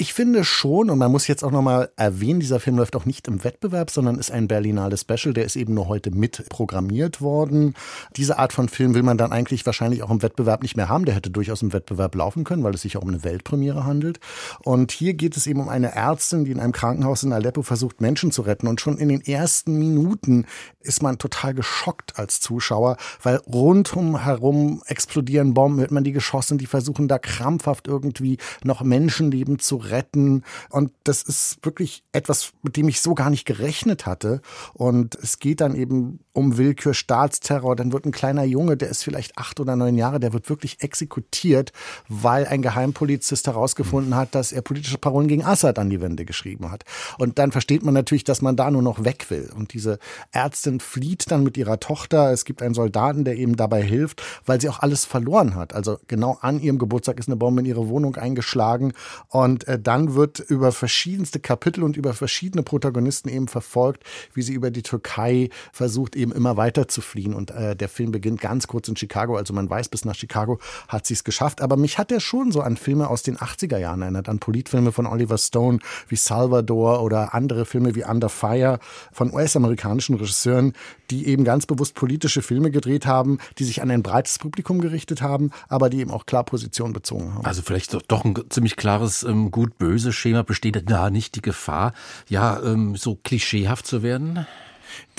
Ich 0.00 0.14
finde 0.14 0.44
schon, 0.44 0.90
und 0.90 0.98
man 0.98 1.10
muss 1.10 1.26
jetzt 1.26 1.42
auch 1.42 1.50
nochmal 1.50 1.90
erwähnen, 1.96 2.38
dieser 2.38 2.60
Film 2.60 2.76
läuft 2.76 2.94
auch 2.94 3.04
nicht 3.04 3.26
im 3.26 3.42
Wettbewerb, 3.42 3.90
sondern 3.90 4.16
ist 4.20 4.30
ein 4.30 4.46
Berlinale 4.46 4.96
Special, 4.96 5.34
der 5.34 5.44
ist 5.44 5.56
eben 5.56 5.74
nur 5.74 5.88
heute 5.88 6.12
mit 6.12 6.48
programmiert 6.50 7.20
worden. 7.20 7.74
Diese 8.14 8.38
Art 8.38 8.52
von 8.52 8.68
Film 8.68 8.94
will 8.94 9.02
man 9.02 9.18
dann 9.18 9.32
eigentlich 9.32 9.66
wahrscheinlich 9.66 10.04
auch 10.04 10.10
im 10.10 10.22
Wettbewerb 10.22 10.62
nicht 10.62 10.76
mehr 10.76 10.88
haben. 10.88 11.04
Der 11.04 11.16
hätte 11.16 11.30
durchaus 11.30 11.62
im 11.62 11.72
Wettbewerb 11.72 12.14
laufen 12.14 12.44
können, 12.44 12.62
weil 12.62 12.74
es 12.74 12.82
sich 12.82 12.96
auch 12.96 13.02
um 13.02 13.08
eine 13.08 13.24
Weltpremiere 13.24 13.86
handelt. 13.86 14.20
Und 14.62 14.92
hier 14.92 15.14
geht 15.14 15.36
es 15.36 15.48
eben 15.48 15.58
um 15.58 15.68
eine 15.68 15.96
Ärztin, 15.96 16.44
die 16.44 16.52
in 16.52 16.60
einem 16.60 16.70
Krankenhaus 16.70 17.24
in 17.24 17.32
Aleppo 17.32 17.62
versucht, 17.62 18.00
Menschen 18.00 18.30
zu 18.30 18.42
retten. 18.42 18.68
Und 18.68 18.80
schon 18.80 18.98
in 18.98 19.08
den 19.08 19.22
ersten 19.22 19.80
Minuten 19.80 20.46
ist 20.80 21.02
man 21.02 21.18
total 21.18 21.54
geschockt 21.54 22.20
als 22.20 22.38
Zuschauer, 22.38 22.98
weil 23.24 23.40
rundum 23.52 24.22
herum 24.22 24.80
explodieren 24.86 25.54
Bomben, 25.54 25.80
hört 25.80 25.90
man 25.90 26.04
die 26.04 26.12
geschossen, 26.12 26.56
die 26.56 26.66
versuchen 26.66 27.08
da 27.08 27.18
krampfhaft 27.18 27.88
irgendwie 27.88 28.38
noch 28.62 28.82
Menschenleben 28.82 29.58
zu 29.58 29.87
retten. 29.90 30.44
Und 30.70 30.92
das 31.04 31.22
ist 31.22 31.58
wirklich 31.62 32.02
etwas, 32.12 32.52
mit 32.62 32.76
dem 32.76 32.88
ich 32.88 33.00
so 33.00 33.14
gar 33.14 33.30
nicht 33.30 33.44
gerechnet 33.44 34.06
hatte. 34.06 34.40
Und 34.74 35.14
es 35.16 35.38
geht 35.38 35.60
dann 35.60 35.74
eben 35.74 36.20
um 36.38 36.56
Willkür, 36.56 36.94
Staatsterror. 36.94 37.74
Dann 37.74 37.92
wird 37.92 38.06
ein 38.06 38.12
kleiner 38.12 38.44
Junge, 38.44 38.76
der 38.76 38.88
ist 38.90 39.02
vielleicht 39.02 39.36
acht 39.36 39.58
oder 39.58 39.74
neun 39.74 39.96
Jahre, 39.96 40.20
der 40.20 40.32
wird 40.32 40.48
wirklich 40.48 40.80
exekutiert, 40.82 41.72
weil 42.08 42.46
ein 42.46 42.62
Geheimpolizist 42.62 43.48
herausgefunden 43.48 44.14
hat, 44.14 44.36
dass 44.36 44.52
er 44.52 44.62
politische 44.62 44.98
Parolen 44.98 45.26
gegen 45.26 45.44
Assad 45.44 45.80
an 45.80 45.90
die 45.90 46.00
Wände 46.00 46.24
geschrieben 46.24 46.70
hat. 46.70 46.84
Und 47.18 47.40
dann 47.40 47.50
versteht 47.50 47.82
man 47.82 47.92
natürlich, 47.92 48.22
dass 48.22 48.40
man 48.40 48.54
da 48.54 48.70
nur 48.70 48.82
noch 48.82 49.04
weg 49.04 49.26
will. 49.30 49.50
Und 49.52 49.74
diese 49.74 49.98
Ärztin 50.30 50.78
flieht 50.78 51.28
dann 51.30 51.42
mit 51.42 51.56
ihrer 51.56 51.80
Tochter. 51.80 52.30
Es 52.30 52.44
gibt 52.44 52.62
einen 52.62 52.74
Soldaten, 52.74 53.24
der 53.24 53.36
eben 53.36 53.56
dabei 53.56 53.82
hilft, 53.82 54.22
weil 54.46 54.60
sie 54.60 54.68
auch 54.68 54.78
alles 54.78 55.04
verloren 55.04 55.56
hat. 55.56 55.74
Also 55.74 55.98
genau 56.06 56.38
an 56.40 56.60
ihrem 56.60 56.78
Geburtstag 56.78 57.18
ist 57.18 57.28
eine 57.28 57.36
Bombe 57.36 57.62
in 57.62 57.66
ihre 57.66 57.88
Wohnung 57.88 58.14
eingeschlagen. 58.14 58.92
Und 59.26 59.66
äh, 59.66 59.76
dann 59.76 60.14
wird 60.14 60.38
über 60.38 60.70
verschiedenste 60.70 61.40
Kapitel 61.40 61.82
und 61.82 61.96
über 61.96 62.14
verschiedene 62.14 62.62
Protagonisten 62.62 63.28
eben 63.28 63.48
verfolgt, 63.48 64.04
wie 64.34 64.42
sie 64.42 64.52
über 64.52 64.70
die 64.70 64.82
Türkei 64.82 65.50
versucht, 65.72 66.14
eben 66.14 66.27
immer 66.32 66.56
weiter 66.56 66.88
zu 66.88 67.00
fliehen. 67.00 67.34
Und 67.34 67.50
äh, 67.50 67.76
der 67.76 67.88
Film 67.88 68.12
beginnt 68.12 68.40
ganz 68.40 68.66
kurz 68.66 68.88
in 68.88 68.96
Chicago. 68.96 69.36
Also 69.36 69.54
man 69.54 69.68
weiß, 69.68 69.88
bis 69.88 70.04
nach 70.04 70.14
Chicago 70.14 70.58
hat 70.88 71.06
sie 71.06 71.14
es 71.14 71.24
geschafft. 71.24 71.60
Aber 71.60 71.76
mich 71.76 71.98
hat 71.98 72.12
er 72.12 72.20
schon 72.20 72.52
so 72.52 72.60
an 72.60 72.76
Filme 72.76 73.08
aus 73.08 73.22
den 73.22 73.36
80er 73.36 73.78
Jahren 73.78 74.02
erinnert, 74.02 74.28
an 74.28 74.38
Politfilme 74.38 74.92
von 74.92 75.06
Oliver 75.06 75.38
Stone 75.38 75.78
wie 76.08 76.16
Salvador 76.16 77.02
oder 77.02 77.34
andere 77.34 77.64
Filme 77.64 77.94
wie 77.94 78.04
Under 78.04 78.28
Fire 78.28 78.78
von 79.12 79.32
US-amerikanischen 79.32 80.16
Regisseuren, 80.16 80.72
die 81.10 81.26
eben 81.26 81.44
ganz 81.44 81.66
bewusst 81.66 81.94
politische 81.94 82.42
Filme 82.42 82.70
gedreht 82.70 83.06
haben, 83.06 83.38
die 83.58 83.64
sich 83.64 83.82
an 83.82 83.90
ein 83.90 84.02
breites 84.02 84.38
Publikum 84.38 84.80
gerichtet 84.80 85.22
haben, 85.22 85.50
aber 85.68 85.90
die 85.90 86.00
eben 86.00 86.10
auch 86.10 86.26
klar 86.26 86.44
Position 86.44 86.92
bezogen 86.92 87.34
haben. 87.34 87.44
Also 87.44 87.62
vielleicht 87.62 87.96
doch 88.08 88.24
ein 88.24 88.34
ziemlich 88.50 88.76
klares 88.76 89.22
ähm, 89.22 89.50
gut-böse 89.50 90.12
Schema 90.12 90.42
besteht 90.42 90.82
da 90.90 91.10
nicht 91.10 91.34
die 91.34 91.42
Gefahr, 91.42 91.92
ja, 92.28 92.60
ähm, 92.62 92.96
so 92.96 93.16
klischeehaft 93.16 93.86
zu 93.86 94.02
werden? 94.02 94.46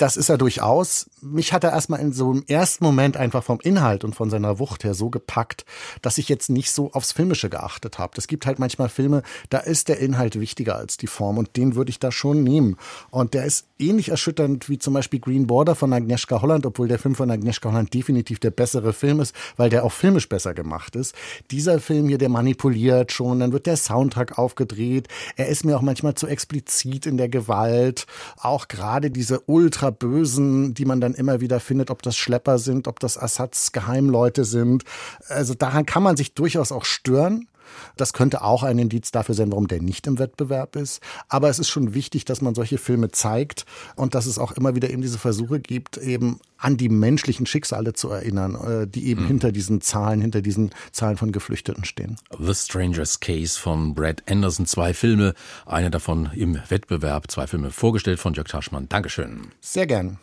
Das 0.00 0.16
ist 0.16 0.30
er 0.30 0.38
durchaus. 0.38 1.10
Mich 1.20 1.52
hat 1.52 1.62
er 1.62 1.72
erstmal 1.72 2.00
in 2.00 2.14
so 2.14 2.30
einem 2.30 2.42
ersten 2.48 2.82
Moment 2.82 3.18
einfach 3.18 3.44
vom 3.44 3.60
Inhalt 3.60 4.02
und 4.02 4.14
von 4.14 4.30
seiner 4.30 4.58
Wucht 4.58 4.82
her 4.82 4.94
so 4.94 5.10
gepackt, 5.10 5.66
dass 6.00 6.16
ich 6.16 6.30
jetzt 6.30 6.48
nicht 6.48 6.70
so 6.70 6.90
aufs 6.92 7.12
Filmische 7.12 7.50
geachtet 7.50 7.98
habe. 7.98 8.14
Es 8.16 8.26
gibt 8.26 8.46
halt 8.46 8.58
manchmal 8.58 8.88
Filme, 8.88 9.22
da 9.50 9.58
ist 9.58 9.88
der 9.90 9.98
Inhalt 9.98 10.40
wichtiger 10.40 10.76
als 10.76 10.96
die 10.96 11.06
Form 11.06 11.36
und 11.36 11.54
den 11.58 11.74
würde 11.74 11.90
ich 11.90 11.98
da 11.98 12.10
schon 12.10 12.42
nehmen. 12.42 12.78
Und 13.10 13.34
der 13.34 13.44
ist 13.44 13.66
ähnlich 13.78 14.08
erschütternd 14.08 14.70
wie 14.70 14.78
zum 14.78 14.94
Beispiel 14.94 15.20
Green 15.20 15.46
Border 15.46 15.74
von 15.74 15.92
Agnieszka 15.92 16.40
Holland, 16.40 16.64
obwohl 16.64 16.88
der 16.88 16.98
Film 16.98 17.14
von 17.14 17.30
Agnieszka 17.30 17.70
Holland 17.70 17.92
definitiv 17.92 18.38
der 18.40 18.52
bessere 18.52 18.94
Film 18.94 19.20
ist, 19.20 19.34
weil 19.58 19.68
der 19.68 19.84
auch 19.84 19.92
filmisch 19.92 20.30
besser 20.30 20.54
gemacht 20.54 20.96
ist. 20.96 21.14
Dieser 21.50 21.78
Film 21.78 22.08
hier, 22.08 22.16
der 22.16 22.30
manipuliert 22.30 23.12
schon, 23.12 23.40
dann 23.40 23.52
wird 23.52 23.66
der 23.66 23.76
Soundtrack 23.76 24.38
aufgedreht. 24.38 25.08
Er 25.36 25.48
ist 25.48 25.66
mir 25.66 25.76
auch 25.76 25.82
manchmal 25.82 26.14
zu 26.14 26.26
explizit 26.26 27.04
in 27.04 27.18
der 27.18 27.28
Gewalt. 27.28 28.06
Auch 28.38 28.66
gerade 28.68 29.10
diese 29.10 29.40
ultra 29.40 29.89
Bösen, 29.92 30.74
die 30.74 30.84
man 30.84 31.00
dann 31.00 31.14
immer 31.14 31.40
wieder 31.40 31.60
findet, 31.60 31.90
ob 31.90 32.02
das 32.02 32.16
Schlepper 32.16 32.58
sind, 32.58 32.88
ob 32.88 33.00
das 33.00 33.18
Assads 33.18 33.72
Geheimleute 33.72 34.44
sind. 34.44 34.84
Also 35.28 35.54
daran 35.54 35.86
kann 35.86 36.02
man 36.02 36.16
sich 36.16 36.34
durchaus 36.34 36.72
auch 36.72 36.84
stören. 36.84 37.48
Das 37.96 38.12
könnte 38.12 38.42
auch 38.42 38.62
ein 38.62 38.78
Indiz 38.78 39.10
dafür 39.10 39.34
sein, 39.34 39.50
warum 39.50 39.68
der 39.68 39.80
nicht 39.80 40.06
im 40.06 40.18
Wettbewerb 40.18 40.76
ist. 40.76 41.00
Aber 41.28 41.48
es 41.48 41.58
ist 41.58 41.68
schon 41.68 41.94
wichtig, 41.94 42.24
dass 42.24 42.40
man 42.40 42.54
solche 42.54 42.78
Filme 42.78 43.10
zeigt 43.10 43.64
und 43.96 44.14
dass 44.14 44.26
es 44.26 44.38
auch 44.38 44.52
immer 44.52 44.74
wieder 44.74 44.90
eben 44.90 45.02
diese 45.02 45.18
Versuche 45.18 45.60
gibt, 45.60 45.96
eben 45.96 46.40
an 46.58 46.76
die 46.76 46.88
menschlichen 46.88 47.46
Schicksale 47.46 47.94
zu 47.94 48.10
erinnern, 48.10 48.54
äh, 48.54 48.86
die 48.86 49.06
eben 49.06 49.22
mhm. 49.22 49.28
hinter 49.28 49.52
diesen 49.52 49.80
Zahlen, 49.80 50.20
hinter 50.20 50.42
diesen 50.42 50.70
Zahlen 50.92 51.16
von 51.16 51.32
Geflüchteten 51.32 51.84
stehen. 51.84 52.16
The 52.38 52.54
Stranger's 52.54 53.20
Case 53.20 53.58
von 53.58 53.94
Brad 53.94 54.22
Anderson, 54.28 54.66
zwei 54.66 54.92
Filme, 54.92 55.34
einer 55.66 55.90
davon 55.90 56.30
im 56.34 56.58
Wettbewerb, 56.68 57.30
zwei 57.30 57.46
Filme 57.46 57.70
vorgestellt 57.70 58.20
von 58.20 58.34
Jörg 58.34 58.48
Taschmann. 58.48 58.88
Dankeschön. 58.88 59.48
Sehr 59.60 59.86
gern. 59.86 60.18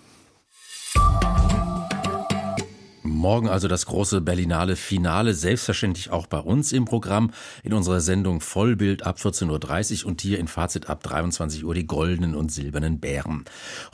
Morgen 3.10 3.47
also 3.47 3.68
das 3.68 3.86
große 3.86 4.22
Berlinale 4.22 4.76
Finale, 4.76 5.34
selbstverständlich 5.34 6.12
auch 6.12 6.28
bei 6.28 6.39
uns 6.39 6.72
im 6.72 6.86
Programm, 6.86 7.32
in 7.64 7.74
unserer 7.74 8.01
Sendung 8.01 8.41
Vollbild 8.41 9.05
ab 9.05 9.18
14.30 9.18 10.01
Uhr 10.03 10.10
und 10.10 10.22
hier 10.22 10.39
in 10.39 10.47
Fazit 10.47 10.89
ab 10.89 11.03
23 11.03 11.64
Uhr 11.64 11.74
die 11.74 11.88
goldenen 11.88 12.36
und 12.36 12.51
silbernen 12.51 12.99
Bären. 12.99 13.45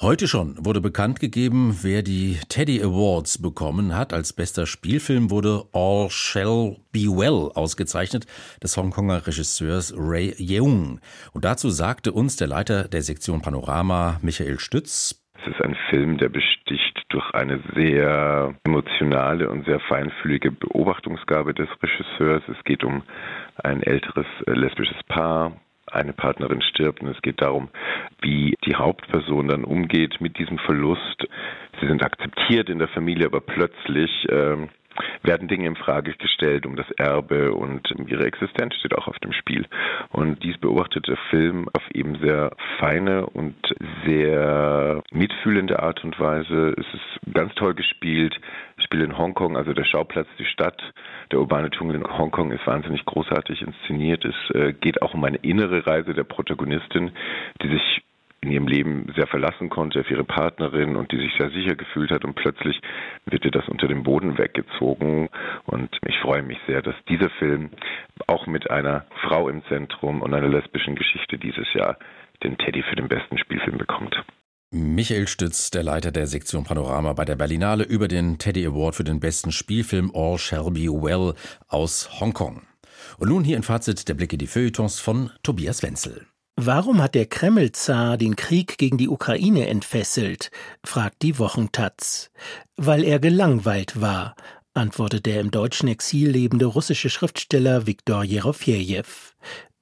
Heute 0.02 0.28
schon 0.28 0.64
wurde 0.66 0.82
bekannt 0.82 1.20
gegeben, 1.20 1.80
wer 1.82 2.02
die 2.02 2.40
Teddy 2.50 2.82
Awards 2.82 3.38
bekommen 3.38 3.96
hat. 3.96 4.14
Als 4.14 4.34
bester 4.34 4.66
Spielfilm 4.66 5.30
wurde 5.30 5.66
All 5.74 6.10
Shall 6.10 6.78
Be 6.92 7.06
Well 7.06 7.52
ausgezeichnet, 7.54 8.26
des 8.62 8.76
Hongkonger 8.78 9.28
Regisseurs 9.28 9.94
Ray 9.96 10.36
Yeung. 10.38 11.00
Und 11.34 11.46
dazu 11.46 11.70
sagte 11.70 12.12
uns 12.12 12.36
der 12.36 12.48
Leiter 12.48 12.88
der 12.88 13.04
Sektion 13.04 13.42
Panorama, 13.42 14.20
Michael 14.22 14.60
Stütz, 14.60 15.23
es 15.46 15.54
ist 15.54 15.62
ein 15.62 15.76
Film, 15.90 16.18
der 16.18 16.30
besticht 16.30 17.04
durch 17.10 17.34
eine 17.34 17.60
sehr 17.76 18.56
emotionale 18.64 19.50
und 19.50 19.66
sehr 19.66 19.80
feinfühlige 19.82 20.52
Beobachtungsgabe 20.52 21.54
des 21.54 21.68
Regisseurs. 21.82 22.44
Es 22.48 22.64
geht 22.64 22.84
um 22.84 23.04
ein 23.64 23.84
älteres 23.84 24.26
äh, 24.48 24.52
lesbisches 24.52 25.02
Paar, 25.04 25.54
eine 25.92 26.14
Partnerin 26.14 26.62
stirbt 26.62 27.02
und 27.02 27.10
es 27.10 27.22
geht 27.22 27.42
darum, 27.42 27.70
wie 28.22 28.56
die 28.66 28.76
Hauptperson 28.76 29.50
dann 29.50 29.66
umgeht 29.66 30.22
mit 30.22 30.40
diesem 30.40 30.58
Verlust. 30.60 31.28
Sie 31.82 31.88
sind 31.88 32.04
akzeptiert 32.04 32.70
in 32.70 32.80
der 32.80 32.88
Familie, 32.88 33.26
aber 33.26 33.42
plötzlich 33.42 34.26
ähm, 34.30 34.70
werden 35.24 35.48
Dinge 35.48 35.68
in 35.68 35.76
Frage 35.76 36.14
gestellt 36.14 36.66
um 36.66 36.76
das 36.76 36.90
Erbe 36.92 37.54
und 37.54 37.94
ihre 38.08 38.26
Existenz 38.26 38.76
steht 38.76 38.96
auch 38.98 39.08
auf 39.08 39.20
dem 39.20 39.34
Spiel. 39.34 39.66
Und 40.10 40.44
dies 40.44 40.58
beobachtet 40.58 41.08
der 41.08 41.18
Film 41.30 41.70
auf 41.74 41.84
eben 41.94 42.20
sehr 42.20 42.52
feine 42.80 43.26
und 43.28 43.56
sehr 44.06 45.04
mitfühlende 45.12 45.82
Art 45.82 46.04
und 46.04 46.20
Weise. 46.20 46.76
Es 46.78 46.86
ist 46.94 47.34
ganz 47.34 47.54
toll 47.56 47.74
gespielt. 47.74 48.40
Ich 48.78 48.86
spiele 48.86 49.06
in 49.06 49.18
Hongkong, 49.18 49.58
also 49.58 49.74
der 49.74 49.86
Schauplatz, 49.86 50.28
die 50.40 50.46
Stadt, 50.46 50.82
der 51.32 51.40
urbane 51.40 51.70
Dschungel 51.70 51.96
in 51.96 52.04
Hongkong 52.04 52.52
ist 52.52 52.66
wahnsinnig 52.68 53.06
großartig 53.06 53.62
inszeniert. 53.62 54.26
Es 54.26 54.56
äh, 54.56 54.74
geht 54.74 55.02
auch 55.02 55.14
um 55.14 55.24
eine 55.24 55.38
innere 55.38 55.86
Reise 55.86 56.14
der 56.14 56.24
Protagonistin, 56.24 57.12
die 57.62 57.70
sich 57.70 58.04
in 58.44 58.52
ihrem 58.52 58.68
Leben 58.68 59.12
sehr 59.16 59.28
verlassen 59.28 59.70
konnte 59.70 60.02
auf 60.02 60.12
ihre 60.12 60.26
Partnerin 60.26 60.96
und 60.96 61.12
die 61.12 61.18
sich 61.18 61.32
sehr 61.40 61.50
sicher 61.52 61.76
gefühlt 61.76 62.12
hat 62.12 62.26
und 62.26 62.36
plötzlich 62.36 62.80
wird 63.26 63.46
ihr 63.46 63.52
das 63.52 63.68
unter 63.70 63.88
dem 63.88 64.04
Boden 64.04 64.38
weggezogen 64.38 65.30
und 65.66 65.98
ich 66.06 66.18
freue 66.20 66.44
mich 66.44 66.58
sehr, 66.68 66.82
dass 66.82 66.96
dieser 67.08 67.30
Film 67.40 67.70
auch 68.28 68.46
mit 68.46 68.70
einer 68.70 69.06
Frau 69.22 69.48
im 69.48 69.64
Zentrum 69.70 70.22
und 70.22 70.34
einer 70.34 70.50
lesbischen 70.50 70.96
Geschichte 70.96 71.38
dieses 71.38 71.74
Jahr 71.74 71.98
den 72.44 72.58
Teddy 72.58 72.84
für 72.84 72.98
den 72.98 73.08
besten 73.08 73.38
Spielfilm 73.38 73.78
bekommt. 73.78 74.16
Michael 74.72 75.28
Stütz, 75.28 75.70
der 75.72 75.84
Leiter 75.84 76.12
der 76.12 76.28
Sektion 76.28 76.64
Panorama 76.64 77.14
bei 77.14 77.26
der 77.26 77.36
Berlinale, 77.36 77.84
über 77.84 78.08
den 78.08 78.40
Teddy 78.40 78.66
Award 78.66 78.96
für 78.96 79.04
den 79.04 79.20
besten 79.20 79.52
Spielfilm 79.52 80.12
All 80.14 80.38
Shall 80.38 80.72
Be 80.72 80.90
Well 80.90 81.36
aus 81.70 82.20
Hongkong. 82.20 82.64
Und 83.20 83.30
nun 83.30 83.44
hier 83.44 83.56
ein 83.56 83.64
Fazit 83.64 84.10
der 84.10 84.16
Blick 84.16 84.34
in 84.34 84.40
die 84.40 84.48
Feuilletons 84.48 85.00
von 85.00 85.30
Tobias 85.44 85.84
Wenzel. 85.84 86.26
Warum 86.56 87.02
hat 87.02 87.16
der 87.16 87.26
Kreml-Zar 87.26 88.18
den 88.18 88.36
Krieg 88.36 88.78
gegen 88.78 88.98
die 88.98 89.10
Ukraine 89.10 89.68
entfesselt? 89.68 90.52
fragt 90.86 91.24
die 91.24 91.40
Wochentaz. 91.40 92.30
Weil 92.78 93.04
er 93.04 93.20
gelangweilt 93.20 94.00
war, 94.00 94.36
antwortet 94.76 95.26
der 95.26 95.42
im 95.42 95.50
deutschen 95.50 95.90
Exil 95.90 96.30
lebende 96.30 96.66
russische 96.66 97.10
Schriftsteller 97.10 97.88
Viktor 97.88 98.24
Jerofejew. 98.24 99.34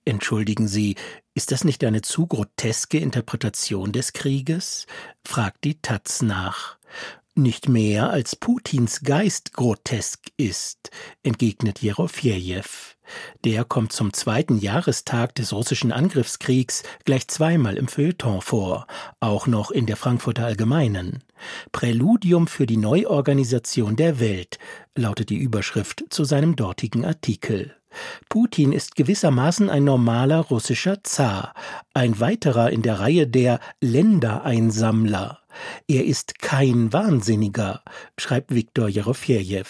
Entschuldigen 0.05 0.67
Sie, 0.67 0.95
ist 1.33 1.51
das 1.51 1.65
nicht 1.65 1.83
eine 1.83 2.01
zu 2.01 2.25
groteske 2.25 2.99
Interpretation 2.99 3.91
des 3.91 4.13
Krieges? 4.13 4.87
fragt 5.25 5.65
die 5.65 5.81
Taz 5.81 6.21
nach. 6.21 6.77
Nicht 7.35 7.69
mehr 7.69 8.09
als 8.09 8.35
Putins 8.35 9.03
Geist 9.03 9.53
grotesk 9.53 10.31
ist, 10.35 10.89
entgegnet 11.23 11.81
Jerofejew. 11.81 12.65
Der 13.45 13.63
kommt 13.63 13.93
zum 13.93 14.11
zweiten 14.11 14.57
Jahrestag 14.57 15.35
des 15.35 15.53
russischen 15.53 15.93
Angriffskriegs 15.93 16.83
gleich 17.05 17.29
zweimal 17.29 17.77
im 17.77 17.87
Feuilleton 17.87 18.41
vor, 18.41 18.85
auch 19.21 19.47
noch 19.47 19.71
in 19.71 19.85
der 19.85 19.95
Frankfurter 19.95 20.45
Allgemeinen. 20.45 21.23
Präludium 21.71 22.47
für 22.47 22.65
die 22.65 22.77
Neuorganisation 22.77 23.95
der 23.95 24.19
Welt 24.19 24.59
lautet 24.93 25.29
die 25.29 25.37
Überschrift 25.37 26.03
zu 26.09 26.25
seinem 26.25 26.57
dortigen 26.57 27.05
Artikel. 27.05 27.80
Putin 28.29 28.71
ist 28.71 28.95
gewissermaßen 28.95 29.69
ein 29.69 29.83
normaler 29.83 30.39
russischer 30.39 31.03
Zar, 31.03 31.53
ein 31.93 32.19
weiterer 32.19 32.71
in 32.71 32.81
der 32.81 32.99
Reihe 32.99 33.27
der 33.27 33.59
Ländereinsammler. 33.81 35.39
Er 35.87 36.05
ist 36.05 36.39
kein 36.39 36.93
Wahnsinniger, 36.93 37.81
schreibt 38.17 38.53
Viktor 38.53 38.87
Jerofejew. 38.87 39.65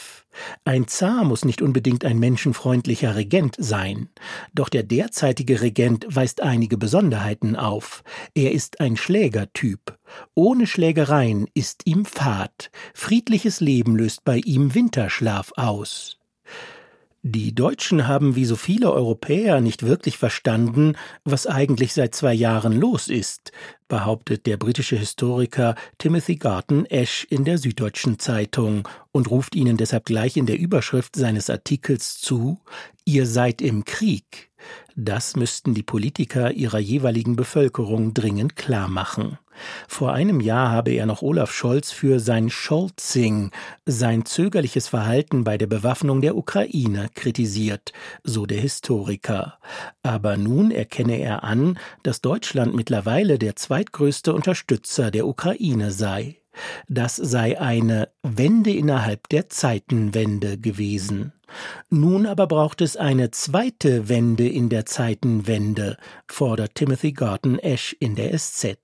Ein 0.64 0.88
Zar 0.88 1.24
muss 1.24 1.44
nicht 1.44 1.62
unbedingt 1.62 2.06
ein 2.06 2.20
menschenfreundlicher 2.20 3.16
Regent 3.16 3.56
sein. 3.58 4.10
Doch 4.54 4.70
der 4.70 4.84
derzeitige 4.84 5.62
Regent 5.62 6.06
weist 6.08 6.42
einige 6.42 6.78
Besonderheiten 6.78 7.56
auf. 7.56 8.04
Er 8.34 8.52
ist 8.52 8.80
ein 8.80 8.96
Schlägertyp. 8.96 9.98
Ohne 10.34 10.68
Schlägereien 10.68 11.48
ist 11.54 11.82
ihm 11.86 12.06
Fahrt. 12.06 12.72
Friedliches 12.94 13.60
Leben 13.60 13.96
löst 13.96 14.24
bei 14.24 14.38
ihm 14.38 14.74
Winterschlaf 14.74 15.52
aus. 15.56 16.21
Die 17.24 17.54
Deutschen 17.54 18.08
haben 18.08 18.36
wie 18.36 18.46
so 18.46 18.56
viele 18.56 18.92
Europäer 18.92 19.62
nicht 19.62 19.84
wirklich 19.84 20.18
verstanden, 20.18 20.96
was 21.24 21.46
eigentlich 21.46 21.94
seit 21.94 22.16
zwei 22.16 22.34
Jahren 22.34 22.74
los 22.74 23.10
ist, 23.10 23.52
behauptet 23.88 24.48
der 24.48 24.58
britische 24.58 24.96
Historiker 24.96 25.76
Timothy 26.00 26.38
Garton 26.38 26.88
Ash 26.88 27.28
in 27.30 27.46
der 27.46 27.60
Süddeutschen 27.60 28.18
Zeitung 28.18 28.88
und 29.12 29.30
ruft 29.30 29.56
ihnen 29.56 29.78
deshalb 29.78 30.06
gleich 30.06 30.36
in 30.36 30.48
der 30.48 30.58
Überschrift 30.58 31.16
seines 31.16 31.52
Artikels 31.52 32.20
zu 32.20 32.60
Ihr 33.06 33.28
seid 33.28 33.62
im 33.62 33.86
Krieg. 33.86 34.50
Das 34.96 35.36
müssten 35.36 35.76
die 35.76 35.84
Politiker 35.84 36.52
ihrer 36.52 36.80
jeweiligen 36.80 37.36
Bevölkerung 37.36 38.16
dringend 38.16 38.56
klar 38.56 38.88
machen. 38.88 39.38
Vor 39.88 40.14
einem 40.14 40.40
Jahr 40.40 40.72
habe 40.72 40.92
er 40.92 41.06
noch 41.06 41.22
Olaf 41.22 41.52
Scholz 41.52 41.92
für 41.92 42.20
sein 42.20 42.50
Scholzing, 42.50 43.52
sein 43.86 44.26
zögerliches 44.26 44.88
Verhalten 44.88 45.44
bei 45.44 45.58
der 45.58 45.68
Bewaffnung 45.68 46.22
der 46.22 46.36
Ukraine 46.36 47.10
kritisiert, 47.14 47.94
so 48.24 48.46
der 48.46 48.60
Historiker. 48.60 49.60
Aber 50.04 50.38
nun 50.38 50.72
erkenne 50.72 51.20
er 51.20 51.44
an, 51.44 51.78
dass 52.04 52.22
Deutschland 52.22 52.76
mittlerweile 52.76 53.40
der 53.40 53.56
zweitgrößte 53.56 54.34
Unterstützer 54.34 55.12
der 55.12 55.28
Ukraine 55.28 55.92
sei. 55.92 56.41
Das 56.88 57.16
sei 57.16 57.60
eine 57.60 58.10
Wende 58.24 58.72
innerhalb 58.72 59.30
der 59.30 59.50
Zeitenwende 59.50 60.58
gewesen. 60.58 61.34
Nun 61.90 62.26
aber 62.26 62.48
braucht 62.48 62.82
es 62.82 62.96
eine 62.96 63.32
zweite 63.32 64.08
Wende 64.08 64.48
in 64.48 64.70
der 64.70 64.86
Zeitenwende, 64.86 65.98
fordert 66.28 66.76
Timothy 66.76 67.12
Garton 67.12 67.60
Ash 67.60 67.96
in 68.00 68.16
der 68.16 68.38
SZ. 68.38 68.78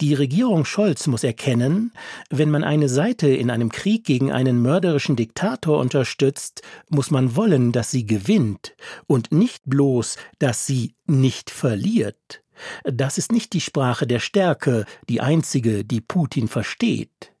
Die 0.00 0.14
Regierung 0.14 0.64
Scholz 0.64 1.06
muss 1.06 1.22
erkennen, 1.22 1.92
wenn 2.30 2.50
man 2.50 2.64
eine 2.64 2.88
Seite 2.88 3.28
in 3.28 3.50
einem 3.50 3.70
Krieg 3.70 4.04
gegen 4.04 4.32
einen 4.32 4.60
mörderischen 4.60 5.16
Diktator 5.16 5.78
unterstützt, 5.78 6.62
muss 6.88 7.10
man 7.10 7.36
wollen, 7.36 7.72
dass 7.72 7.90
sie 7.90 8.06
gewinnt 8.06 8.74
und 9.06 9.30
nicht 9.32 9.62
bloß, 9.66 10.16
dass 10.38 10.66
sie 10.66 10.94
nicht 11.06 11.50
verliert. 11.50 12.42
Das 12.84 13.18
ist 13.18 13.32
nicht 13.32 13.52
die 13.52 13.60
Sprache 13.60 14.06
der 14.06 14.20
Stärke, 14.20 14.84
die 15.08 15.20
einzige, 15.20 15.84
die 15.84 16.00
Putin 16.00 16.48
versteht. 16.48 17.32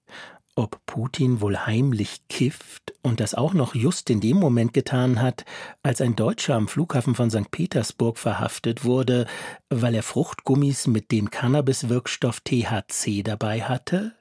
Ob 0.54 0.84
Putin 0.84 1.40
wohl 1.40 1.56
heimlich 1.56 2.28
kifft 2.28 2.92
und 3.00 3.20
das 3.20 3.34
auch 3.34 3.54
noch 3.54 3.74
just 3.74 4.10
in 4.10 4.20
dem 4.20 4.36
Moment 4.36 4.74
getan 4.74 5.22
hat, 5.22 5.46
als 5.82 6.02
ein 6.02 6.14
Deutscher 6.14 6.56
am 6.56 6.68
Flughafen 6.68 7.14
von 7.14 7.30
St. 7.30 7.50
Petersburg 7.50 8.18
verhaftet 8.18 8.84
wurde, 8.84 9.26
weil 9.70 9.94
er 9.94 10.02
Fruchtgummis 10.02 10.86
mit 10.86 11.10
dem 11.10 11.30
Cannabiswirkstoff 11.30 12.40
THC 12.40 13.22
dabei 13.22 13.62
hatte? 13.62 14.12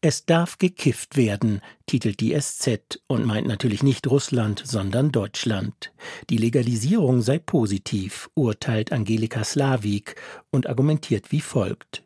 Es 0.00 0.24
darf 0.24 0.58
gekifft 0.58 1.16
werden, 1.16 1.60
titelt 1.86 2.20
die 2.20 2.38
SZ 2.38 3.00
und 3.06 3.24
meint 3.24 3.46
natürlich 3.46 3.82
nicht 3.82 4.06
Russland, 4.06 4.62
sondern 4.64 5.12
Deutschland. 5.12 5.92
Die 6.30 6.38
Legalisierung 6.38 7.22
sei 7.22 7.38
positiv, 7.38 8.30
urteilt 8.34 8.92
Angelika 8.92 9.44
Slavik 9.44 10.16
und 10.50 10.68
argumentiert 10.68 11.32
wie 11.32 11.40
folgt. 11.40 12.04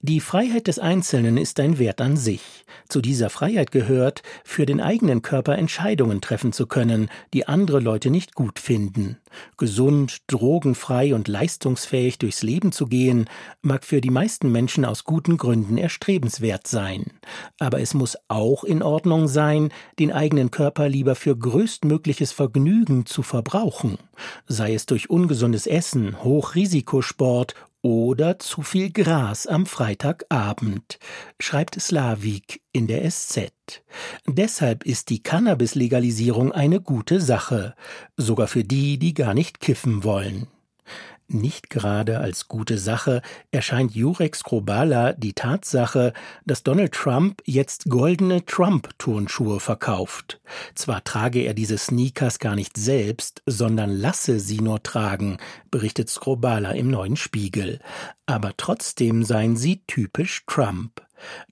Die 0.00 0.20
Freiheit 0.20 0.66
des 0.66 0.78
Einzelnen 0.78 1.36
ist 1.36 1.60
ein 1.60 1.78
Wert 1.78 2.00
an 2.00 2.16
sich. 2.16 2.64
Zu 2.88 3.00
dieser 3.00 3.30
Freiheit 3.30 3.70
gehört, 3.70 4.22
für 4.44 4.64
den 4.66 4.80
eigenen 4.80 5.22
Körper 5.22 5.56
Entscheidungen 5.56 6.20
treffen 6.20 6.52
zu 6.52 6.66
können, 6.66 7.10
die 7.34 7.46
andere 7.46 7.80
Leute 7.80 8.10
nicht 8.10 8.34
gut 8.34 8.58
finden. 8.58 9.18
Gesund, 9.58 10.18
drogenfrei 10.26 11.14
und 11.14 11.28
leistungsfähig 11.28 12.18
durchs 12.18 12.42
Leben 12.42 12.72
zu 12.72 12.86
gehen, 12.86 13.28
mag 13.62 13.84
für 13.84 14.00
die 14.00 14.10
meisten 14.10 14.50
Menschen 14.50 14.84
aus 14.84 15.04
guten 15.04 15.36
Gründen 15.36 15.76
erstrebenswert 15.76 16.66
sein. 16.66 17.12
Aber 17.58 17.80
es 17.80 17.94
muss 17.94 18.16
auch 18.28 18.64
in 18.64 18.82
Ordnung 18.82 19.19
sein, 19.28 19.70
den 19.98 20.12
eigenen 20.12 20.50
Körper 20.50 20.88
lieber 20.88 21.14
für 21.14 21.36
größtmögliches 21.36 22.32
Vergnügen 22.32 23.06
zu 23.06 23.22
verbrauchen, 23.22 23.98
sei 24.46 24.74
es 24.74 24.86
durch 24.86 25.10
ungesundes 25.10 25.66
Essen, 25.66 26.22
Hochrisikosport 26.22 27.54
oder 27.82 28.38
zu 28.38 28.62
viel 28.62 28.90
Gras 28.90 29.46
am 29.46 29.66
Freitagabend, 29.66 30.98
schreibt 31.38 31.80
Slavik 31.80 32.60
in 32.72 32.86
der 32.86 33.08
SZ. 33.10 33.52
Deshalb 34.26 34.84
ist 34.84 35.08
die 35.08 35.22
Cannabis-Legalisierung 35.22 36.52
eine 36.52 36.80
gute 36.80 37.20
Sache, 37.20 37.74
sogar 38.16 38.48
für 38.48 38.64
die, 38.64 38.98
die 38.98 39.14
gar 39.14 39.34
nicht 39.34 39.60
kiffen 39.60 40.04
wollen. 40.04 40.48
Nicht 41.32 41.70
gerade 41.70 42.18
als 42.18 42.48
gute 42.48 42.76
Sache 42.76 43.22
erscheint 43.52 43.94
Jurek 43.94 44.34
Skrobala 44.34 45.12
die 45.12 45.32
Tatsache, 45.32 46.12
dass 46.44 46.64
Donald 46.64 46.90
Trump 46.90 47.40
jetzt 47.44 47.88
goldene 47.88 48.44
Trump-Turnschuhe 48.44 49.60
verkauft. 49.60 50.40
Zwar 50.74 51.04
trage 51.04 51.42
er 51.42 51.54
diese 51.54 51.78
Sneakers 51.78 52.40
gar 52.40 52.56
nicht 52.56 52.76
selbst, 52.76 53.42
sondern 53.46 53.90
lasse 53.90 54.40
sie 54.40 54.58
nur 54.58 54.82
tragen, 54.82 55.36
berichtet 55.70 56.10
Skrobala 56.10 56.72
im 56.72 56.90
neuen 56.90 57.14
Spiegel. 57.14 57.78
Aber 58.26 58.56
trotzdem 58.56 59.22
seien 59.22 59.56
sie 59.56 59.84
typisch 59.86 60.42
Trump. 60.48 61.00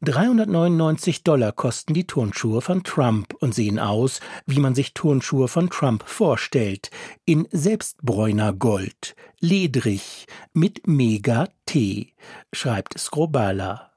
399 0.02 1.24
Dollar 1.24 1.52
kosten 1.52 1.94
die 1.94 2.06
Turnschuhe 2.06 2.60
von 2.60 2.84
Trump 2.84 3.34
und 3.40 3.54
sehen 3.54 3.78
aus, 3.78 4.20
wie 4.46 4.60
man 4.60 4.74
sich 4.74 4.94
Turnschuhe 4.94 5.48
von 5.48 5.70
Trump 5.70 6.04
vorstellt, 6.06 6.90
in 7.24 7.48
Selbstbräuner 7.50 8.52
Gold, 8.52 9.14
ledrig, 9.40 10.26
mit 10.52 10.86
Mega-T, 10.86 12.14
schreibt 12.52 12.98
Skrobala. 12.98 13.90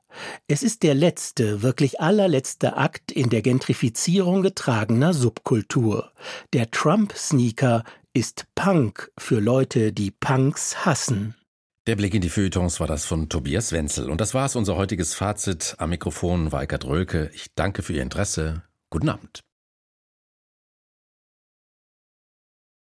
Es 0.47 0.63
ist 0.63 0.83
der 0.83 0.93
letzte, 0.93 1.61
wirklich 1.61 2.01
allerletzte 2.01 2.75
Akt 2.77 3.11
in 3.11 3.29
der 3.29 3.41
Gentrifizierung 3.41 4.41
getragener 4.41 5.13
Subkultur. 5.13 6.11
Der 6.53 6.69
Trump-Sneaker 6.69 7.83
ist 8.13 8.45
Punk 8.55 9.11
für 9.17 9.39
Leute, 9.39 9.93
die 9.93 10.11
Punks 10.11 10.85
hassen. 10.85 11.35
Der 11.87 11.95
Blick 11.95 12.13
in 12.13 12.21
die 12.21 12.29
Feuilletons 12.29 12.79
war 12.79 12.85
das 12.85 13.05
von 13.05 13.27
Tobias 13.27 13.71
Wenzel. 13.71 14.11
Und 14.11 14.21
das 14.21 14.35
war 14.35 14.45
es, 14.45 14.55
unser 14.55 14.75
heutiges 14.75 15.15
Fazit. 15.15 15.73
Am 15.79 15.89
Mikrofon 15.89 16.51
war 16.51 16.61
Eckart 16.61 16.85
Rölke. 16.85 17.31
Ich 17.33 17.47
danke 17.55 17.81
für 17.81 17.93
Ihr 17.93 18.03
Interesse. 18.03 18.61
Guten 18.91 19.09
Abend. 19.09 19.41